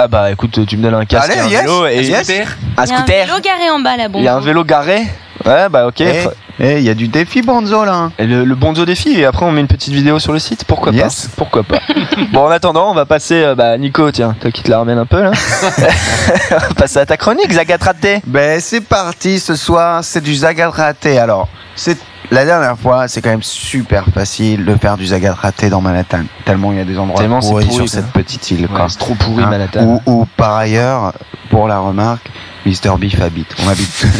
Ah 0.00 0.06
bah 0.06 0.30
écoute, 0.30 0.64
tu 0.66 0.76
me 0.76 0.82
donnes 0.84 0.94
un 0.94 1.04
casque, 1.04 1.28
Allez, 1.30 1.40
un 1.40 1.48
yes, 1.48 1.60
vélo 1.62 1.86
et 1.86 2.02
yes. 2.04 2.30
un 2.30 2.32
Il 2.32 2.36
y 2.36 2.40
a 2.40 2.44
un 2.82 2.86
scooter. 2.86 3.26
vélo 3.26 3.40
garé 3.42 3.70
en 3.70 3.80
bas 3.80 3.96
là, 3.96 4.08
bon. 4.08 4.20
Il 4.20 4.24
y 4.24 4.28
a 4.28 4.34
un 4.36 4.40
vélo 4.40 4.62
garé 4.64 5.02
Ouais, 5.44 5.68
bah 5.68 5.86
ok. 5.88 6.00
Eh, 6.00 6.24
eh, 6.60 6.78
il 6.78 6.84
y 6.84 6.90
a 6.90 6.94
du 6.94 7.08
défi 7.08 7.42
Bonzo 7.42 7.84
là 7.84 7.94
hein. 7.94 8.12
Et 8.18 8.26
Le, 8.26 8.44
le 8.44 8.54
bonzo 8.54 8.84
défi, 8.84 9.18
et 9.18 9.24
après 9.24 9.44
on 9.46 9.50
met 9.52 9.60
une 9.60 9.66
petite 9.68 9.92
vidéo 9.92 10.18
sur 10.18 10.32
le 10.32 10.38
site, 10.38 10.64
pourquoi 10.64 10.92
Yes. 10.92 11.26
pas 11.26 11.32
Pourquoi 11.36 11.62
pas 11.64 11.78
Bon, 12.32 12.46
en 12.46 12.50
attendant, 12.50 12.90
on 12.90 12.94
va 12.94 13.06
passer. 13.06 13.42
euh, 13.42 13.54
bah, 13.56 13.76
Nico, 13.78 14.10
tiens, 14.12 14.36
toi 14.40 14.50
qui 14.52 14.62
te 14.62 14.70
la 14.70 14.78
ramène 14.78 14.98
un 14.98 15.06
peu 15.06 15.20
là. 15.22 15.30
on 16.50 16.56
va 16.58 16.74
passer 16.76 16.98
à 17.00 17.06
ta 17.06 17.16
chronique, 17.16 17.50
Zagatraté. 17.52 18.20
Ben 18.26 18.60
c'est 18.60 18.80
parti 18.80 19.38
ce 19.40 19.54
soir, 19.56 20.02
c'est 20.04 20.20
du 20.22 20.34
zagat 20.34 20.70
raté. 20.70 21.18
Alors, 21.18 21.48
c'est 21.76 21.98
la 22.30 22.44
dernière 22.44 22.78
fois, 22.78 23.08
c'est 23.08 23.22
quand 23.22 23.30
même 23.30 23.42
super 23.42 24.04
facile 24.12 24.64
de 24.64 24.74
faire 24.76 24.96
du 24.96 25.06
zagat 25.06 25.34
raté 25.34 25.70
dans 25.70 25.80
Manhattan. 25.80 26.22
Tellement 26.44 26.72
il 26.72 26.78
y 26.78 26.80
a 26.80 26.84
des 26.84 26.98
endroits 26.98 27.20
Tellement 27.20 27.40
pourris 27.40 27.64
pourri, 27.64 27.76
sur 27.76 27.88
cette 27.88 28.10
petite 28.12 28.50
île. 28.50 28.62
Ouais, 28.62 28.68
quoi. 28.68 28.88
c'est 28.88 28.98
trop 28.98 29.14
pourri, 29.14 29.42
Hein, 29.42 29.50
Manhattan. 29.50 29.82
Ou, 29.84 30.02
ou 30.06 30.26
par 30.36 30.56
ailleurs, 30.56 31.12
pour 31.50 31.68
la 31.68 31.78
remarque, 31.78 32.28
Mr. 32.66 32.96
Beef 32.98 33.20
habite. 33.20 33.54
On 33.64 33.68
habite. 33.68 34.06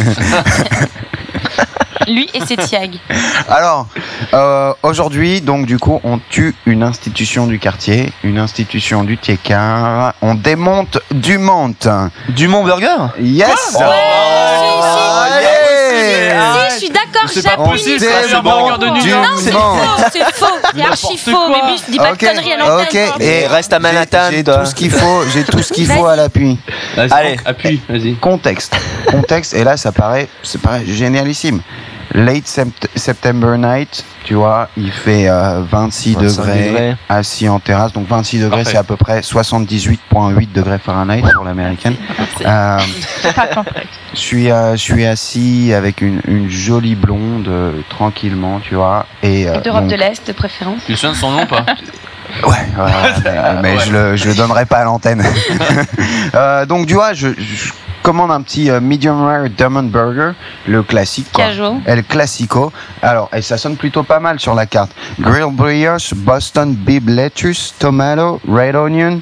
Lui 2.07 2.27
et 2.33 2.41
ses 2.41 2.57
tiags. 2.57 2.97
Alors, 3.47 3.85
euh, 4.33 4.73
aujourd'hui, 4.81 5.41
donc 5.41 5.67
du 5.67 5.77
coup, 5.77 5.99
on 6.03 6.19
tue 6.29 6.55
une 6.65 6.81
institution 6.81 7.45
du 7.45 7.59
quartier, 7.59 8.11
une 8.23 8.39
institution 8.39 9.03
du 9.03 9.17
Tiécar. 9.17 10.13
On 10.21 10.33
démonte 10.33 10.97
du 11.11 11.37
monte. 11.37 11.87
Dumont 12.29 12.63
Burger? 12.63 12.95
Yes. 13.19 13.77
Ouais, 15.99 16.31
Allez. 16.31 16.69
Si, 16.69 16.73
je 16.73 16.79
suis 16.79 16.89
d'accord, 16.89 17.29
C'est 17.29 17.43
pas 17.43 17.49
j'appuie. 17.51 17.71
possible, 17.71 17.99
c'est 17.99 18.41
bon, 18.41 18.77
de 18.77 19.01
du. 19.01 19.09
Non, 19.11 19.23
c'est 19.37 19.51
faux, 19.51 19.59
c'est 20.11 20.35
faux, 20.35 20.45
c'est 20.75 20.81
archi 20.81 21.07
N'importe 21.07 21.19
faux. 21.19 21.31
quoi. 21.31 21.49
Mais 21.65 21.71
Buff, 21.71 21.81
dis 21.89 21.97
pas 21.97 22.11
Ok, 22.11 22.19
de 22.19 22.27
conneries 22.27 22.53
à 22.53 22.57
l'antenne. 22.57 22.87
ok, 22.87 23.07
toi. 23.17 23.25
et 23.25 23.47
reste 23.47 23.73
à 23.73 23.79
Manhattan, 23.79 24.27
J'ai 24.29 24.37
j'ai 24.37 24.43
toi. 24.43 24.57
tout 24.57 24.65
ce 24.65 24.75
qu'il 24.75 24.91
faut, 24.91 25.23
j'ai 25.33 25.43
tout 25.43 25.61
ce 25.61 25.73
qu'il 25.73 25.87
faut 25.87 26.05
à 26.05 26.15
l'appui. 26.15 26.57
Vas-y, 26.95 27.11
Allez. 27.11 27.37
appuie, 27.45 27.81
vas-y. 27.89 28.15
Contexte, 28.15 28.75
contexte, 29.07 29.53
et 29.53 29.63
là 29.63 29.77
ça 29.77 29.91
paraît, 29.91 30.27
c'est 30.43 30.61
paraît 30.61 30.83
génialissime. 30.85 31.61
Late 32.15 32.47
Sept- 32.47 32.89
September 32.95 33.55
night, 33.57 34.03
tu 34.23 34.33
vois, 34.33 34.67
il 34.75 34.91
fait 34.91 35.29
euh, 35.29 35.61
26 35.69 36.15
25 36.15 36.41
degrés, 36.43 36.67
degrés. 36.69 36.95
assis 37.07 37.47
en 37.47 37.59
terrasse, 37.59 37.93
donc 37.93 38.07
26 38.07 38.39
degrés, 38.41 38.65
c'est 38.65 38.77
à 38.77 38.83
peu 38.83 38.95
près 38.97 39.19
78,8 39.21 40.51
degrés 40.51 40.79
Fahrenheit 40.79 41.21
pour 41.33 41.45
l'américaine. 41.45 41.95
Euh, 42.45 42.77
je 44.13 44.19
suis, 44.19 44.49
euh, 44.49 44.71
je 44.71 44.77
suis 44.77 45.05
assis 45.05 45.73
avec 45.73 46.01
une, 46.01 46.21
une 46.25 46.49
jolie 46.49 46.95
blonde, 46.95 47.47
euh, 47.49 47.73
tranquillement, 47.89 48.59
tu 48.61 48.75
vois, 48.75 49.05
et 49.21 49.47
euh, 49.49 49.59
D'Europe 49.59 49.81
donc- 49.81 49.91
de 49.91 49.95
l'Est, 49.97 50.25
de 50.25 50.31
préférence. 50.31 50.79
Tu 50.85 50.93
te 50.93 50.97
souviens 50.97 51.11
de 51.11 51.17
son 51.17 51.31
nom 51.31 51.43
ou 51.43 51.47
pas? 51.47 51.65
Ouais, 52.43 52.49
ouais, 52.77 52.83
ouais, 53.25 53.61
mais, 53.63 53.79
je 53.79 53.91
le, 53.91 54.15
je 54.15 54.29
le 54.29 54.35
donnerai 54.35 54.65
pas 54.67 54.77
à 54.77 54.83
l'antenne. 54.85 55.23
Euh, 56.35 56.65
donc, 56.67 56.85
tu 56.85 56.93
vois, 56.93 57.13
je, 57.13 57.29
je 57.37 57.71
commande 58.03 58.31
un 58.31 58.41
petit 58.41 58.69
euh, 58.69 58.79
medium 58.79 59.21
rare 59.23 59.49
Diamond 59.49 59.83
Burger, 59.83 60.31
le 60.67 60.83
classique. 60.83 61.27
Quoi. 61.33 61.45
Casual. 61.45 61.73
El 61.85 62.03
Classico. 62.03 62.71
Alors, 63.01 63.29
et 63.35 63.41
ça 63.41 63.57
sonne 63.57 63.75
plutôt 63.75 64.03
pas 64.03 64.19
mal 64.19 64.39
sur 64.39 64.55
la 64.55 64.65
carte. 64.65 64.91
Grilled 65.19 65.53
brioche, 65.55 66.13
Boston 66.13 66.73
Bib 66.73 67.09
lettuce, 67.09 67.73
tomato, 67.79 68.39
red 68.47 68.75
onion, 68.75 69.21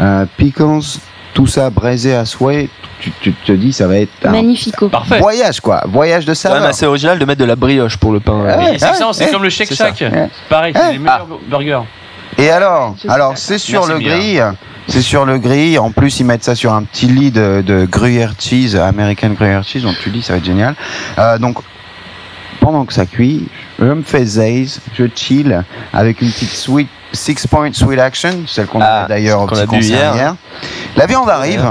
euh, 0.00 0.26
pickles, 0.36 0.98
tout 1.34 1.46
ça 1.46 1.70
braisé 1.70 2.14
à 2.14 2.24
souhait, 2.24 2.68
tu, 3.00 3.12
tu 3.20 3.32
te 3.32 3.52
dis 3.52 3.72
ça 3.72 3.86
va 3.86 3.98
être 3.98 4.10
un 4.24 4.30
Magnifico. 4.30 4.88
Parfait. 4.88 5.18
voyage 5.20 5.60
quoi, 5.60 5.82
voyage 5.86 6.24
de 6.24 6.32
C'est 6.34 6.48
quand 6.48 6.54
même 6.54 6.62
saveur. 6.62 6.74
assez 6.74 6.86
original 6.86 7.18
de 7.18 7.24
mettre 7.26 7.40
de 7.40 7.44
la 7.44 7.56
brioche 7.56 7.96
pour 7.98 8.12
le 8.12 8.20
pain. 8.20 8.42
Ah 8.48 8.56
ouais. 8.58 8.74
Et 8.74 8.78
c'est 8.78 8.94
ça, 8.94 9.08
c'est 9.12 9.26
eh, 9.28 9.32
comme 9.32 9.42
le 9.42 9.50
Shake 9.50 9.68
c'est 9.68 9.74
ça. 9.74 9.94
Shack. 9.94 10.30
Pareil, 10.48 10.72
c'est 10.74 10.92
les 10.92 10.98
meilleurs 10.98 11.26
Ah. 11.30 11.34
burgers. 11.46 11.82
Et 12.38 12.50
alors, 12.50 12.96
alors 13.08 13.32
c'est 13.36 13.58
sur 13.58 13.86
Merci 13.86 13.92
le 13.92 13.98
bien. 13.98 14.16
grill, 14.18 14.52
c'est 14.88 15.02
sur 15.02 15.24
le 15.24 15.38
grill. 15.38 15.78
En 15.78 15.90
plus, 15.90 16.20
ils 16.20 16.24
mettent 16.24 16.44
ça 16.44 16.54
sur 16.54 16.72
un 16.72 16.82
petit 16.82 17.06
lit 17.06 17.30
de, 17.30 17.62
de 17.66 17.84
gruyère 17.86 18.34
cheese, 18.38 18.76
American 18.76 19.30
gruyère 19.30 19.64
cheese. 19.64 19.82
Donc 19.82 19.96
tu 20.02 20.10
dis, 20.10 20.22
ça 20.22 20.32
va 20.34 20.38
être 20.38 20.44
génial. 20.44 20.74
Euh, 21.18 21.38
donc 21.38 21.58
pendant 22.60 22.84
que 22.84 22.92
ça 22.92 23.06
cuit, 23.06 23.48
je 23.78 23.84
me 23.84 24.02
fais 24.02 24.24
zaze, 24.24 24.80
je 24.96 25.04
chill 25.14 25.62
avec 25.92 26.20
une 26.20 26.30
petite 26.30 26.50
sweet 26.50 26.88
six 27.12 27.46
point 27.46 27.72
sweet 27.72 28.00
action, 28.00 28.44
celle 28.46 28.66
qu'on 28.66 28.80
Ah, 28.80 29.04
avait 29.04 29.08
d'ailleurs 29.14 29.40
au 29.42 29.44
a 29.44 29.48
petit 29.48 29.66
concert 29.66 30.14
hier. 30.14 30.14
hier. 30.14 30.34
La 30.96 31.06
viande 31.06 31.30
arrive. 31.30 31.64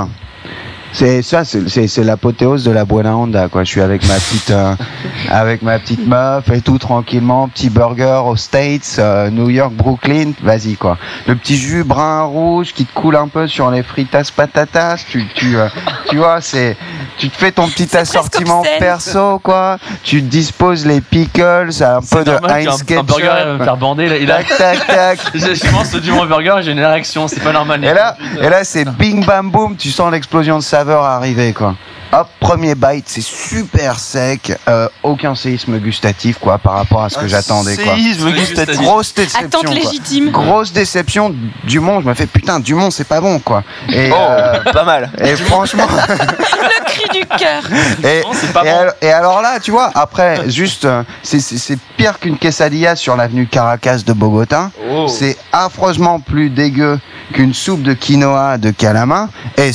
C'est 0.95 1.21
ça, 1.23 1.43
c'est- 1.43 2.03
l'apothéose 2.05 2.63
de 2.63 2.71
la 2.71 2.85
Buena 2.85 3.17
Honda, 3.17 3.49
quoi. 3.49 3.65
Je 3.65 3.69
suis 3.69 3.81
avec 3.81 4.07
ma 4.07 4.13
petite, 4.15 4.51
euh, 4.51 4.75
avec 5.29 5.61
ma 5.61 5.77
petite 5.77 6.07
meuf 6.07 6.49
et 6.49 6.61
tout 6.61 6.77
tranquillement, 6.77 7.49
petit 7.49 7.69
burger 7.69 8.21
aux 8.25 8.37
States, 8.37 8.95
euh, 8.99 9.29
New 9.29 9.49
York, 9.49 9.73
Brooklyn, 9.73 10.31
vas-y 10.41 10.75
quoi. 10.75 10.97
Le 11.27 11.35
petit 11.35 11.57
jus 11.57 11.83
brun 11.83 12.23
rouge 12.23 12.71
qui 12.73 12.85
te 12.85 12.93
coule 12.93 13.17
un 13.17 13.27
peu 13.27 13.45
sur 13.45 13.69
les 13.71 13.83
fritas 13.83 14.29
patatas, 14.33 15.03
tu, 15.09 15.25
tu, 15.35 15.57
euh, 15.57 15.67
tu 16.07 16.15
vois, 16.15 16.39
c'est, 16.39 16.77
tu 17.17 17.29
te 17.29 17.35
fais 17.35 17.51
ton 17.51 17.67
petit 17.67 17.97
assortiment 17.97 18.63
perso 18.79 19.39
quoi. 19.39 19.77
Tu 20.03 20.21
te 20.21 20.27
disposes 20.27 20.85
les 20.85 21.01
pickles, 21.01 21.71
un 21.81 21.99
peu 22.09 22.23
de 22.23 22.31
Heinz 22.31 22.83
un 22.89 23.03
burger 23.03 23.25
va 23.25 23.53
me 23.57 23.63
faire 23.63 23.77
bander. 23.77 24.07
Là, 24.07 24.15
il 24.15 24.31
a... 24.31 24.37
Tac 24.43 24.57
tac 24.57 24.87
tac. 24.87 25.19
je 25.33 25.55
je 25.55 25.71
pense 25.71 25.93
du 25.95 26.11
mon 26.11 26.25
burger, 26.25 26.55
j'ai 26.61 26.71
une 26.71 26.79
réaction, 26.79 27.27
c'est 27.27 27.43
pas 27.43 27.51
normal. 27.51 27.83
Et 27.83 27.93
là, 27.93 28.15
et 28.41 28.47
là 28.47 28.63
c'est 28.63 28.85
bing 28.87 29.25
bam 29.25 29.51
boum, 29.51 29.75
tu 29.75 29.91
sens 29.91 30.09
l'explosion 30.09 30.57
de 30.57 30.63
saveur 30.63 30.84
arriver 30.93 31.53
quoi. 31.53 31.75
Hop, 32.11 32.29
premier 32.39 32.75
bite, 32.75 33.05
c'est 33.09 33.21
super 33.23 33.99
sec, 33.99 34.53
euh, 34.69 34.87
aucun 35.03 35.35
séisme 35.35 35.79
gustatif 35.79 36.37
quoi 36.39 36.57
par 36.59 36.73
rapport 36.73 37.03
à 37.03 37.09
ce 37.09 37.17
que 37.17 37.27
j'attendais 37.27 37.75
quoi. 37.75 37.95
séisme 37.95 38.31
gustatif. 38.31 38.77
Grosse 38.79 39.13
déception. 39.13 39.45
Attente 39.47 39.65
quoi. 39.65 39.73
légitime. 39.73 40.29
Grosse 40.31 40.71
déception. 40.71 41.35
Dumont, 41.65 42.01
je 42.01 42.07
me 42.07 42.13
fais 42.13 42.27
putain, 42.27 42.59
Dumont 42.59 42.89
c'est 42.91 43.07
pas 43.07 43.19
bon 43.19 43.39
quoi. 43.39 43.63
Et, 43.91 44.09
Oh, 44.13 44.15
euh, 44.29 44.59
pas 44.71 44.83
mal. 44.83 45.11
et 45.19 45.35
franchement, 45.35 45.87
Le 46.07 46.85
cri 46.85 47.19
du 47.19 47.25
cœur. 47.25 47.63
et, 48.03 48.19
et 48.19 48.23
bon. 48.53 48.59
al- 48.61 48.93
et 49.01 49.11
alors 49.11 49.41
là, 49.41 49.59
tu 49.59 49.71
vois, 49.71 49.91
après, 49.95 50.49
juste, 50.49 50.85
euh, 50.85 51.03
c'est- 51.23 51.39
c'est 51.39 51.57
c'est 51.57 51.79
pire 51.97 52.19
qu'une 52.19 52.37
quesadilla 52.37 52.95
sur 52.95 53.15
l'avenue 53.17 53.47
Caracas 53.47 54.01
de 54.05 54.13
Bogota. 54.13 54.71
Oh. 54.89 55.07
C'est 55.07 55.37
affreusement 55.51 56.19
plus 56.19 56.49
dégueu 56.49 56.99
qu'une 57.33 57.53
soupe 57.53 57.81
de 57.81 57.93
quinoa 57.93 58.57
de 58.57 58.71
Calama. 58.71 59.29
Et 59.57 59.71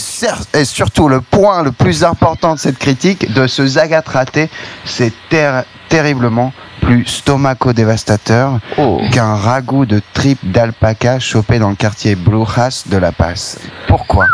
surtout, 0.64 1.08
le 1.08 1.20
point 1.20 1.62
le 1.62 1.72
plus 1.72 2.04
important 2.04 2.54
de 2.54 2.58
cette 2.58 2.78
critique, 2.78 3.32
de 3.32 3.46
ce 3.46 3.66
zagat 3.66 4.02
raté, 4.06 4.48
c'est 4.84 5.12
ter- 5.28 5.64
terriblement 5.88 6.52
plus 6.80 7.04
stomaco-dévastateur 7.06 8.58
Oh. 8.78 9.00
qu'un 9.12 9.34
ragoût 9.34 9.86
de 9.86 10.00
tripes 10.14 10.50
d'alpaca 10.50 11.18
chopé 11.18 11.58
dans 11.58 11.70
le 11.70 11.76
quartier 11.76 12.14
Brujas 12.14 12.84
de 12.86 12.96
La 12.96 13.12
Paz. 13.12 13.58
Pourquoi? 13.86 14.26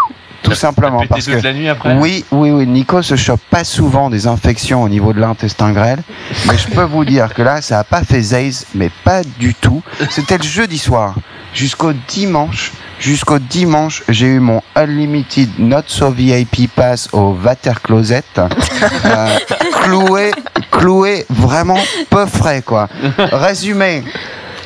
Tout 0.43 0.55
simplement 0.55 1.03
parce 1.09 1.27
que 1.27 1.43
la 1.43 1.53
nuit 1.53 1.69
après? 1.69 1.97
oui, 1.99 2.25
oui, 2.31 2.51
oui, 2.53 2.67
Nico 2.69 3.03
se 3.03 3.17
chope 3.17 3.41
pas 3.51 3.65
souvent 3.65 4.11
des 4.11 4.29
infections 4.29 4.85
au 4.85 4.89
niveau 4.89 5.13
de 5.13 5.19
l'intestin 5.21 5.73
grêle, 5.73 5.99
mais 6.47 6.57
je 6.57 6.69
peux 6.69 6.85
vous 6.85 7.05
dire 7.05 7.35
que 7.35 7.43
là, 7.43 7.61
ça 7.61 7.81
a 7.81 7.85
pas 7.85 8.05
fait 8.05 8.23
zaze, 8.23 8.67
mais 8.75 8.89
pas 9.03 9.23
du 9.41 9.55
tout. 9.55 9.83
C'était 10.09 10.39
le 10.39 10.45
jeudi 10.45 10.79
soir, 10.79 11.17
jusqu'au 11.53 11.93
dimanche. 12.07 12.71
Jusqu'au 12.99 13.39
dimanche, 13.39 14.03
j'ai 14.09 14.27
eu 14.27 14.41
mon 14.41 14.63
Unlimited 14.75 15.59
Not 15.59 15.83
So 15.87 16.11
VIP 16.11 16.71
Pass 16.75 17.09
au 17.13 17.37
Water 17.45 17.81
Closet, 17.83 18.25
euh, 18.37 19.39
cloué, 19.83 20.31
cloué 20.71 21.27
vraiment 21.29 21.79
peu 22.09 22.27
frais 22.27 22.63
quoi. 22.63 22.89
Résumé, 23.19 24.03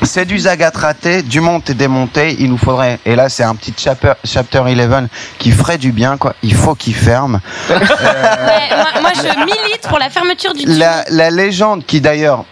c'est 0.02 0.24
du 0.24 0.38
zagat 0.38 0.72
raté, 0.74 1.22
du 1.22 1.40
monte 1.40 1.70
et 1.70 1.74
démonté. 1.74 2.36
Il 2.38 2.50
nous 2.50 2.58
faudrait, 2.58 2.98
et 3.04 3.16
là 3.16 3.28
c'est 3.28 3.42
un 3.42 3.54
petit 3.54 3.74
chapter, 3.76 4.12
chapter 4.24 4.60
11 4.60 5.08
qui 5.38 5.50
ferait 5.50 5.78
du 5.78 5.92
bien, 5.92 6.16
quoi. 6.16 6.34
Il 6.42 6.54
faut 6.54 6.74
qu'il 6.74 6.94
ferme. 6.94 7.40
Ouais, 7.68 7.76
moi, 7.78 9.00
moi, 9.00 9.10
je 9.14 9.44
milite 9.44 9.86
pour 9.88 9.98
la 9.98 10.08
fermeture 10.08 10.54
du 10.54 10.64
La, 10.66 11.04
la 11.08 11.30
légende 11.30 11.84
qui 11.84 12.00
d'ailleurs, 12.00 12.44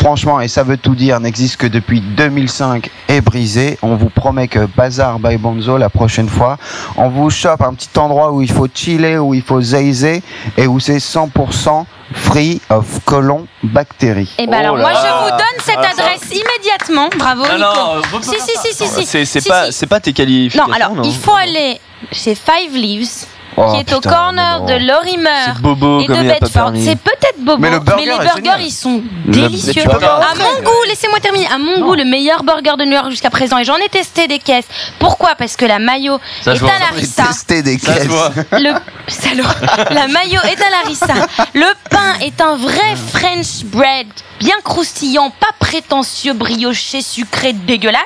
franchement, 0.00 0.40
et 0.40 0.48
ça 0.48 0.62
veut 0.62 0.78
tout 0.78 0.94
dire, 0.94 1.20
n'existe 1.20 1.58
que 1.58 1.66
depuis 1.66 2.00
2005, 2.00 2.90
est 3.08 3.20
brisée. 3.20 3.78
On 3.82 3.96
vous 3.96 4.08
promet 4.08 4.48
que 4.48 4.64
Bazar 4.66 5.18
by 5.18 5.36
Bonzo, 5.36 5.76
la 5.76 5.90
prochaine 5.90 6.28
fois, 6.28 6.56
on 6.96 7.10
vous 7.10 7.28
chope 7.30 7.60
un 7.60 7.74
petit 7.74 7.90
endroit 7.98 8.32
où 8.32 8.40
il 8.40 8.50
faut 8.50 8.66
chiller, 8.72 9.18
où 9.18 9.34
il 9.34 9.42
faut 9.42 9.60
zaiser, 9.60 10.22
et 10.56 10.66
où 10.66 10.80
c'est 10.80 10.96
100% 10.98 11.84
free 12.14 12.60
of 12.70 12.86
colon 13.04 13.46
bactéries. 13.62 14.34
Et 14.38 14.46
ben 14.46 14.54
alors, 14.54 14.74
Oh 14.74 14.78
là 14.78 14.82
moi, 14.82 14.92
je 14.94 15.24
vous 15.24 15.30
donne 15.30 15.64
cette 15.64 15.74
ça- 15.74 16.02
adresse 16.02 16.30
immédiatement. 16.32 17.08
Bravo, 17.18 17.42
Non, 17.58 17.96
Nico. 18.00 18.22
si, 18.22 18.40
si, 18.40 18.74
si, 18.74 18.88
si, 18.88 19.06
si. 19.06 19.26
C'est 19.26 19.46
pas, 19.48 19.66
si. 19.66 19.72
c'est 19.74 19.86
pas 19.86 20.00
tes 20.00 20.12
qualifications. 20.12 20.66
Non, 20.66 20.72
alors, 20.74 20.94
non 20.94 21.02
il 21.04 21.14
faut 21.14 21.34
aller 21.34 21.78
chez 22.10 22.34
Five 22.34 22.74
Leaves, 22.74 23.26
Oh, 23.56 23.72
qui 23.72 23.80
est 23.80 23.92
au 23.92 24.00
corner 24.00 24.64
de 24.64 24.74
Lorimer 24.86 25.52
bobo 25.60 26.00
et 26.00 26.06
comme 26.06 26.22
de 26.22 26.28
Bedford. 26.28 26.72
C'est 26.76 26.96
peut-être 26.96 27.38
bobo, 27.40 27.58
Mais 27.58 27.70
mais, 27.70 27.76
le 27.76 27.80
burger 27.80 28.04
les 28.06 28.18
burgers, 28.18 28.62
ils 28.64 28.70
sont 28.70 29.02
délicieux. 29.26 29.82
À 29.82 30.34
mon 30.36 30.62
goût, 30.62 30.82
laissez-moi 30.88 31.20
terminer. 31.20 31.46
À 31.48 31.58
mon 31.58 31.80
goût, 31.80 31.94
le 31.94 32.04
meilleur 32.04 32.42
burger 32.42 32.76
de 32.78 32.84
New 32.84 32.92
York 32.92 33.10
jusqu'à 33.10 33.30
présent. 33.30 33.58
Et 33.58 33.64
j'en 33.64 33.76
ai 33.76 33.88
testé 33.88 34.28
des 34.28 34.38
caisses. 34.38 34.66
Pourquoi? 34.98 35.30
Parce 35.36 35.56
que 35.56 35.64
la 35.64 35.78
mayo 35.78 36.20
Ça 36.42 36.54
est 36.54 36.62
à 36.62 36.78
la 36.78 36.96
rissa. 36.96 37.24
Tester 37.24 37.62
des 37.62 37.78
caisses. 37.78 38.08
Le 38.52 38.72
salaud. 39.08 39.44
La 39.90 40.06
mayo 40.06 40.40
est 40.44 40.62
à 40.62 40.70
la 40.70 40.88
rissa. 40.88 41.14
Le 41.54 41.66
pain 41.90 42.14
est 42.20 42.40
un 42.40 42.56
vrai 42.56 42.96
French 43.12 43.64
bread, 43.64 44.06
bien 44.38 44.56
croustillant, 44.64 45.30
pas 45.30 45.52
prétentieux, 45.58 46.32
brioché, 46.32 47.02
sucré, 47.02 47.52
dégueulasse. 47.52 48.00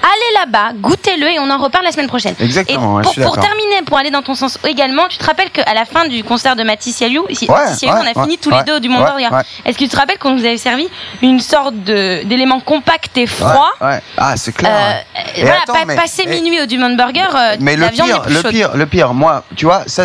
Allez 0.00 0.46
là-bas, 0.46 0.72
goûtez-le 0.76 1.26
et 1.28 1.38
on 1.40 1.50
en 1.50 1.58
reparle 1.58 1.84
la 1.84 1.92
semaine 1.92 2.06
prochaine. 2.06 2.34
Exactement, 2.40 3.00
Et 3.00 3.02
pour, 3.02 3.12
je 3.12 3.16
suis 3.18 3.22
pour 3.22 3.34
d'accord. 3.36 3.50
terminer, 3.50 3.82
pour 3.84 3.98
aller 3.98 4.10
dans 4.10 4.22
ton 4.22 4.34
sens 4.34 4.58
également, 4.64 5.08
tu 5.08 5.18
te 5.18 5.24
rappelles 5.24 5.50
qu'à 5.50 5.74
la 5.74 5.84
fin 5.84 6.06
du 6.06 6.22
concert 6.22 6.54
de 6.56 6.62
Matisse 6.62 7.00
Yaliou, 7.00 7.26
ici, 7.28 7.46
Ouais, 7.50 7.56
Matisse 7.64 7.82
Yaliou, 7.82 7.96
ouais, 7.98 8.12
on 8.14 8.20
a 8.20 8.22
fini 8.24 8.34
ouais, 8.34 8.40
tous 8.40 8.50
les 8.50 8.62
deux 8.64 8.80
du 8.80 8.88
Mont. 8.88 9.04
Est-ce 9.64 9.76
que 9.76 9.84
tu 9.84 9.88
te 9.88 9.96
rappelles 9.96 10.18
qu'on 10.18 10.32
nous 10.34 10.44
avait 10.44 10.56
servi 10.56 10.88
une 11.22 11.40
sorte 11.40 11.74
d'élément 11.74 12.60
compact 12.60 13.16
et 13.18 13.26
froid. 13.26 13.70
Ah, 14.16 14.36
c'est 14.36 14.52
clair. 14.52 14.72
Euh, 14.72 15.20
Et 15.36 15.42
voilà, 15.42 15.58
attends, 15.62 15.72
pa- 15.74 15.84
mais- 15.84 15.96
passer 15.96 16.22
et- 16.22 16.40
minuit 16.40 16.60
au 16.62 16.66
Dumont 16.66 16.94
Burger, 16.94 17.26
euh, 17.34 17.56
Mais 17.60 17.76
le 17.76 17.86
viande 17.88 18.06
pire, 18.08 18.16
est 18.16 18.22
plus 18.22 18.34
le 18.34 18.42
chaude. 18.42 18.50
pire, 18.50 18.76
le 18.76 18.86
pire, 18.86 19.14
moi, 19.14 19.42
tu 19.56 19.64
vois, 19.66 19.82
ça, 19.86 20.04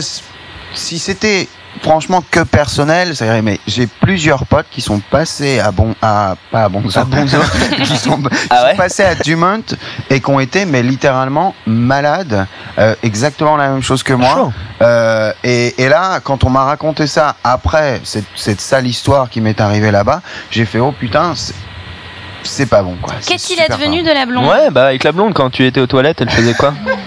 si 0.73 0.97
c'était 0.99 1.47
franchement 1.81 2.23
que 2.29 2.41
personnel, 2.41 3.15
ça 3.15 3.25
irait. 3.25 3.41
Mais 3.41 3.59
j'ai 3.67 3.87
plusieurs 3.87 4.45
potes 4.45 4.67
qui 4.71 4.81
sont 4.81 4.99
passés 4.99 5.59
à 5.59 5.71
bon, 5.71 5.95
à 6.01 6.35
pas 6.51 6.63
à 6.65 6.69
Bonzo, 6.69 6.99
qui 7.83 7.97
sont, 7.97 8.17
qui 8.21 8.29
Ah 8.49 8.69
sont 8.71 8.77
passés 8.77 9.03
à 9.03 9.15
Dumont 9.15 9.63
et 10.09 10.19
qui 10.21 10.29
ont 10.29 10.39
été, 10.39 10.65
mais 10.65 10.83
littéralement 10.83 11.55
malades, 11.65 12.45
euh, 12.79 12.95
exactement 13.03 13.57
la 13.57 13.69
même 13.69 13.81
chose 13.83 14.03
que 14.03 14.13
moi. 14.13 14.51
Euh, 14.81 15.31
et, 15.43 15.81
et 15.83 15.89
là, 15.89 16.19
quand 16.23 16.43
on 16.43 16.49
m'a 16.49 16.63
raconté 16.63 17.07
ça 17.07 17.35
après 17.43 18.01
cette, 18.03 18.25
cette 18.35 18.61
sale 18.61 18.87
histoire 18.87 19.29
qui 19.29 19.41
m'est 19.41 19.59
arrivée 19.61 19.91
là-bas, 19.91 20.21
j'ai 20.51 20.65
fait 20.65 20.79
oh 20.79 20.91
putain, 20.91 21.33
c'est- 21.35 21.53
c'est 22.45 22.65
pas 22.65 22.81
bon 22.81 22.97
quoi. 23.01 23.13
C'est 23.21 23.31
Qu'est-il 23.37 23.61
advenu 23.61 24.03
de 24.03 24.11
la 24.11 24.25
blonde? 24.25 24.45
Ouais, 24.45 24.69
bah 24.69 24.87
avec 24.87 25.05
la 25.05 25.13
blonde, 25.13 25.33
quand 25.33 25.49
tu 25.49 25.65
étais 25.65 25.79
aux 25.79 25.87
toilettes, 25.87 26.19
elle 26.19 26.29
faisait 26.29 26.53
quoi? 26.53 26.73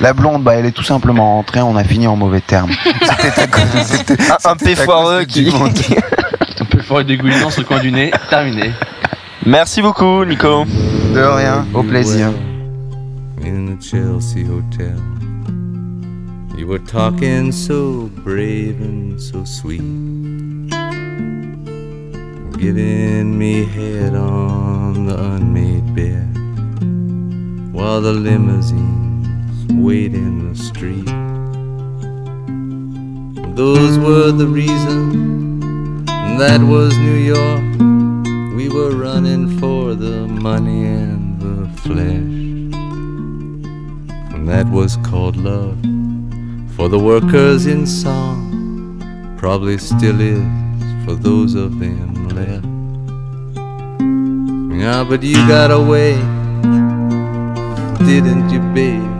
La 0.00 0.12
blonde, 0.12 0.42
bah, 0.42 0.54
elle 0.54 0.66
est 0.66 0.72
tout 0.72 0.82
simplement 0.82 1.36
rentrée, 1.36 1.60
on 1.60 1.76
a 1.76 1.84
fini 1.84 2.06
en 2.06 2.16
mauvais 2.16 2.40
termes. 2.40 2.70
C'était 3.82 4.22
Un, 4.22 4.36
un 4.50 4.56
P 4.56 4.66
c'était 4.66 4.80
à 4.80 4.84
foireux 4.84 5.24
qui. 5.24 5.52
On 6.60 6.64
peut 6.64 6.80
faire 6.80 7.04
dégoulinant 7.04 7.50
sur 7.50 7.62
le 7.62 7.66
coin 7.66 7.80
du 7.80 7.92
nez, 7.92 8.10
terminé. 8.30 8.72
Merci 9.44 9.82
beaucoup, 9.82 10.24
Nico. 10.24 10.64
De 11.14 11.20
rien, 11.20 11.66
au 11.74 11.82
plaisir. 11.82 12.28
in 13.44 13.66
the 13.66 13.82
Chelsea 13.82 14.44
Hotel. 14.44 14.96
You 16.56 16.66
were 16.68 16.78
talking 16.78 17.50
so 17.50 18.08
brave 18.24 18.80
and 18.80 19.20
so 19.20 19.44
sweet, 19.44 19.80
giving 22.58 23.36
me 23.36 23.64
head 23.64 24.14
on 24.14 25.06
the 25.06 25.18
unmade 25.18 25.92
bed 25.94 26.28
while 27.74 28.00
the 28.00 28.12
limousines 28.12 29.01
wait 29.80 30.14
in 30.14 30.48
the 30.48 30.56
street. 30.58 31.06
Those 33.56 33.98
were 33.98 34.32
the 34.32 34.46
reasons, 34.46 36.06
that 36.38 36.60
was 36.60 36.96
New 36.98 37.16
York. 37.16 37.62
We 38.56 38.68
were 38.68 38.90
running 38.96 39.58
for 39.58 39.94
the 39.94 40.26
money 40.26 40.84
and 40.84 41.40
the 41.40 41.68
flesh. 41.82 42.32
And 44.34 44.48
that 44.48 44.66
was 44.66 44.96
called 44.98 45.36
love 45.36 45.78
for 46.76 46.88
the 46.88 46.98
workers 46.98 47.66
in 47.66 47.86
song, 47.86 49.36
probably 49.38 49.78
still 49.78 50.20
is 50.20 50.42
for 51.04 51.14
those 51.14 51.54
of 51.54 51.78
them 51.78 52.28
left. 52.30 52.64
Yeah, 54.80 55.04
but 55.04 55.22
you 55.22 55.36
got 55.46 55.70
away, 55.70 56.14
didn't 58.04 58.50
you, 58.50 58.60
babe? 58.74 59.11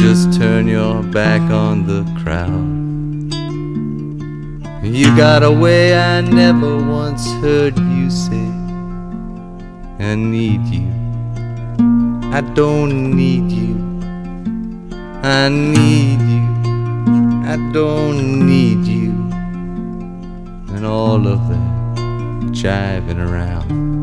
Just 0.00 0.32
turn 0.32 0.66
your 0.66 1.02
back 1.02 1.42
on 1.50 1.86
the 1.86 2.02
crowd. 2.22 2.80
You 4.82 5.14
got 5.14 5.42
a 5.42 5.52
way 5.52 5.94
I 5.94 6.22
never 6.22 6.78
once 6.82 7.30
heard 7.42 7.78
you 7.78 8.08
say. 8.08 8.48
I 9.98 10.14
need 10.14 10.64
you. 10.68 10.88
I 12.32 12.40
don't 12.54 13.14
need 13.14 13.52
you. 13.52 13.76
I 15.22 15.50
need 15.50 16.20
you. 16.34 16.46
I 17.46 17.56
don't 17.74 18.46
need 18.46 18.86
you. 18.86 19.10
And 20.74 20.86
all 20.86 21.26
of 21.26 21.46
that 21.50 22.52
jiving 22.52 23.18
around. 23.18 23.99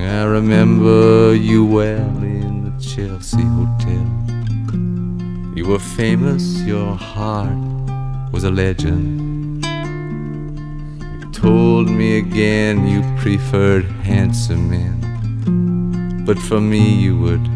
I 0.00 0.24
remember 0.24 1.34
you 1.34 1.64
well 1.64 2.16
in 2.22 2.64
the 2.64 2.80
Chelsea 2.80 3.42
Hotel. 3.42 4.06
You 5.56 5.66
were 5.66 5.78
famous, 5.78 6.60
your 6.60 6.94
heart 6.94 7.58
was 8.32 8.44
a 8.44 8.50
legend. 8.50 9.64
You 9.64 11.32
told 11.32 11.90
me 11.90 12.18
again 12.18 12.86
you 12.86 13.02
preferred 13.18 13.86
handsome 14.04 14.70
men, 14.70 16.24
but 16.24 16.38
for 16.38 16.60
me 16.60 16.94
you 16.94 17.18
would 17.18 17.48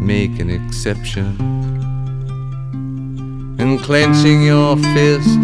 make 0.00 0.38
an 0.38 0.50
exception. 0.50 1.36
And 3.58 3.80
clenching 3.80 4.42
your 4.42 4.76
fist 4.76 5.38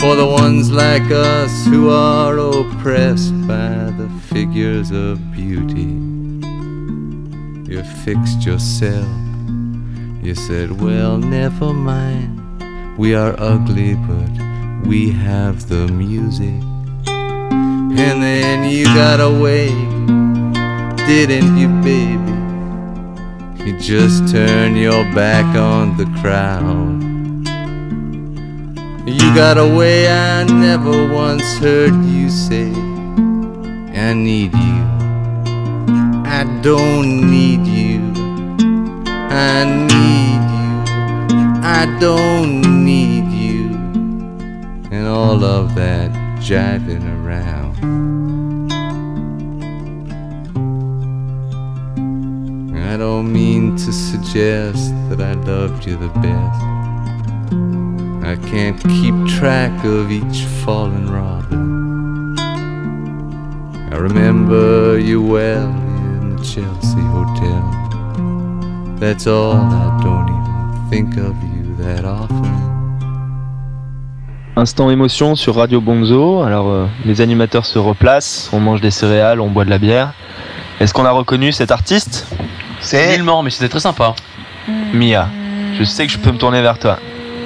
for 0.00 0.14
the 0.14 0.26
ones 0.26 0.70
like 0.70 1.10
us 1.10 1.66
who 1.66 1.90
are 1.90 2.38
oppressed 2.38 3.34
by 3.46 3.85
figures 4.36 4.90
of 4.90 5.32
beauty. 5.32 5.96
You 7.72 7.82
fixed 8.04 8.44
yourself. 8.44 9.08
You 10.22 10.34
said, 10.34 10.78
Well, 10.78 11.16
never 11.16 11.72
mind. 11.72 12.98
We 12.98 13.14
are 13.14 13.34
ugly, 13.38 13.94
but 13.94 14.30
we 14.86 15.10
have 15.12 15.70
the 15.70 15.88
music. 15.88 16.60
And 17.06 18.16
then 18.26 18.70
you 18.70 18.84
got 18.84 19.20
away, 19.20 19.68
didn't 21.06 21.56
you, 21.56 21.68
baby? 21.90 22.36
You 23.64 23.80
just 23.80 24.30
turned 24.30 24.76
your 24.76 25.04
back 25.14 25.46
on 25.56 25.96
the 25.96 26.04
crowd. 26.20 26.92
You 29.08 29.34
got 29.34 29.56
a 29.56 29.66
way 29.78 30.12
I 30.12 30.44
never 30.44 31.10
once 31.10 31.56
heard 31.56 31.94
you 32.04 32.28
say. 32.28 32.95
I 33.98 34.12
need 34.12 34.52
you. 34.52 34.82
I 36.26 36.44
don't 36.60 37.30
need 37.30 37.66
you. 37.66 38.12
I 39.08 39.64
need 39.64 40.42
you. 40.60 41.36
I 41.64 41.96
don't 41.98 42.84
need 42.84 43.32
you. 43.32 43.74
And 44.90 45.08
all 45.08 45.42
of 45.42 45.74
that 45.76 46.10
jiving 46.40 47.04
around. 47.18 47.74
I 52.76 52.98
don't 52.98 53.32
mean 53.32 53.76
to 53.76 53.92
suggest 53.92 54.92
that 55.08 55.22
I 55.22 55.32
loved 55.32 55.86
you 55.86 55.96
the 55.96 56.08
best. 56.20 56.62
I 58.24 58.36
can't 58.50 58.78
keep 58.82 59.14
track 59.38 59.84
of 59.86 60.12
each 60.12 60.44
fallen 60.64 61.10
robin. 61.10 61.35
I 63.96 63.98
remember 63.98 64.98
you 64.98 65.22
well 65.22 65.70
in 65.70 66.36
the 66.36 66.42
Chelsea 66.44 67.00
Hotel. 67.00 67.62
That's 69.00 69.26
all, 69.26 69.54
I 69.56 69.98
don't 70.02 70.28
even 70.28 70.90
think 70.90 71.16
of 71.16 71.34
you 71.42 71.74
that 71.82 72.04
often. 72.04 72.44
Instant 74.54 74.90
émotion 74.90 75.34
sur 75.34 75.54
Radio 75.56 75.80
Bonzo. 75.80 76.42
Alors, 76.42 76.68
euh, 76.68 76.86
les 77.06 77.22
animateurs 77.22 77.64
se 77.64 77.78
replacent, 77.78 78.50
on 78.52 78.60
mange 78.60 78.82
des 78.82 78.90
céréales, 78.90 79.40
on 79.40 79.48
boit 79.48 79.64
de 79.64 79.70
la 79.70 79.78
bière. 79.78 80.12
Est-ce 80.78 80.92
qu'on 80.92 81.06
a 81.06 81.10
reconnu 81.10 81.50
cet 81.52 81.70
artiste? 81.70 82.26
C'est 82.80 83.16
Nullement, 83.16 83.42
mais 83.42 83.48
c'était 83.48 83.70
très 83.70 83.80
sympa. 83.80 84.14
Mia. 84.92 85.26
Je 85.78 85.84
sais 85.84 86.06
que 86.06 86.12
je 86.12 86.18
peux 86.18 86.32
me 86.32 86.38
tourner 86.38 86.60
vers 86.60 86.78
toi. 86.78 86.98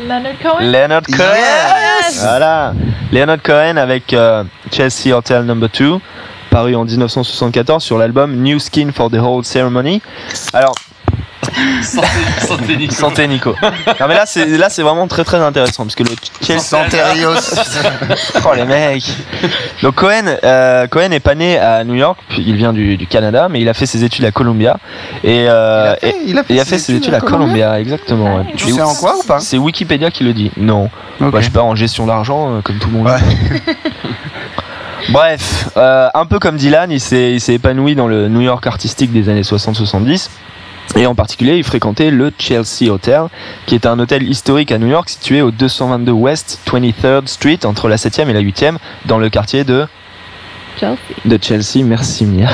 Leonard 0.08 0.38
Cohen? 0.42 0.60
Leonard 0.62 1.02
Cohen 1.02 2.22
Voilà 2.22 2.72
Leonard 3.12 3.42
Cohen 3.42 3.76
avec 3.76 4.12
euh, 4.12 4.42
Chelsea 4.72 5.16
Hotel 5.16 5.44
No. 5.44 5.54
2 5.54 5.68
paru 6.50 6.74
en 6.76 6.84
1974 6.84 7.82
sur 7.82 7.96
l'album 7.98 8.34
New 8.36 8.58
Skin 8.58 8.90
for 8.94 9.10
the 9.10 9.14
Whole 9.14 9.44
Ceremony. 9.44 10.02
Alors 10.52 10.74
Santé 11.82 12.76
Nico. 12.76 12.94
Santé 12.94 13.26
Nico. 13.26 13.54
Non 13.62 14.06
mais 14.06 14.14
là 14.14 14.24
c'est 14.26 14.46
là 14.46 14.68
c'est 14.68 14.82
vraiment 14.82 15.06
très 15.08 15.24
très 15.24 15.38
intéressant 15.38 15.84
parce 15.84 15.94
que 15.94 16.02
le 16.02 16.10
Chelsea 16.42 16.60
Santé 16.60 17.00
Rios. 17.02 17.32
oh 18.44 18.48
les 18.54 18.64
mecs. 18.64 19.04
Donc 19.82 19.94
Cohen 19.96 20.36
euh, 20.44 20.86
Cohen 20.86 21.10
est 21.12 21.20
pas 21.20 21.34
né 21.34 21.58
à 21.58 21.82
New 21.84 21.94
York, 21.94 22.18
il 22.36 22.56
vient 22.56 22.72
du, 22.72 22.96
du 22.96 23.06
Canada, 23.06 23.48
mais 23.50 23.60
il 23.60 23.68
a 23.68 23.74
fait 23.74 23.86
ses 23.86 24.04
études 24.04 24.24
à 24.26 24.32
Columbia 24.32 24.76
et 25.24 25.46
euh, 25.48 25.94
Il 26.02 26.08
a 26.08 26.08
fait- 26.08 26.08
et- 26.08 26.14
il 26.26 26.38
a 26.38 26.44
fait 26.44 26.54
il 26.54 26.60
a 26.60 26.64
ses 26.64 26.70
fait 26.70 26.78
ses 26.78 26.92
études 26.92 27.04
études 27.04 27.14
à 27.14 27.20
Columbia, 27.20 27.80
exactement. 27.80 28.36
ouais. 28.36 28.44
Tu 28.56 28.70
sais 28.70 28.82
en 28.82 28.94
quoi 28.94 29.16
ou 29.18 29.22
pas? 29.22 29.40
C'est 29.40 29.58
Wikipédia 29.58 30.10
qui 30.10 30.24
le 30.24 30.34
dit. 30.34 30.50
Non. 30.56 30.90
Ok. 31.20 31.30
Bah, 31.32 31.40
je 31.40 31.46
sais 31.46 31.50
pas 31.50 31.62
en 31.62 31.74
gestion 31.74 32.06
d'argent 32.06 32.56
euh, 32.56 32.60
comme 32.62 32.76
tout 32.78 32.88
le 32.88 32.98
monde. 32.98 33.08
Bref, 35.08 35.70
euh, 35.76 36.08
un 36.14 36.26
peu 36.26 36.38
comme 36.38 36.56
Dylan, 36.56 36.90
il 36.90 37.00
s'est 37.00 37.38
épanoui 37.48 37.94
dans 37.94 38.06
le 38.06 38.28
New 38.28 38.40
York 38.40 38.66
artistique 38.66 39.12
des 39.12 39.28
années 39.28 39.42
60-70. 39.42 40.30
Et 40.96 41.06
en 41.06 41.14
particulier, 41.14 41.56
il 41.56 41.64
fréquentait 41.64 42.10
le 42.10 42.32
Chelsea 42.36 42.90
Hotel, 42.90 43.26
qui 43.66 43.76
est 43.76 43.86
un 43.86 43.98
hôtel 43.98 44.28
historique 44.28 44.72
à 44.72 44.78
New 44.78 44.88
York 44.88 45.08
situé 45.08 45.40
au 45.40 45.50
222 45.50 46.10
West 46.10 46.60
23rd 46.66 47.28
Street, 47.28 47.60
entre 47.64 47.88
la 47.88 47.96
7e 47.96 48.28
et 48.28 48.32
la 48.32 48.42
8e, 48.42 48.76
dans 49.06 49.18
le 49.18 49.30
quartier 49.30 49.62
de, 49.62 49.86
Chelsea. 50.78 50.98
de 51.24 51.38
Chelsea. 51.40 51.84
Merci 51.84 52.24
Mia. 52.24 52.48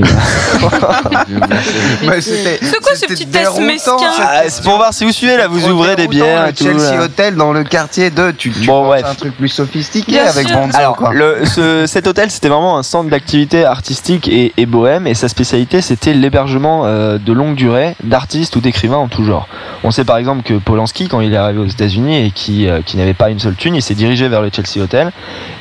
C'est 2.20 2.80
quoi 2.82 2.94
ce 2.94 3.06
petit 3.06 3.26
test 3.26 3.58
mesquin 3.60 3.96
Ah, 4.20 4.42
c'est 4.48 4.62
pour 4.64 4.76
voir 4.76 4.92
si 4.92 5.04
vous 5.04 5.12
suivez 5.12 5.36
là, 5.36 5.48
vous 5.48 5.68
ouvrez 5.68 5.96
des 5.96 6.08
bières 6.08 6.46
et 6.48 6.52
tout. 6.52 6.64
Chelsea 6.64 6.96
là. 6.96 7.02
Hotel 7.04 7.36
dans 7.36 7.52
le 7.52 7.64
quartier 7.64 8.10
de. 8.10 8.30
Tu, 8.30 8.50
tu 8.50 8.66
Bon, 8.66 8.84
bref. 8.84 9.04
un 9.08 9.14
truc 9.14 9.36
plus 9.36 9.48
sophistiqué 9.48 10.12
Bien 10.12 10.26
avec 10.26 10.48
sûr. 10.48 10.56
Bonzo, 10.58 10.76
Alors, 10.76 10.96
quoi. 10.96 11.12
le, 11.12 11.44
ce- 11.44 11.86
cet 11.86 12.06
hôtel, 12.06 12.30
c'était 12.30 12.48
vraiment 12.48 12.78
un 12.78 12.82
centre 12.82 13.10
d'activité 13.10 13.64
artistique 13.64 14.28
et, 14.28 14.52
et 14.56 14.66
bohème, 14.66 15.06
et 15.06 15.14
sa 15.14 15.28
spécialité, 15.28 15.80
c'était 15.80 16.12
l'hébergement 16.12 16.82
euh, 16.84 17.18
de 17.18 17.32
longue 17.32 17.54
durée 17.54 17.96
d'artistes 18.04 18.56
ou 18.56 18.60
d'écrivains 18.60 18.96
en 18.96 19.08
tout 19.08 19.24
genre. 19.24 19.48
On 19.84 19.90
sait 19.90 20.04
par 20.04 20.16
exemple 20.18 20.42
que 20.42 20.54
Polanski, 20.54 21.08
quand 21.08 21.20
il 21.20 21.32
est 21.32 21.36
arrivé 21.36 21.60
aux 21.60 21.66
États-Unis 21.66 22.26
et 22.26 22.30
qui, 22.30 22.68
euh, 22.68 22.80
qui 22.84 22.96
n'avait 22.96 23.14
pas 23.14 23.30
une 23.30 23.40
seule 23.40 23.54
thune, 23.54 23.74
il 23.74 23.82
s'est 23.82 23.94
dirigé 23.94 24.28
vers 24.28 24.42
le 24.42 24.50
Chelsea 24.54 24.82
Hotel, 24.84 25.10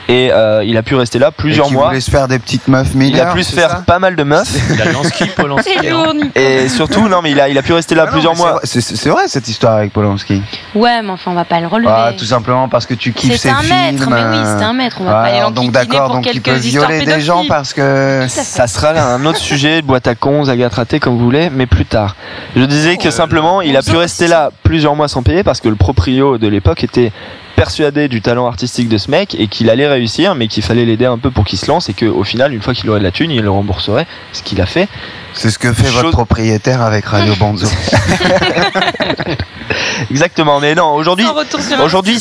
et 0.07 0.29
euh, 0.31 0.63
il 0.65 0.77
a 0.77 0.83
pu 0.83 0.95
rester 0.95 1.19
là 1.19 1.31
plusieurs 1.31 1.69
Et 1.69 1.73
mois. 1.73 1.87
voulait 1.87 2.01
se 2.01 2.11
faire 2.11 2.27
des 2.27 2.39
petites 2.39 2.67
meufs 2.67 2.89
Il 2.95 3.01
a 3.01 3.05
mineures. 3.05 3.33
pu 3.33 3.43
se 3.43 3.53
faire 3.53 3.69
ça 3.71 3.83
pas 3.85 3.99
mal 3.99 4.15
de 4.15 4.23
Il 4.71 4.82
a 4.82 4.91
Lansky, 4.91 5.25
Polanski. 5.36 5.71
Hein. 5.88 6.30
et 6.36 6.69
surtout, 6.69 7.07
non, 7.07 7.21
mais 7.21 7.32
il 7.32 7.39
a, 7.39 7.49
il 7.49 7.57
a 7.57 7.61
pu 7.61 7.73
rester 7.73 7.95
là 7.95 8.05
Ah 8.07 8.11
plusieurs 8.11 8.36
mois. 8.36 8.59
C'est 8.63 8.82
c'est 8.82 9.09
vrai 9.09 9.27
cette 9.27 9.47
histoire 9.47 9.75
avec 9.77 9.93
Polanski. 9.93 10.41
Ouais, 10.75 11.01
mais 11.01 11.09
enfin, 11.09 11.32
on 11.32 11.36
va 11.36 11.45
pas 11.45 11.59
le 11.59 11.67
relever. 11.67 11.91
Ah, 11.91 12.13
tout 12.17 12.25
simplement 12.25 12.69
parce 12.69 12.86
que 12.86 12.93
tu 12.93 13.13
kiffes 13.13 13.34
ses 13.34 13.38
C'est 13.38 13.49
un 13.49 13.61
films. 13.61 13.75
maître, 13.75 14.09
mais 14.09 14.15
oui, 14.15 14.38
euh, 14.38 14.57
c'est 14.57 14.65
un 14.65 14.73
maître. 14.73 14.97
On 14.99 15.03
va 15.05 15.11
pas 15.11 15.21
aller 15.23 15.51
donc 15.53 15.71
d'accord, 15.71 16.09
donc 16.13 16.27
il 16.32 16.41
peut 16.41 16.53
violer 16.53 17.05
des 17.05 17.21
gens 17.21 17.45
parce 17.47 17.73
que. 17.73 18.25
Ça 18.30 18.67
sera 18.67 18.93
là 18.93 19.05
un 19.07 19.25
autre 19.25 19.39
sujet, 19.39 19.82
boîte 19.82 20.07
à 20.07 20.15
cons, 20.15 20.47
Agathe 20.49 20.73
raté, 20.73 20.99
comme 20.99 21.17
vous 21.17 21.23
voulez, 21.23 21.49
mais 21.49 21.65
plus 21.65 21.86
tard. 21.86 22.15
Je 22.55 22.63
disais 22.63 22.97
que 22.97 23.11
simplement, 23.11 23.61
il 23.61 23.75
a 23.77 23.82
pu 23.82 23.95
rester 23.95 24.27
là 24.27 24.51
plusieurs 24.63 24.95
mois 24.95 25.07
sans 25.07 25.23
payer 25.23 25.43
parce 25.43 25.61
que 25.61 25.69
le 25.69 25.75
proprio 25.75 26.38
de 26.38 26.47
l'époque 26.47 26.84
était 26.84 27.11
persuadé 27.60 28.07
du 28.07 28.22
talent 28.22 28.47
artistique 28.47 28.88
de 28.88 28.97
ce 28.97 29.12
mec 29.12 29.36
et 29.38 29.47
qu'il 29.47 29.70
allait 29.70 29.86
réussir, 29.86 30.34
mais 30.34 30.47
qu'il 30.47 30.64
fallait 30.64 30.86
l'aider 30.86 31.03
un 31.03 31.18
peu 31.18 31.30
pour 31.30 31.43
qu'il 31.43 31.60
se 31.60 31.68
lance 31.68 31.89
et 31.89 31.93
qu'au 31.93 32.24
final, 32.24 32.53
une 32.53 32.62
fois 32.62 32.74
qu'il 32.74 32.89
aurait 32.89 32.99
de 32.99 33.03
la 33.03 33.12
thune, 33.12 33.32
il 33.32 33.41
le 33.41 33.51
rembourserait, 33.51 34.07
ce 34.32 34.43
qu'il 34.43 34.62
a 34.62 34.66
fait. 34.66 34.88
C'est 35.34 35.49
ce 35.49 35.60
que 35.60 35.74
fait 35.74 35.89
votre 35.89 36.12
propriétaire 36.12 36.82
avec 36.82 37.03
Radio 37.03 37.36
Bonzo. 37.36 37.68
Exactement, 40.10 40.62
mais 40.62 40.74
non, 40.74 40.93
aujourd'hui, 40.93 41.26
Sans 41.26 41.34
retour 41.34 41.60
sur 41.60 41.82
aujourd'hui. 41.82 42.18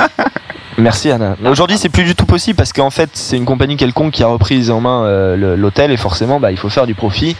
Merci 0.78 1.12
Anna. 1.12 1.36
Aujourd'hui, 1.44 1.78
c'est 1.78 1.88
plus 1.88 2.02
du 2.02 2.16
tout 2.16 2.26
possible 2.26 2.56
parce 2.56 2.72
qu'en 2.72 2.90
fait, 2.90 3.10
c'est 3.14 3.36
une 3.36 3.44
compagnie 3.44 3.76
quelconque 3.76 4.14
qui 4.14 4.24
a 4.24 4.26
repris 4.26 4.68
en 4.72 4.80
main 4.80 5.04
euh, 5.04 5.56
l'hôtel 5.56 5.92
et 5.92 5.96
forcément, 5.96 6.40
bah, 6.40 6.50
il 6.50 6.58
faut 6.58 6.70
faire 6.70 6.88
du 6.88 6.96
profit. 6.96 7.36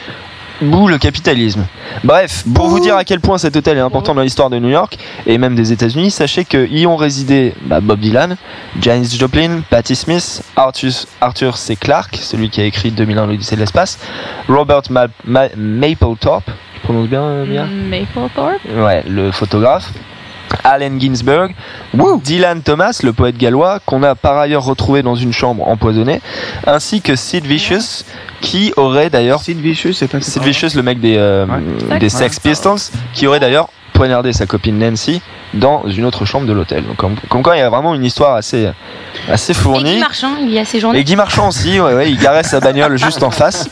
Bouh 0.62 0.88
le 0.88 0.96
capitalisme. 0.96 1.66
Bref, 2.02 2.44
pour 2.54 2.68
vous 2.68 2.80
dire 2.80 2.96
à 2.96 3.04
quel 3.04 3.20
point 3.20 3.36
cet 3.36 3.56
hôtel 3.56 3.76
est 3.76 3.80
important 3.82 4.14
dans 4.14 4.22
l'histoire 4.22 4.48
de 4.48 4.58
New 4.58 4.70
York 4.70 4.96
et 5.26 5.36
même 5.36 5.54
des 5.54 5.70
États-Unis, 5.72 6.10
sachez 6.10 6.44
que 6.46 6.66
y 6.70 6.86
ont 6.86 6.96
résidé 6.96 7.52
bah, 7.66 7.80
Bob 7.80 8.00
Dylan, 8.00 8.36
Janis 8.80 9.14
Joplin, 9.18 9.60
Patti 9.68 9.94
Smith, 9.94 10.42
Arthur, 10.56 10.90
Arthur 11.20 11.56
C. 11.58 11.76
Clarke, 11.76 12.16
celui 12.16 12.48
qui 12.48 12.60
a 12.62 12.64
écrit 12.64 12.90
2001 12.90 13.26
l'Odyssée 13.26 13.56
de 13.56 13.60
l'espace, 13.60 13.98
Robert 14.48 14.82
Ma- 14.88 15.08
Ma- 15.26 15.48
Mapplethorpe, 15.56 16.50
je 16.76 16.80
prononce 16.82 17.08
bien, 17.08 17.22
euh, 17.22 17.44
Mia? 17.46 17.64
Maplethorpe. 17.66 18.60
Ouais, 18.78 19.02
le 19.06 19.32
photographe. 19.32 19.90
Allen 20.66 21.00
Ginsberg, 21.00 21.54
Dylan 22.22 22.62
Thomas, 22.62 23.00
le 23.04 23.12
poète 23.12 23.36
gallois, 23.36 23.78
qu'on 23.86 24.02
a 24.02 24.14
par 24.14 24.36
ailleurs 24.36 24.64
retrouvé 24.64 25.02
dans 25.02 25.14
une 25.14 25.32
chambre 25.32 25.66
empoisonnée, 25.68 26.20
ainsi 26.66 27.00
que 27.00 27.14
Sid 27.14 27.46
Vicious, 27.46 28.04
qui 28.40 28.72
aurait 28.76 29.08
d'ailleurs. 29.08 29.40
Sid 29.40 29.60
Vicious, 29.60 29.92
c'est 29.92 30.08
pas 30.08 30.20
Sid 30.20 30.42
Vicious, 30.42 30.70
le 30.74 30.82
mec 30.82 31.00
des, 31.00 31.16
euh, 31.16 31.46
des 32.00 32.08
Sex 32.08 32.40
Pistols, 32.40 32.80
qui 33.14 33.26
aurait 33.26 33.40
d'ailleurs 33.40 33.68
poignardé 33.96 34.32
sa 34.32 34.46
copine 34.46 34.78
Nancy 34.78 35.20
dans 35.54 35.86
une 35.88 36.04
autre 36.04 36.24
chambre 36.24 36.46
de 36.46 36.52
l'hôtel. 36.52 36.84
Donc, 36.84 36.96
comme, 36.96 37.14
comme 37.28 37.42
quoi, 37.42 37.56
il 37.56 37.60
y 37.60 37.62
a 37.62 37.70
vraiment 37.70 37.94
une 37.94 38.04
histoire 38.04 38.34
assez, 38.34 38.68
assez 39.30 39.52
Et 39.52 39.54
fournie. 39.54 39.94
Guy 39.94 40.00
Marchand, 40.00 40.36
il 40.40 40.50
y 40.50 40.58
a 40.58 40.64
ses 40.64 40.80
journées. 40.80 40.98
Et 40.98 41.04
Guy 41.04 41.16
Marchand 41.16 41.48
aussi, 41.48 41.80
ouais, 41.80 41.94
ouais, 41.94 42.10
il 42.10 42.18
garait 42.18 42.42
sa 42.42 42.60
bagnole 42.60 42.98
juste 43.02 43.22
en 43.22 43.30
face. 43.30 43.70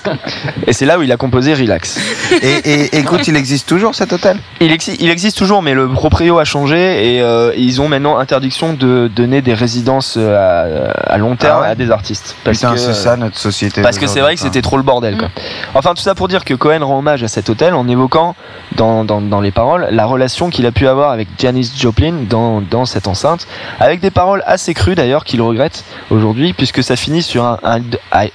Et 0.67 0.73
c'est 0.73 0.87
là 0.87 0.99
où 0.99 1.03
il 1.03 1.13
a 1.13 1.17
composé 1.17 1.53
Relax. 1.55 1.99
Et, 2.43 2.49
et 2.73 2.99
écoute, 2.99 3.29
il 3.29 3.37
existe 3.37 3.69
toujours 3.69 3.95
cet 3.95 4.13
hôtel? 4.13 4.39
Il, 4.61 4.71
exi- 4.73 4.97
il 4.99 5.11
existe 5.11 5.37
toujours, 5.37 5.63
mais 5.63 5.75
le 5.75 5.89
proprio 5.89 6.39
a 6.39 6.45
changé 6.45 7.17
et 7.17 7.21
euh, 7.23 7.53
ils 7.57 7.81
ont 7.83 7.89
maintenant 7.89 8.17
interdiction 8.19 8.73
de 8.73 9.09
donner 9.15 9.43
des 9.43 9.55
résidences 9.55 10.15
euh, 10.17 10.95
à, 11.07 11.13
à 11.13 11.19
long 11.19 11.37
terme 11.37 11.59
Ah 11.59 11.63
ouais 11.63 11.69
à 11.69 11.75
des 11.75 11.91
artistes. 11.91 12.35
Putain, 12.45 12.77
c'est 12.77 12.95
ça 12.95 13.17
notre 13.17 13.37
société. 13.39 13.83
Parce 13.83 13.99
que 13.99 14.07
c'est 14.07 14.21
vrai 14.21 14.35
que 14.35 14.41
c'était 14.41 14.63
trop 14.63 14.77
le 14.79 14.83
bordel. 14.83 15.19
Quoi. 15.19 15.29
Enfin, 15.75 15.93
tout 15.95 16.03
ça 16.03 16.15
pour 16.15 16.29
dire 16.29 16.45
que 16.45 16.55
Cohen 16.55 16.81
rend 16.83 16.99
hommage 16.99 17.23
à 17.23 17.29
cet 17.29 17.51
hôtel 17.51 17.75
en 17.75 17.87
évoquant 17.89 18.35
dans, 18.77 19.05
dans, 19.05 19.21
dans 19.21 19.41
les 19.41 19.51
paroles 19.51 19.89
la 19.91 20.07
relation 20.15 20.51
qu'il 20.51 20.65
a 20.67 20.73
pu 20.73 20.89
avoir 20.89 21.11
avec 21.13 21.29
Janis 21.39 21.71
Joplin 21.77 22.15
dans, 22.29 22.61
dans 22.63 22.87
cette 22.87 23.07
enceinte, 23.07 23.47
avec 23.79 24.01
des 24.01 24.11
paroles 24.11 24.43
assez 24.47 24.73
crues 24.75 24.95
d'ailleurs 24.95 25.25
qu'il 25.25 25.43
regrette 25.43 25.85
aujourd'hui, 26.11 26.53
puisque 26.53 26.83
ça 26.83 26.97
finit 26.97 27.23
sur 27.23 27.45
un. 27.45 27.59
un- 27.63 27.81
I- 28.25 28.33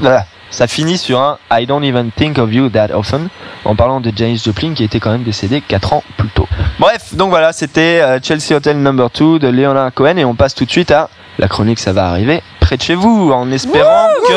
voilà. 0.00 0.26
ça 0.50 0.66
finit 0.66 0.96
sur 0.98 1.20
un 1.20 1.38
I 1.52 1.66
don't 1.66 1.84
even 1.84 2.10
think 2.10 2.38
of 2.38 2.52
you 2.52 2.68
that 2.70 2.88
often, 2.94 3.28
en 3.64 3.74
parlant 3.76 4.00
de 4.00 4.10
Janis 4.14 4.42
Joplin 4.44 4.72
qui 4.74 4.84
était 4.84 4.98
quand 5.00 5.10
même 5.10 5.22
décédée 5.24 5.60
4 5.60 5.92
ans 5.92 6.02
plus 6.16 6.28
tôt. 6.30 6.48
Bref, 6.78 7.14
donc 7.14 7.30
voilà, 7.30 7.52
c'était 7.52 8.00
euh, 8.02 8.18
Chelsea 8.22 8.54
Hotel 8.56 8.78
Number 8.80 9.08
2 9.10 9.38
de 9.38 9.48
Leonard 9.48 9.92
Cohen 9.94 10.16
et 10.16 10.24
on 10.24 10.34
passe 10.34 10.54
tout 10.54 10.64
de 10.64 10.70
suite 10.70 10.90
à 10.90 11.08
la 11.38 11.48
chronique, 11.48 11.78
ça 11.78 11.92
va 11.92 12.08
arriver 12.08 12.42
près 12.60 12.76
de 12.76 12.82
chez 12.82 12.94
vous, 12.94 13.30
en 13.32 13.50
espérant 13.52 14.08
que 14.26 14.32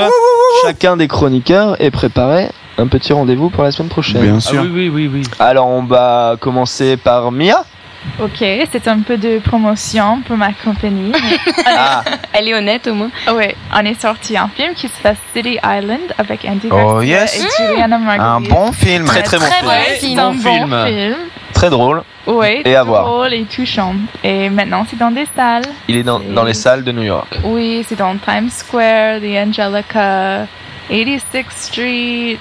chacun 0.64 0.98
des 0.98 1.08
chroniqueurs 1.08 1.82
ait 1.82 1.92
préparé 1.92 2.50
un 2.78 2.88
petit 2.88 3.14
rendez-vous 3.14 3.50
pour 3.50 3.64
la 3.64 3.72
semaine 3.72 3.90
prochaine. 3.90 4.22
Bien 4.22 4.40
sûr. 4.40 4.62
Ah 4.62 4.64
oui, 4.64 4.90
oui, 4.90 4.90
oui, 4.90 5.10
oui. 5.14 5.22
Alors 5.40 5.68
on 5.68 5.84
va 5.84 6.36
commencer 6.40 6.98
par 6.98 7.32
Mia. 7.32 7.64
Ok, 8.20 8.38
c'est 8.72 8.88
un 8.88 9.00
peu 9.00 9.18
de 9.18 9.40
promotion 9.40 10.22
pour 10.22 10.38
ma 10.38 10.54
compagnie. 10.54 11.12
Ah. 11.66 12.04
Elle 12.34 12.48
est 12.50 12.54
honnête 12.56 12.88
au 12.88 12.94
moins. 12.94 13.10
Oui, 13.34 13.46
on 13.74 13.86
est 13.86 14.00
sorti 14.00 14.36
un 14.38 14.50
film 14.50 14.74
qui 14.74 14.88
s'appelle 14.88 15.16
City 15.34 15.58
Island 15.64 16.14
avec 16.18 16.44
Andy 16.46 16.68
Oh, 16.72 17.00
Garcia 17.02 17.22
yes. 17.22 17.46
et 17.46 17.64
Juliana 17.68 17.96
Un 17.96 18.00
Margulies. 18.00 18.50
bon 18.50 18.72
film. 18.72 19.06
Très 19.06 19.22
très 19.24 19.38
bon 19.38 19.46
film. 19.46 19.68
Ouais, 19.68 19.98
c'est 20.00 20.18
un 20.20 20.32
bon 20.32 20.40
film. 20.40 20.86
film. 20.88 21.16
Très 21.54 21.70
drôle. 21.70 22.04
Oui, 22.28 22.62
Et 22.66 22.76
à 22.76 22.84
voir. 22.84 23.06
drôle 23.06 23.34
et 23.34 23.44
touchant. 23.46 23.96
Et 24.24 24.50
maintenant, 24.50 24.86
c'est 24.90 24.98
dans 24.98 25.12
des 25.12 25.28
salles. 25.36 25.64
Il 25.88 25.98
est 25.98 26.04
dans, 26.04 26.20
dans 26.20 26.44
les 26.44 26.54
salles 26.54 26.84
de 26.84 26.92
New 26.92 27.04
York. 27.04 27.40
Oui, 27.44 27.86
c'est 27.88 27.98
dans 27.98 28.16
Times 28.18 28.50
Square, 28.50 29.20
The 29.22 29.48
Angelica, 29.48 30.46
86th 30.90 31.46
Street. 31.56 32.38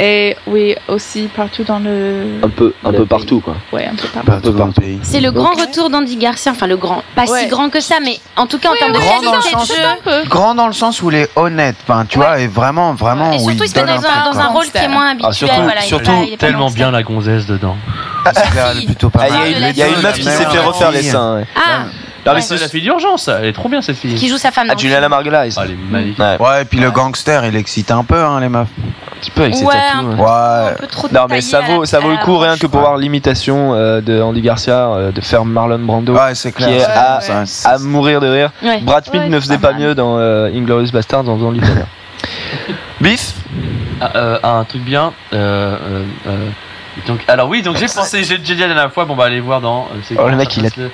Et 0.00 0.36
oui, 0.46 0.76
aussi 0.86 1.28
partout 1.34 1.64
dans 1.64 1.80
le. 1.80 2.38
Un 2.44 2.48
peu, 2.48 2.72
un 2.84 2.92
peu 2.92 3.04
partout 3.04 3.40
quoi. 3.40 3.56
Ouais, 3.72 3.84
un 3.86 3.96
peu 3.96 4.06
partout. 4.06 4.26
Partout 4.30 4.50
dans 4.52 4.66
le 4.66 4.72
pays. 4.72 5.00
C'est 5.02 5.20
le 5.20 5.32
grand 5.32 5.50
retour 5.50 5.90
d'Andy 5.90 6.16
Garcia, 6.16 6.52
enfin 6.52 6.68
le 6.68 6.76
grand, 6.76 7.02
pas 7.16 7.24
Ouais. 7.24 7.40
si 7.42 7.46
grand 7.48 7.68
que 7.68 7.80
ça, 7.80 7.96
mais 8.00 8.20
en 8.36 8.46
tout 8.46 8.58
cas 8.58 8.70
en 8.70 8.74
termes 8.76 8.92
de 8.92 8.98
grand 8.98 9.20
dans 9.22 9.34
le 9.34 9.38
qualité 9.42 9.56
de 9.56 9.58
sens- 9.58 9.68
jeu. 9.74 10.28
Grand 10.28 10.54
dans 10.54 10.68
le 10.68 10.72
sens 10.72 11.02
où 11.02 11.10
il 11.10 11.16
est 11.16 11.28
honnête, 11.34 11.74
enfin, 11.82 12.04
tu 12.08 12.18
vois, 12.18 12.38
et 12.38 12.46
vraiment, 12.46 12.94
vraiment, 12.94 13.32
Et 13.32 13.36
où 13.36 13.48
surtout, 13.50 13.64
il 13.64 13.68
se 13.68 13.74
met 13.80 13.86
dans 13.86 13.92
un, 13.94 13.96
truc, 13.96 14.24
dans 14.32 14.38
un 14.38 14.42
quoi. 14.44 14.52
rôle 14.52 14.66
qui 14.70 14.78
est 14.78 14.88
moins 14.88 15.08
habituel. 15.10 15.28
Ah, 15.30 15.32
surtout, 15.32 15.62
voilà, 15.62 15.80
il 15.80 15.84
est 15.84 15.88
surtout 15.88 16.10
pas- 16.12 16.16
il 16.28 16.32
est 16.32 16.36
pas 16.36 16.46
tellement 16.46 16.70
bien 16.70 16.90
la 16.92 17.02
gonzesse 17.02 17.46
dedans. 17.46 17.76
Elle 18.24 18.82
est 18.82 18.86
plutôt 18.86 19.10
pas 19.10 19.20
Ah, 19.24 19.26
Il 19.28 19.34
y 19.34 19.36
a 19.36 19.38
mal. 19.40 19.48
une- 19.70 19.74
il 19.74 19.78
y 19.78 19.82
a 19.82 19.88
une 19.88 20.00
meuf 20.00 20.14
qui 20.16 20.22
s'est 20.24 20.30
fait 20.44 20.58
refaire 20.60 20.92
les 20.92 21.02
seins. 21.02 21.42
Ah, 21.56 21.86
Non, 22.26 22.34
mais 22.34 22.40
c'est 22.40 22.56
la 22.60 22.68
fille 22.68 22.82
d'urgence, 22.82 23.28
elle 23.28 23.46
est 23.46 23.52
trop 23.52 23.68
bien 23.68 23.80
cette 23.80 23.96
fille. 23.96 24.14
qui 24.14 24.28
joue 24.28 24.36
sa 24.38 24.50
femme. 24.50 24.66
Ah, 24.68 24.74
dans 24.74 24.78
le 24.78 24.80
Juliana 24.80 25.08
Margulies. 25.08 25.54
Ah, 25.56 25.62
elle 25.64 25.70
est 25.72 25.76
magnifique. 25.90 26.18
Ouais, 26.18 26.36
Ouais, 26.38 26.62
et 26.62 26.64
puis 26.64 26.78
le 26.78 26.90
gangster, 26.90 27.44
il 27.46 27.56
excite 27.56 27.90
un 27.90 28.04
peu, 28.04 28.22
hein, 28.22 28.40
les 28.40 28.48
meufs. 28.48 28.66
un 28.68 29.20
petit 29.20 29.30
peu 29.30 29.42
avec 29.42 29.54
ses 29.54 29.64
Ouais, 29.64 29.74
un 29.94 30.04
peu. 30.04 30.22
Ouais. 30.22 30.70
un 30.70 30.74
peu 30.78 30.86
trop 30.86 31.08
Non 31.12 31.26
mais 31.28 31.40
ça 31.40 31.60
vaut 31.62 31.84
ça 31.84 31.98
vaut 32.00 32.06
à 32.06 32.10
le 32.10 32.16
la 32.16 32.22
coup 32.22 32.38
rien 32.38 32.56
que 32.56 32.66
pour 32.66 32.80
voir 32.80 32.96
l'imitation 32.96 33.74
euh, 33.74 34.00
de 34.00 34.20
Andy 34.20 34.40
Garcia 34.42 34.90
euh, 34.90 35.10
de 35.10 35.20
faire 35.20 35.44
Marlon 35.44 35.78
Brando 35.80 36.14
Ouais, 36.14 36.34
c'est 36.34 36.52
clair. 36.52 36.68
qui 36.68 36.74
est 36.74 36.78
c'est- 36.80 36.86
à, 36.86 37.20
ça, 37.20 37.46
c'est- 37.46 37.66
à 37.68 37.78
mourir 37.78 38.20
de 38.20 38.28
rire. 38.28 38.50
Ouais. 38.62 38.80
Brad 38.82 39.04
Pitt 39.04 39.14
Ouais, 39.14 39.28
ne 39.28 39.34
c'est 39.40 39.46
faisait 39.46 39.58
pas 39.58 39.72
mal. 39.72 39.80
mieux 39.80 39.94
dans 39.96 40.18
euh, 40.18 40.48
Inglourious 40.54 40.90
Basterds 40.92 41.28
en 41.28 41.36
faisant 41.36 41.50
l'italien. 41.50 41.86
Biff? 43.00 43.32
Ah, 44.00 44.10
euh, 44.14 44.38
un 44.42 44.64
truc 44.64 44.82
bien. 44.82 45.12
Euh, 45.32 45.76
euh, 45.80 46.02
euh, 46.28 46.48
donc, 47.06 47.20
alors 47.28 47.48
oui, 47.48 47.62
donc 47.62 47.76
j'ai 47.76 47.86
pensé, 47.86 48.24
j'ai 48.24 48.38
dit 48.38 48.54
la 48.54 48.66
dernière 48.66 48.92
fois, 48.92 49.04
bon 49.04 49.14
bah 49.14 49.24
allez 49.26 49.40
voir 49.40 49.60
dans. 49.60 49.88
euh, 50.12 50.16
Oh, 50.18 50.28
le 50.28 50.36
mec, 50.36 50.56
il 50.56 50.66
a- 50.66 50.70
le, 50.76 50.90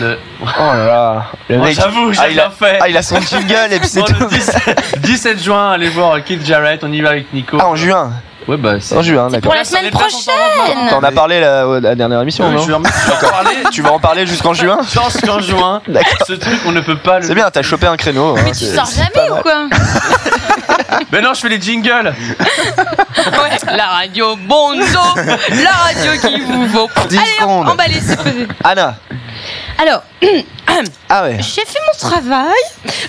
le- 0.00 0.18
Oh 0.42 0.44
là 0.58 0.86
là 0.86 1.26
le 1.48 1.56
Oh, 1.58 1.62
mec 1.62 1.74
j'avoue, 1.74 2.12
j'ai 2.12 2.20
ah, 2.20 2.28
il 2.28 2.40
a, 2.40 2.50
fait. 2.50 2.78
ah, 2.80 2.88
il 2.88 2.96
a 2.96 3.02
son 3.02 3.20
jingle 3.20 3.72
et 3.72 3.78
puis 3.80 3.88
c'est 3.88 4.00
Bon, 4.00 4.06
tout. 4.06 4.14
le 4.20 4.26
17, 4.28 4.98
17 5.00 5.42
juin, 5.42 5.72
allez 5.72 5.88
voir 5.88 6.22
Keith 6.24 6.44
Jarrett, 6.44 6.82
on 6.84 6.92
y 6.92 7.00
va 7.00 7.10
avec 7.10 7.32
Nico. 7.32 7.56
Ah 7.60 7.68
en 7.68 7.76
juin 7.76 8.12
Ouais 8.48 8.56
bah 8.56 8.74
c'est. 8.78 8.96
En 8.96 9.02
juin 9.02 9.24
d'accord. 9.28 9.40
pour 9.50 9.54
la 9.54 9.64
semaine 9.64 9.90
prochaine. 9.90 10.88
T'en 10.88 11.02
as 11.02 11.10
parlé 11.10 11.40
la, 11.40 11.64
la 11.80 11.94
dernière 11.96 12.20
émission 12.22 12.46
Oui, 12.46 12.54
non 12.54 12.62
je 12.62 12.68
vais 12.68 12.74
en- 12.74 12.82
je 12.84 13.10
vais 13.10 13.26
en 13.26 13.30
parler. 13.30 13.56
Tu 13.72 13.82
vas 13.82 13.92
en 13.92 13.98
parler 13.98 14.24
jusqu'en 14.26 14.54
juin 14.54 14.78
Jusqu'en 14.82 15.40
juin. 15.40 15.82
D'accord. 15.88 16.18
Ce 16.28 16.34
truc, 16.34 16.60
on 16.64 16.70
ne 16.70 16.80
peut 16.80 16.96
pas 16.96 17.18
le. 17.18 17.26
C'est 17.26 17.34
bien, 17.34 17.50
t'as 17.50 17.62
chopé 17.62 17.88
un 17.88 17.96
créneau. 17.96 18.36
hein, 18.36 18.42
Mais 18.44 18.52
tu 18.52 18.64
c'est- 18.66 18.76
sors 18.76 18.86
jamais 18.86 19.30
ou 19.30 19.42
quoi 19.42 19.66
Mais 21.12 21.20
non, 21.20 21.34
je 21.34 21.40
fais 21.40 21.48
les 21.48 21.60
jingles. 21.60 22.14
Ouais, 23.26 23.74
la 23.76 23.86
radio 23.86 24.36
Bonzo, 24.36 25.00
la 25.16 25.70
radio 25.72 26.12
qui 26.20 26.40
vous 26.42 26.66
vaut. 26.68 26.88
10 27.08 27.18
Allez, 27.18 27.26
secondes. 27.40 27.68
emballez, 27.68 28.00
c'est 28.00 28.16
posé. 28.16 28.46
Anna 28.62 28.96
Alors, 29.78 30.02
Ah 31.08 31.22
ouais 31.24 31.38
j'ai 31.40 31.62
fait 31.64 31.78
mon 31.86 31.98
travail, 32.08 32.52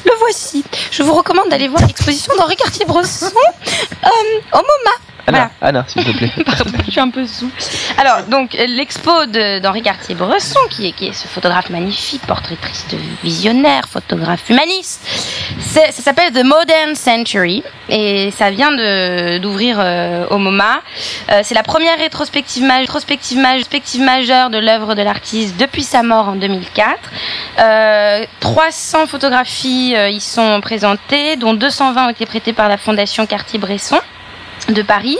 le 0.05 0.11
voici. 0.19 0.63
Je 0.91 1.03
vous 1.03 1.13
recommande 1.13 1.49
d'aller 1.49 1.67
voir 1.67 1.81
l'exposition 1.85 2.33
d'Henri 2.37 2.55
Cartier-Bresson 2.55 3.27
euh, 3.35 4.07
au 4.53 4.57
MoMA. 4.57 4.95
Anna, 5.27 5.51
Anna 5.61 5.83
s'il 5.87 6.03
te 6.05 6.11
plaît. 6.17 6.31
Pardon, 6.45 6.71
je 6.85 6.91
suis 6.91 6.99
un 7.01 7.09
peu 7.09 7.25
sous. 7.27 7.49
Alors, 7.97 8.23
donc, 8.29 8.53
l'expo 8.53 9.25
d'Henri 9.25 9.81
Cartier-Bresson, 9.81 10.59
qui 10.69 10.87
est, 10.87 10.91
qui 10.93 11.07
est 11.07 11.13
ce 11.13 11.27
photographe 11.27 11.69
magnifique, 11.69 12.21
portraitiste 12.25 12.95
visionnaire, 13.23 13.89
photographe 13.89 14.49
humaniste, 14.49 15.01
ça 15.59 15.91
s'appelle 15.91 16.31
The 16.31 16.43
Modern 16.45 16.95
Century, 16.95 17.61
et 17.89 18.31
ça 18.31 18.51
vient 18.51 18.71
d'ouvrir 19.39 19.77
euh, 19.79 20.25
au 20.29 20.37
MoMA. 20.37 20.81
Euh, 21.31 21.41
c'est 21.43 21.55
la 21.55 21.63
première 21.63 21.97
rétrospective, 21.97 22.63
ma- 22.63 22.77
rétrospective, 22.77 23.37
ma- 23.37 23.51
rétrospective 23.51 24.01
majeure 24.01 24.49
de 24.49 24.57
l'œuvre 24.59 24.95
de 24.95 25.01
l'artiste 25.01 25.57
depuis 25.57 25.83
sa 25.83 26.03
mort 26.03 26.29
en 26.29 26.35
2004. 26.35 26.95
Euh, 27.59 28.25
300 28.39 29.07
photographies 29.07 29.93
euh, 29.95 30.09
y 30.09 30.21
sont 30.21 30.61
présentées, 30.61 31.35
dont 31.35 31.53
220 31.53 32.05
ont 32.07 32.09
été 32.09 32.25
prêtées 32.25 32.53
par 32.53 32.69
la 32.69 32.77
Fondation 32.77 33.25
Cartier-Bresson 33.25 33.97
de 34.69 34.81
Paris. 34.81 35.17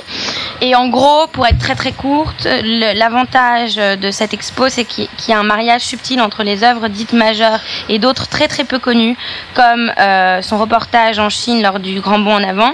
Et 0.61 0.75
en 0.75 0.89
gros, 0.89 1.27
pour 1.27 1.45
être 1.45 1.57
très 1.59 1.75
très 1.75 1.91
courte, 1.91 2.47
l'avantage 2.63 3.75
de 3.75 4.11
cette 4.11 4.33
expo, 4.33 4.69
c'est 4.69 4.85
qu'il 4.85 5.07
y 5.27 5.33
a 5.33 5.39
un 5.39 5.43
mariage 5.43 5.81
subtil 5.81 6.19
entre 6.21 6.43
les 6.43 6.63
œuvres 6.63 6.87
dites 6.87 7.13
majeures 7.13 7.59
et 7.89 7.99
d'autres 7.99 8.27
très 8.27 8.47
très 8.47 8.63
peu 8.63 8.79
connues, 8.79 9.15
comme 9.53 9.91
euh, 9.99 10.41
son 10.41 10.57
reportage 10.57 11.19
en 11.19 11.29
Chine 11.29 11.61
lors 11.61 11.79
du 11.79 11.99
Grand 12.01 12.19
Bond 12.19 12.35
en 12.35 12.43
avant. 12.43 12.71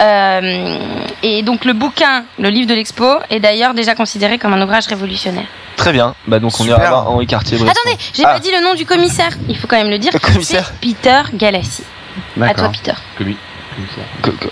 Euh, 0.00 0.78
et 1.22 1.42
donc 1.42 1.64
le 1.64 1.72
bouquin, 1.72 2.24
le 2.38 2.48
livre 2.50 2.68
de 2.68 2.74
l'expo, 2.74 3.06
est 3.30 3.40
d'ailleurs 3.40 3.74
déjà 3.74 3.94
considéré 3.94 4.38
comme 4.38 4.52
un 4.54 4.62
ouvrage 4.62 4.86
révolutionnaire. 4.86 5.46
Très 5.76 5.92
bien, 5.92 6.14
bah 6.26 6.40
donc 6.40 6.52
on 6.58 6.64
Super. 6.64 6.78
ira 6.78 6.88
voir 6.88 7.10
Henri 7.10 7.26
Cartier-Bresson. 7.26 7.70
Attendez, 7.70 7.96
j'ai 8.12 8.24
Ah. 8.24 8.32
pas 8.34 8.40
dit 8.40 8.50
le 8.50 8.60
nom 8.64 8.74
du 8.74 8.84
commissaire, 8.84 9.30
il 9.48 9.56
faut 9.56 9.66
quand 9.68 9.76
même 9.76 9.90
le 9.90 9.98
dire. 9.98 10.10
Le 10.12 10.18
commissaire. 10.18 10.72
C'est 10.80 10.80
Peter 10.94 11.20
Galassi. 11.34 11.84
À 12.40 12.52
toi. 12.54 12.68
Peter. 12.70 12.92
Que- 13.16 13.24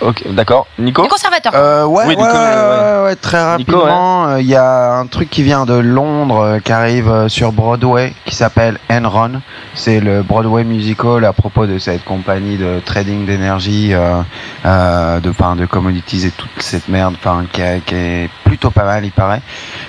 ok, 0.00 0.24
D'accord, 0.32 0.66
Nico 0.78 1.06
conservateur. 1.08 1.52
Euh, 1.54 1.84
ouais, 1.86 2.04
Oui, 2.06 2.14
ouais, 2.16 3.02
ouais, 3.04 3.16
très 3.16 3.56
Nico, 3.58 3.78
rapidement, 3.78 4.28
euh, 4.28 4.40
il 4.40 4.46
y 4.46 4.54
a 4.56 4.94
un 4.94 5.06
truc 5.06 5.30
qui 5.30 5.42
vient 5.42 5.64
de 5.66 5.74
Londres 5.74 6.40
euh, 6.40 6.58
qui 6.60 6.72
arrive 6.72 7.08
euh, 7.10 7.28
sur 7.28 7.52
Broadway 7.52 8.14
qui 8.24 8.34
s'appelle 8.34 8.78
Enron. 8.90 9.40
C'est 9.74 10.00
le 10.00 10.22
Broadway 10.22 10.64
musical 10.64 11.24
à 11.24 11.32
propos 11.32 11.66
de 11.66 11.78
cette 11.78 12.04
compagnie 12.04 12.56
de 12.56 12.80
trading 12.84 13.26
d'énergie, 13.26 13.92
euh, 13.94 14.20
euh, 14.64 15.20
de 15.20 15.30
pain 15.30 15.56
de 15.56 15.66
commodities 15.66 16.26
et 16.26 16.30
toute 16.30 16.50
cette 16.62 16.88
merde, 16.88 17.14
enfin 17.18 17.44
qui, 17.52 17.62
a- 17.62 17.80
qui 17.80 17.94
est 17.94 18.30
plutôt 18.44 18.70
pas 18.70 18.84
mal, 18.84 19.04
il 19.04 19.12
paraît. 19.12 19.42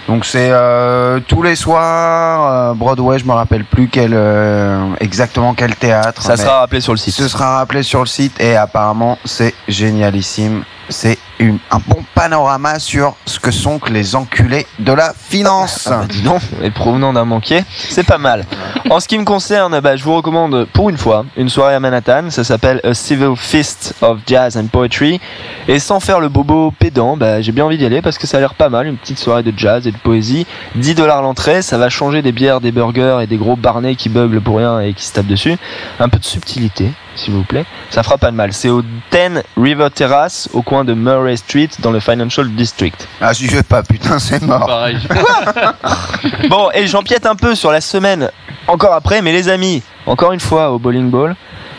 Donc 0.08 0.26
c'est 0.26 0.50
euh, 0.52 1.20
tous 1.28 1.42
les 1.44 1.56
soirs 1.56 2.52
euh, 2.72 2.74
Broadway, 2.74 3.20
je 3.20 3.26
me 3.26 3.34
rappelle 3.34 3.64
plus 3.66 3.88
quel 3.88 4.12
euh, 4.14 4.84
exactement 5.00 5.54
quel 5.54 5.76
théâtre. 5.76 6.22
Ça 6.22 6.34
mais 6.34 6.38
sera 6.44 6.60
rappelé 6.60 6.82
sur 6.82 6.94
le 6.94 6.98
site. 6.98 7.14
Ce 7.14 7.28
sera 7.28 7.58
rappelé 7.58 7.84
sur 7.84 8.00
le 8.02 8.06
site 8.06 8.40
et 8.42 8.56
apparemment 8.56 9.18
c'est 9.28 9.54
génialissime. 9.68 10.64
C'est 10.90 11.18
un 11.40 11.80
bon 11.88 12.04
panorama 12.16 12.80
sur 12.80 13.16
ce 13.26 13.40
que 13.40 13.52
sont 13.52 13.80
que 13.80 13.92
les 13.92 14.16
enculés 14.16 14.66
de 14.80 14.92
la 14.92 15.14
finance. 15.14 15.88
Ah 15.88 16.00
bah 16.00 16.06
dis 16.10 16.22
donc, 16.22 16.42
et 16.64 16.72
provenant 16.72 17.14
d'un 17.14 17.26
manqué, 17.26 17.64
c'est 17.90 18.06
pas 18.06 18.18
mal. 18.18 18.46
En 18.90 19.00
ce 19.00 19.08
qui 19.08 19.18
me 19.18 19.26
concerne, 19.26 19.80
bah, 19.82 19.96
je 19.98 20.04
vous 20.04 20.16
recommande 20.16 20.66
pour 20.72 20.90
une 20.90 20.98
fois 20.98 21.26
une 21.36 21.50
soirée 21.50 21.76
à 21.76 21.80
Manhattan. 21.80 22.30
Ça 22.30 22.44
s'appelle 22.44 22.80
A 22.84 22.94
Civil 22.94 23.36
Fist 23.36 23.94
of 24.02 24.20
Jazz 24.26 24.58
and 24.58 24.68
Poetry. 24.68 25.20
Et 25.68 25.80
sans 25.80 26.00
faire 26.00 26.20
le 26.20 26.30
bobo 26.30 26.72
pédant, 26.72 27.18
bah, 27.18 27.42
j'ai 27.42 27.52
bien 27.52 27.66
envie 27.66 27.78
d'y 27.78 27.86
aller 27.86 28.02
parce 28.02 28.18
que 28.18 28.26
ça 28.26 28.38
a 28.38 28.40
l'air 28.40 28.54
pas 28.54 28.70
mal. 28.70 28.88
Une 28.88 28.98
petite 28.98 29.20
soirée 29.20 29.44
de 29.44 29.54
jazz 29.56 29.86
et 29.88 29.92
de 29.92 29.98
poésie. 29.98 30.48
10 30.76 30.96
dollars 30.96 31.22
l'entrée, 31.22 31.62
ça 31.62 31.78
va 31.78 31.90
changer 31.90 32.22
des 32.22 32.32
bières, 32.32 32.62
des 32.62 32.72
burgers 32.72 33.20
et 33.22 33.28
des 33.28 33.38
gros 33.38 33.56
barnets 33.58 33.96
qui 33.96 34.10
beuglent 34.10 34.42
pour 34.42 34.58
rien 34.58 34.80
et 34.80 34.94
qui 34.94 35.06
se 35.06 35.14
tapent 35.14 35.28
dessus. 35.28 35.58
Un 36.00 36.08
peu 36.08 36.20
de 36.20 36.26
subtilité, 36.26 36.92
s'il 37.16 37.34
vous 37.34 37.44
plaît. 37.44 37.66
Ça 37.90 38.04
fera 38.04 38.18
pas 38.18 38.32
de 38.32 38.38
mal. 38.38 38.54
C'est 38.54 38.70
au 38.70 38.82
10 38.82 39.44
River 39.58 39.90
Terrace, 39.94 40.50
au 40.54 40.62
coin 40.62 40.77
de 40.84 40.94
Murray 40.94 41.38
Street, 41.38 41.70
dans 41.80 41.92
le 41.92 42.00
Financial 42.00 42.50
District. 42.50 43.08
Ah, 43.22 43.34
j'y 43.34 43.48
vais 43.48 43.64
pas, 43.64 43.84
putain, 43.84 44.20
c'est 44.20 44.42
mort. 44.42 44.66
Pareil. 44.66 44.98
Bon, 46.50 46.70
et 46.74 46.88
j'empiète 46.88 47.26
un 47.26 47.36
peu 47.36 47.56
sur 47.56 47.72
la 47.72 47.82
semaine 47.82 48.30
encore 48.68 48.94
après, 48.94 49.22
mais 49.22 49.32
les 49.32 49.50
amis, 49.50 49.82
encore 50.06 50.32
une 50.32 50.40
fois 50.40 50.72
au 50.72 50.80
bowling 50.80 51.10
ball, 51.10 51.36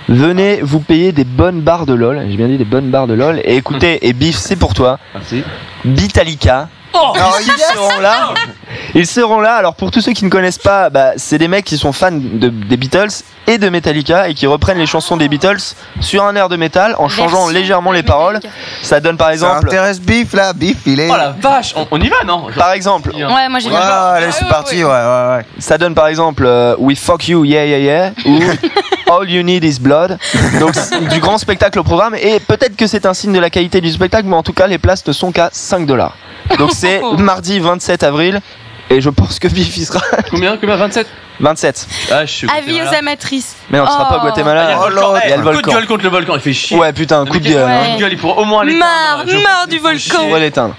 venez 0.09 0.61
vous 0.63 0.81
payer 0.81 1.13
des 1.13 1.25
bonnes 1.25 1.61
barres 1.61 1.87
de 1.87 1.95
LOL. 1.95 2.25
J'ai 2.29 2.37
bien 2.37 2.49
dit 2.49 2.57
des 2.59 2.65
bonnes 2.65 2.91
barres 2.91 3.07
de 3.07 3.15
LOL. 3.15 3.41
Et 3.45 3.57
écoutez, 3.57 4.07
et 4.07 4.13
Biff, 4.13 4.37
c'est 4.37 4.57
pour 4.57 4.75
toi. 4.75 4.99
Merci. 5.15 5.43
Bitalica. 5.85 6.69
Oh, 6.95 7.13
ils 7.41 7.63
seront 7.75 8.01
là. 8.01 8.35
Ils 8.95 9.07
seront 9.07 9.41
là. 9.41 9.55
Alors 9.55 9.75
pour 9.75 9.91
tous 9.91 10.01
ceux 10.01 10.13
qui 10.13 10.25
ne 10.25 10.31
connaissent 10.31 10.59
pas, 10.59 10.91
bah, 10.91 11.13
c'est 11.17 11.39
des 11.39 11.49
mecs 11.49 11.65
qui 11.65 11.79
sont 11.79 11.93
fans 11.93 12.11
de, 12.13 12.49
des 12.49 12.77
Beatles 12.77 13.09
et 13.47 13.59
de 13.59 13.69
Metallica 13.69 14.29
et 14.29 14.35
qui 14.35 14.47
reprennent 14.47 14.79
les 14.79 14.87
chansons 14.87 15.17
des 15.17 15.29
Beatles 15.29 15.75
sur 16.01 16.25
un 16.25 16.35
air 16.37 16.49
de 16.49 16.57
métal 16.57 16.95
en 16.99 17.09
changeant 17.09 17.49
légèrement 17.49 17.93
les 17.93 18.03
paroles. 18.03 18.41
Ça 18.83 19.01
donne 19.01 19.17
par 19.17 19.29
Ça 19.29 19.33
exemple, 19.35 19.67
intéresse 19.67 20.01
Biff 20.01 20.33
là, 20.33 20.53
Biff 20.53 20.79
il 20.87 21.01
est. 21.01 21.11
Oh 21.11 21.17
la 21.17 21.31
vache, 21.31 21.75
on, 21.77 21.87
on 21.91 22.01
y 22.01 22.09
va 22.09 22.25
non 22.27 22.47
par 22.57 22.73
exemple, 22.73 23.11
Ouais, 23.15 23.49
moi 23.49 23.59
j'ai 23.59 23.71
Ouais, 23.71 23.77
allez, 23.77 24.33
c'est 24.33 24.49
parti, 24.49 24.77
ouais, 24.85 24.91
ouais, 24.91 25.37
ouais. 25.37 25.45
Ça 25.59 25.79
donne 25.79 25.95
par 25.95 26.09
exemple 26.09 26.45
euh, 26.47 26.75
We 26.79 26.99
fuck 26.99 27.29
you, 27.29 27.45
yeah, 27.45 27.65
yeah, 27.65 27.79
yeah, 27.79 28.13
ou 28.27 28.41
All 29.11 29.29
you 29.31 29.43
need 29.43 29.65
is 29.65 29.79
blood. 29.81 30.19
Donc 30.61 30.75
c'est 30.75 31.01
du 31.09 31.21
grand 31.21 31.39
spectacle 31.39 31.79
au 31.79 31.85
programme. 31.85 32.15
Et 32.15 32.41
peut-être 32.41 32.77
que 32.77 32.87
c'est 32.87 33.07
un 33.07 33.15
signe 33.15 33.33
de 33.33 33.41
la 33.41 33.49
qualité 33.49 33.81
du 33.81 33.91
spectacle, 33.91 34.27
mais 34.27 34.37
en 34.37 34.43
tout 34.43 34.53
cas, 34.53 34.67
les 34.67 34.77
places 34.79 35.07
ne 35.07 35.13
sont 35.13 35.33
qu'à 35.33 35.49
5 35.51 35.87
dollars. 35.87 36.15
Donc 36.59 36.71
c'est 36.73 37.01
mardi 37.19 37.59
27 37.61 38.03
avril. 38.03 38.41
Et 38.91 39.01
je 39.03 39.11
pense 39.11 39.39
que 39.39 39.49
Biff 39.49 39.77
y 39.77 39.85
sera 39.85 40.01
Combien 40.31 40.57
Combien 40.57 40.77
27 40.77 41.07
27. 41.41 41.87
Ah, 42.11 42.25
je 42.25 42.33
suis 42.33 42.49
Avis 42.51 42.81
aux 42.83 42.95
amatrices. 42.95 43.55
Mais 43.71 43.79
non, 43.79 43.85
tu 43.85 43.93
seras 43.93 44.07
pas 44.07 44.17
au 44.17 44.19
Oh. 44.19 44.23
Guatemala. 44.23 44.67
Ah, 44.67 44.67
il 44.67 44.71
y 44.71 44.73
a 44.73 44.89
le 44.89 44.97
Oh, 44.97 45.11
volcan. 45.13 45.21
il 45.25 45.31
y 45.31 45.33
a 45.33 45.37
le 45.37 45.43
Eh, 45.43 45.45
Coup 45.45 45.49
de 45.49 45.53
volcan. 45.53 45.73
gueule 45.73 45.87
contre 45.87 46.03
le 46.05 46.09
volcan, 46.11 46.35
il 46.35 46.41
fait 46.41 46.53
chier. 46.53 46.77
Ouais, 46.79 46.93
putain, 46.93 47.25
coup 47.27 47.39
de 47.39 47.49
gueule. 47.49 47.71
hein. 47.71 47.85
coup 47.91 47.95
de 47.97 48.01
gueule, 48.01 48.13
il 48.13 48.19
pourrait 48.19 48.41
au 48.43 48.45
moins 48.45 48.65
l'éteindre. 48.65 48.85
Marre, 48.85 49.25
Je- 49.27 49.37
marre 49.37 49.67
du 49.69 49.75
il 49.77 49.79
faut 49.79 49.89
volcan. 49.89 50.19
On 50.27 50.31
va 50.33 50.39
l'éteindre. 50.41 50.75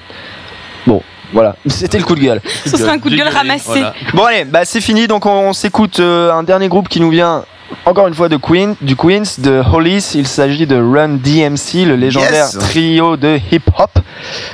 Bon, 0.88 1.02
voilà. 1.32 1.56
C'était 1.68 1.98
le 2.00 2.04
coup 2.04 2.16
de 2.16 2.22
gueule. 2.22 2.42
Ce 2.66 2.76
sera 2.76 2.92
un 2.92 3.00
coup 3.00 3.10
de 3.10 3.16
gueule 3.16 3.30
ramassé. 3.30 3.64
voilà. 3.68 3.94
Bon 4.14 4.24
allez, 4.26 4.44
bah 4.44 4.66
c'est 4.66 4.82
fini. 4.82 5.08
Donc 5.08 5.26
on, 5.26 5.50
on 5.50 5.54
s'écoute 5.54 6.00
euh, 6.02 6.34
un 6.34 6.44
dernier 6.44 6.68
groupe 6.68 6.90
qui 6.90 7.00
nous 7.00 7.12
vient 7.12 7.46
encore 7.86 8.08
une 8.08 8.14
fois 8.14 8.30
de 8.30 8.38
Queen, 8.38 8.76
du 8.82 8.96
Queens, 8.96 9.24
de 9.40 9.62
Hollis. 9.74 10.12
Il 10.16 10.28
s'agit 10.28 10.68
de 10.68 10.76
Run 10.76 11.18
DMC, 11.24 11.86
le 11.86 11.96
légendaire 11.96 12.46
Yes. 12.46 12.58
trio 12.60 13.18
de 13.18 13.40
hip-hop. 13.52 13.90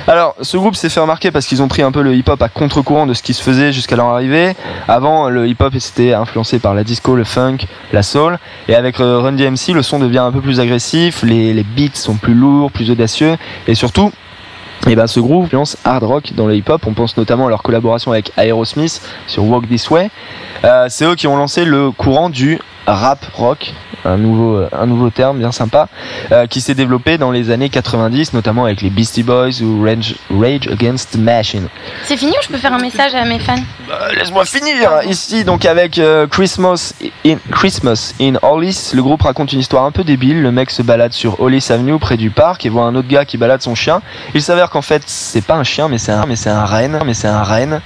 Alors, 0.06 0.34
ce 0.40 0.56
groupe 0.56 0.76
s'est 0.76 0.88
fait 0.88 1.00
remarquer 1.00 1.30
parce 1.30 1.46
qu'ils 1.46 1.62
ont 1.62 1.68
pris 1.68 1.82
un 1.82 1.92
peu 1.92 2.02
le 2.02 2.14
hip-hop 2.14 2.40
à 2.40 2.48
contre-courant 2.48 3.06
de 3.06 3.14
ce 3.14 3.22
qui 3.22 3.34
se 3.34 3.42
faisait 3.42 3.72
jusqu'à 3.72 3.96
leur 3.96 4.06
arrivée. 4.06 4.54
Avant, 4.88 5.28
le 5.28 5.46
hip-hop 5.48 5.74
c'était 5.78 6.14
influencé 6.14 6.58
par 6.58 6.74
la 6.74 6.84
disco, 6.84 7.14
le 7.16 7.24
funk, 7.24 7.58
la 7.92 8.02
soul. 8.02 8.38
Et 8.68 8.74
avec 8.74 9.00
euh, 9.00 9.18
Run 9.18 9.32
DMC, 9.32 9.72
le 9.74 9.82
son 9.82 9.98
devient 9.98 10.18
un 10.18 10.32
peu 10.32 10.40
plus 10.40 10.60
agressif, 10.60 11.22
les, 11.22 11.52
les 11.52 11.62
beats 11.64 11.94
sont 11.94 12.14
plus 12.14 12.34
lourds, 12.34 12.70
plus 12.70 12.90
audacieux, 12.90 13.36
et 13.66 13.74
surtout, 13.74 14.12
et 14.88 14.94
ben 14.94 15.06
ce 15.06 15.18
groupe 15.20 15.44
influence 15.44 15.76
hard 15.84 16.04
rock 16.04 16.32
dans 16.34 16.46
le 16.46 16.54
hip-hop. 16.54 16.86
On 16.86 16.92
pense 16.92 17.16
notamment 17.16 17.46
à 17.46 17.50
leur 17.50 17.62
collaboration 17.62 18.12
avec 18.12 18.32
Aerosmith 18.36 19.00
sur 19.26 19.44
Walk 19.44 19.68
This 19.68 19.90
Way. 19.90 20.10
Euh, 20.64 20.86
c'est 20.88 21.04
eux 21.04 21.14
qui 21.14 21.26
ont 21.26 21.36
lancé 21.36 21.64
le 21.64 21.90
courant 21.90 22.30
du 22.30 22.60
rap 22.86 23.24
rock, 23.34 23.74
un 24.06 24.16
nouveau, 24.16 24.64
un 24.72 24.86
nouveau 24.86 25.10
terme 25.10 25.38
bien 25.38 25.52
sympa, 25.52 25.88
euh, 26.32 26.46
qui 26.46 26.60
s'est 26.60 26.74
développé 26.74 27.18
dans 27.18 27.30
les 27.30 27.50
années 27.50 27.68
90, 27.68 28.32
notamment 28.32 28.64
avec 28.64 28.82
les 28.82 28.90
Beastie 28.90 29.22
Boys 29.22 29.62
ou 29.62 29.82
Rage, 29.82 30.14
Rage 30.30 30.68
Against 30.68 31.12
the 31.12 31.18
Machine. 31.18 31.68
C'est 32.04 32.16
fini 32.16 32.32
ou 32.32 32.42
je 32.42 32.48
peux 32.48 32.58
faire 32.58 32.72
un 32.72 32.78
message 32.78 33.14
à 33.14 33.24
mes 33.24 33.38
fans? 33.38 33.56
Euh, 33.90 34.14
Laisse-moi 34.16 34.44
finir 34.44 35.00
ici 35.08 35.44
donc 35.44 35.64
avec 35.64 35.98
euh, 35.98 36.26
Christmas 36.26 36.94
in 37.24 37.36
Christmas 37.50 38.14
in 38.20 38.34
Hollis. 38.42 38.92
Le 38.94 39.02
groupe 39.02 39.22
raconte 39.22 39.52
une 39.52 39.60
histoire 39.60 39.84
un 39.84 39.90
peu 39.90 40.04
débile. 40.04 40.42
Le 40.42 40.52
mec 40.52 40.70
se 40.70 40.82
balade 40.82 41.12
sur 41.12 41.40
Hollis 41.40 41.66
Avenue 41.70 41.98
près 41.98 42.16
du 42.16 42.30
parc 42.30 42.66
et 42.66 42.68
voit 42.68 42.84
un 42.84 42.94
autre 42.94 43.08
gars 43.08 43.24
qui 43.24 43.36
balade 43.36 43.62
son 43.62 43.74
chien. 43.74 44.00
Il 44.34 44.42
s'avère 44.42 44.70
qu'en 44.70 44.82
fait 44.82 45.02
c'est 45.06 45.44
pas 45.44 45.54
un 45.54 45.64
chien 45.64 45.88
mais 45.88 45.98
c'est 45.98 46.12
un 46.12 46.26
mais 46.26 46.36
c'est 46.36 46.50
un 46.50 46.64
renne 46.64 46.98
mais 47.04 47.14
c'est 47.14 47.28
un 47.28 47.42
renne. 47.42 47.80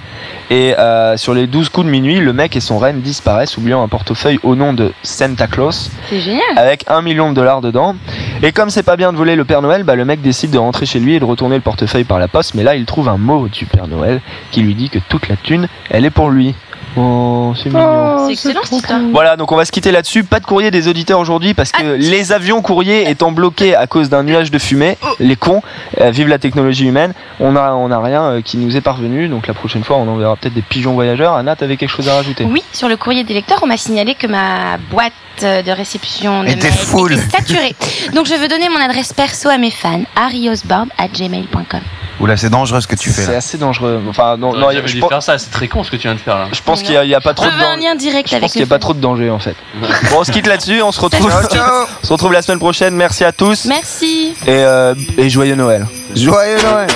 Et 0.50 0.76
euh, 0.78 1.16
sur 1.16 1.32
les 1.32 1.46
12 1.46 1.68
coups 1.68 1.86
de 1.86 1.90
minuit, 1.90 2.18
le 2.18 2.32
mec 2.32 2.56
et 2.56 2.60
son 2.60 2.78
renne 2.78 3.00
disparaissent, 3.00 3.56
oubliant 3.56 3.82
un 3.84 3.88
portefeuille 3.88 4.40
au 4.42 4.56
nom 4.56 4.72
de 4.72 4.92
Santa 5.02 5.46
Claus 5.46 5.90
C'est 6.11 6.20
génial. 6.20 6.42
avec 6.56 6.84
un 6.88 7.02
million 7.02 7.30
de 7.30 7.36
dollars 7.36 7.61
dedans. 7.61 7.94
Et 8.42 8.50
comme 8.50 8.68
c'est 8.68 8.82
pas 8.82 8.96
bien 8.96 9.12
de 9.12 9.16
voler 9.16 9.36
le 9.36 9.44
Père 9.44 9.62
Noël, 9.62 9.84
bah, 9.84 9.94
le 9.94 10.04
mec 10.04 10.20
décide 10.22 10.50
de 10.50 10.58
rentrer 10.58 10.84
chez 10.84 10.98
lui 10.98 11.14
et 11.14 11.20
de 11.20 11.24
retourner 11.24 11.54
le 11.54 11.61
portefeuille 11.62 12.04
par 12.04 12.18
la 12.18 12.26
poste. 12.26 12.54
Mais 12.54 12.64
là, 12.64 12.74
il 12.74 12.84
trouve 12.84 13.08
un 13.08 13.16
mot 13.16 13.46
du 13.46 13.64
Père 13.64 13.86
Noël 13.86 14.20
qui 14.50 14.61
lui 14.62 14.74
dit 14.74 14.90
que 14.90 14.98
toute 15.08 15.28
la 15.28 15.36
thune, 15.36 15.68
elle 15.88 16.04
est 16.04 16.11
pour 16.11 16.30
lui. 16.30 16.54
Oh, 16.97 17.55
c'est 17.57 17.68
mignon. 17.68 18.26
C'est 18.26 18.32
excellent 18.32 18.61
cette 18.64 18.72
histoire. 18.78 19.01
Voilà, 19.12 19.36
donc 19.36 19.53
on 19.53 19.57
va 19.57 19.64
se 19.64 19.70
quitter 19.72 19.93
là-dessus. 19.93 20.24
Pas 20.24 20.41
de 20.41 20.47
courrier 20.47 20.70
des 20.70 20.88
auditeurs 20.88 21.18
aujourd'hui 21.20 21.55
parce 21.55 21.70
que 21.72 21.82
les 21.97 22.32
avions 22.32 22.62
courriers 22.62 23.09
étant 23.11 23.30
bloqués 23.32 23.76
à 23.76 23.86
cause 23.86 24.09
d'un 24.09 24.22
nuage 24.24 24.51
de 24.51 24.59
fumée, 24.59 24.99
les 25.20 25.36
cons, 25.36 25.62
euh, 26.01 26.11
vive 26.11 26.28
la 26.28 26.38
technologie 26.38 26.86
humaine, 26.86 27.12
on 27.38 27.55
a, 27.57 27.72
on 27.72 27.91
a 27.91 28.01
rien 28.01 28.22
euh, 28.24 28.41
qui 28.43 28.57
nous 28.57 28.76
est 28.76 28.80
parvenu. 28.80 29.28
Donc 29.28 29.47
la 29.47 29.55
prochaine 29.55 29.84
fois, 29.84 29.97
on 29.99 30.09
enverra 30.09 30.36
peut-être 30.36 30.55
des 30.55 30.62
pigeons 30.62 30.95
voyageurs. 30.95 31.34
Anna, 31.34 31.55
t'avais 31.57 31.76
quelque 31.76 31.91
chose 31.91 32.09
à 32.09 32.14
rajouter? 32.16 32.45
Oui, 32.45 32.62
sur 32.72 32.88
le 32.88 32.97
courrier 32.97 33.22
des 33.24 33.34
lecteurs, 33.34 33.61
on 33.62 33.66
m'a 33.66 33.76
signalé 33.76 34.14
que 34.14 34.26
ma 34.26 34.76
boîte 34.91 35.12
de 35.43 35.70
réception 35.70 36.43
de 36.43 36.49
Était 36.49 36.68
mail 36.68 36.72
full. 36.72 37.12
était 37.14 37.22
saturée. 37.36 37.74
Donc 38.14 38.26
je 38.26 38.34
veux 38.34 38.49
donner 38.49 38.68
mon 38.68 38.80
adresse 38.80 39.12
perso 39.14 39.49
à 39.49 39.57
mes 39.59 39.70
fans, 39.70 40.03
ariosbarb@gmail.com. 40.16 41.80
Oula, 42.20 42.36
c'est 42.36 42.51
dangereux 42.51 42.82
ce 42.82 42.86
que 42.86 42.97
tu 42.97 43.09
fais 43.09 43.22
C'est 43.22 43.30
là. 43.32 43.38
assez 43.38 43.57
dangereux. 43.57 44.03
Enfin, 44.11 44.36
non, 44.36 44.53
Non, 44.53 44.59
non, 44.59 44.70
j'avais 44.72 44.86
je, 44.88 44.95
dû 44.95 45.01
pense- 45.01 45.09
faire 45.09 45.22
ça, 45.22 45.38
c'est 45.38 45.51
très 45.51 45.68
con 45.68 45.82
ce 45.84 45.91
que 45.91 45.97
tu 45.97 46.03
viens 46.03 46.12
de 46.14 46.18
faire 46.20 46.36
là. 46.38 46.49
je 46.53 46.61
pense 46.61 46.79
qu'il 46.82 46.94
y, 46.94 46.96
a- 46.96 47.04
il 47.04 47.10
y 47.10 47.14
a 47.14 47.20
pas 47.20 47.34
trop 47.34 47.46
de 47.46 47.50
un 47.50 47.58
danger. 47.76 47.82
lien 47.88 47.94
direct 47.94 48.28
Je 48.28 48.34
avec 48.34 48.42
pense 48.44 48.52
qu'il 48.52 48.60
n'y 48.62 48.66
a 48.66 48.68
pas 48.68 48.78
trop 48.78 48.94
de 48.94 49.00
danger 49.00 49.30
en 49.30 49.38
fait. 49.38 49.54
Bon, 50.10 50.18
on 50.20 50.24
se 50.24 50.32
quitte 50.32 50.46
là-dessus, 50.46 50.82
on 50.82 50.92
se 50.92 51.00
retrouve, 51.00 51.30
Ciao, 51.30 51.48
ciao. 51.48 51.86
on 52.02 52.06
se 52.06 52.12
retrouve 52.12 52.32
la 52.32 52.42
semaine 52.42 52.58
prochaine. 52.58 52.94
Merci 52.94 53.24
à 53.24 53.32
tous 53.32 53.64
Merci. 53.66 54.34
et, 54.46 54.50
euh, 54.50 54.94
et 55.18 55.28
joyeux 55.30 55.54
Noël. 55.56 55.86
Joyeux 56.14 56.56
Noël. 56.62 56.88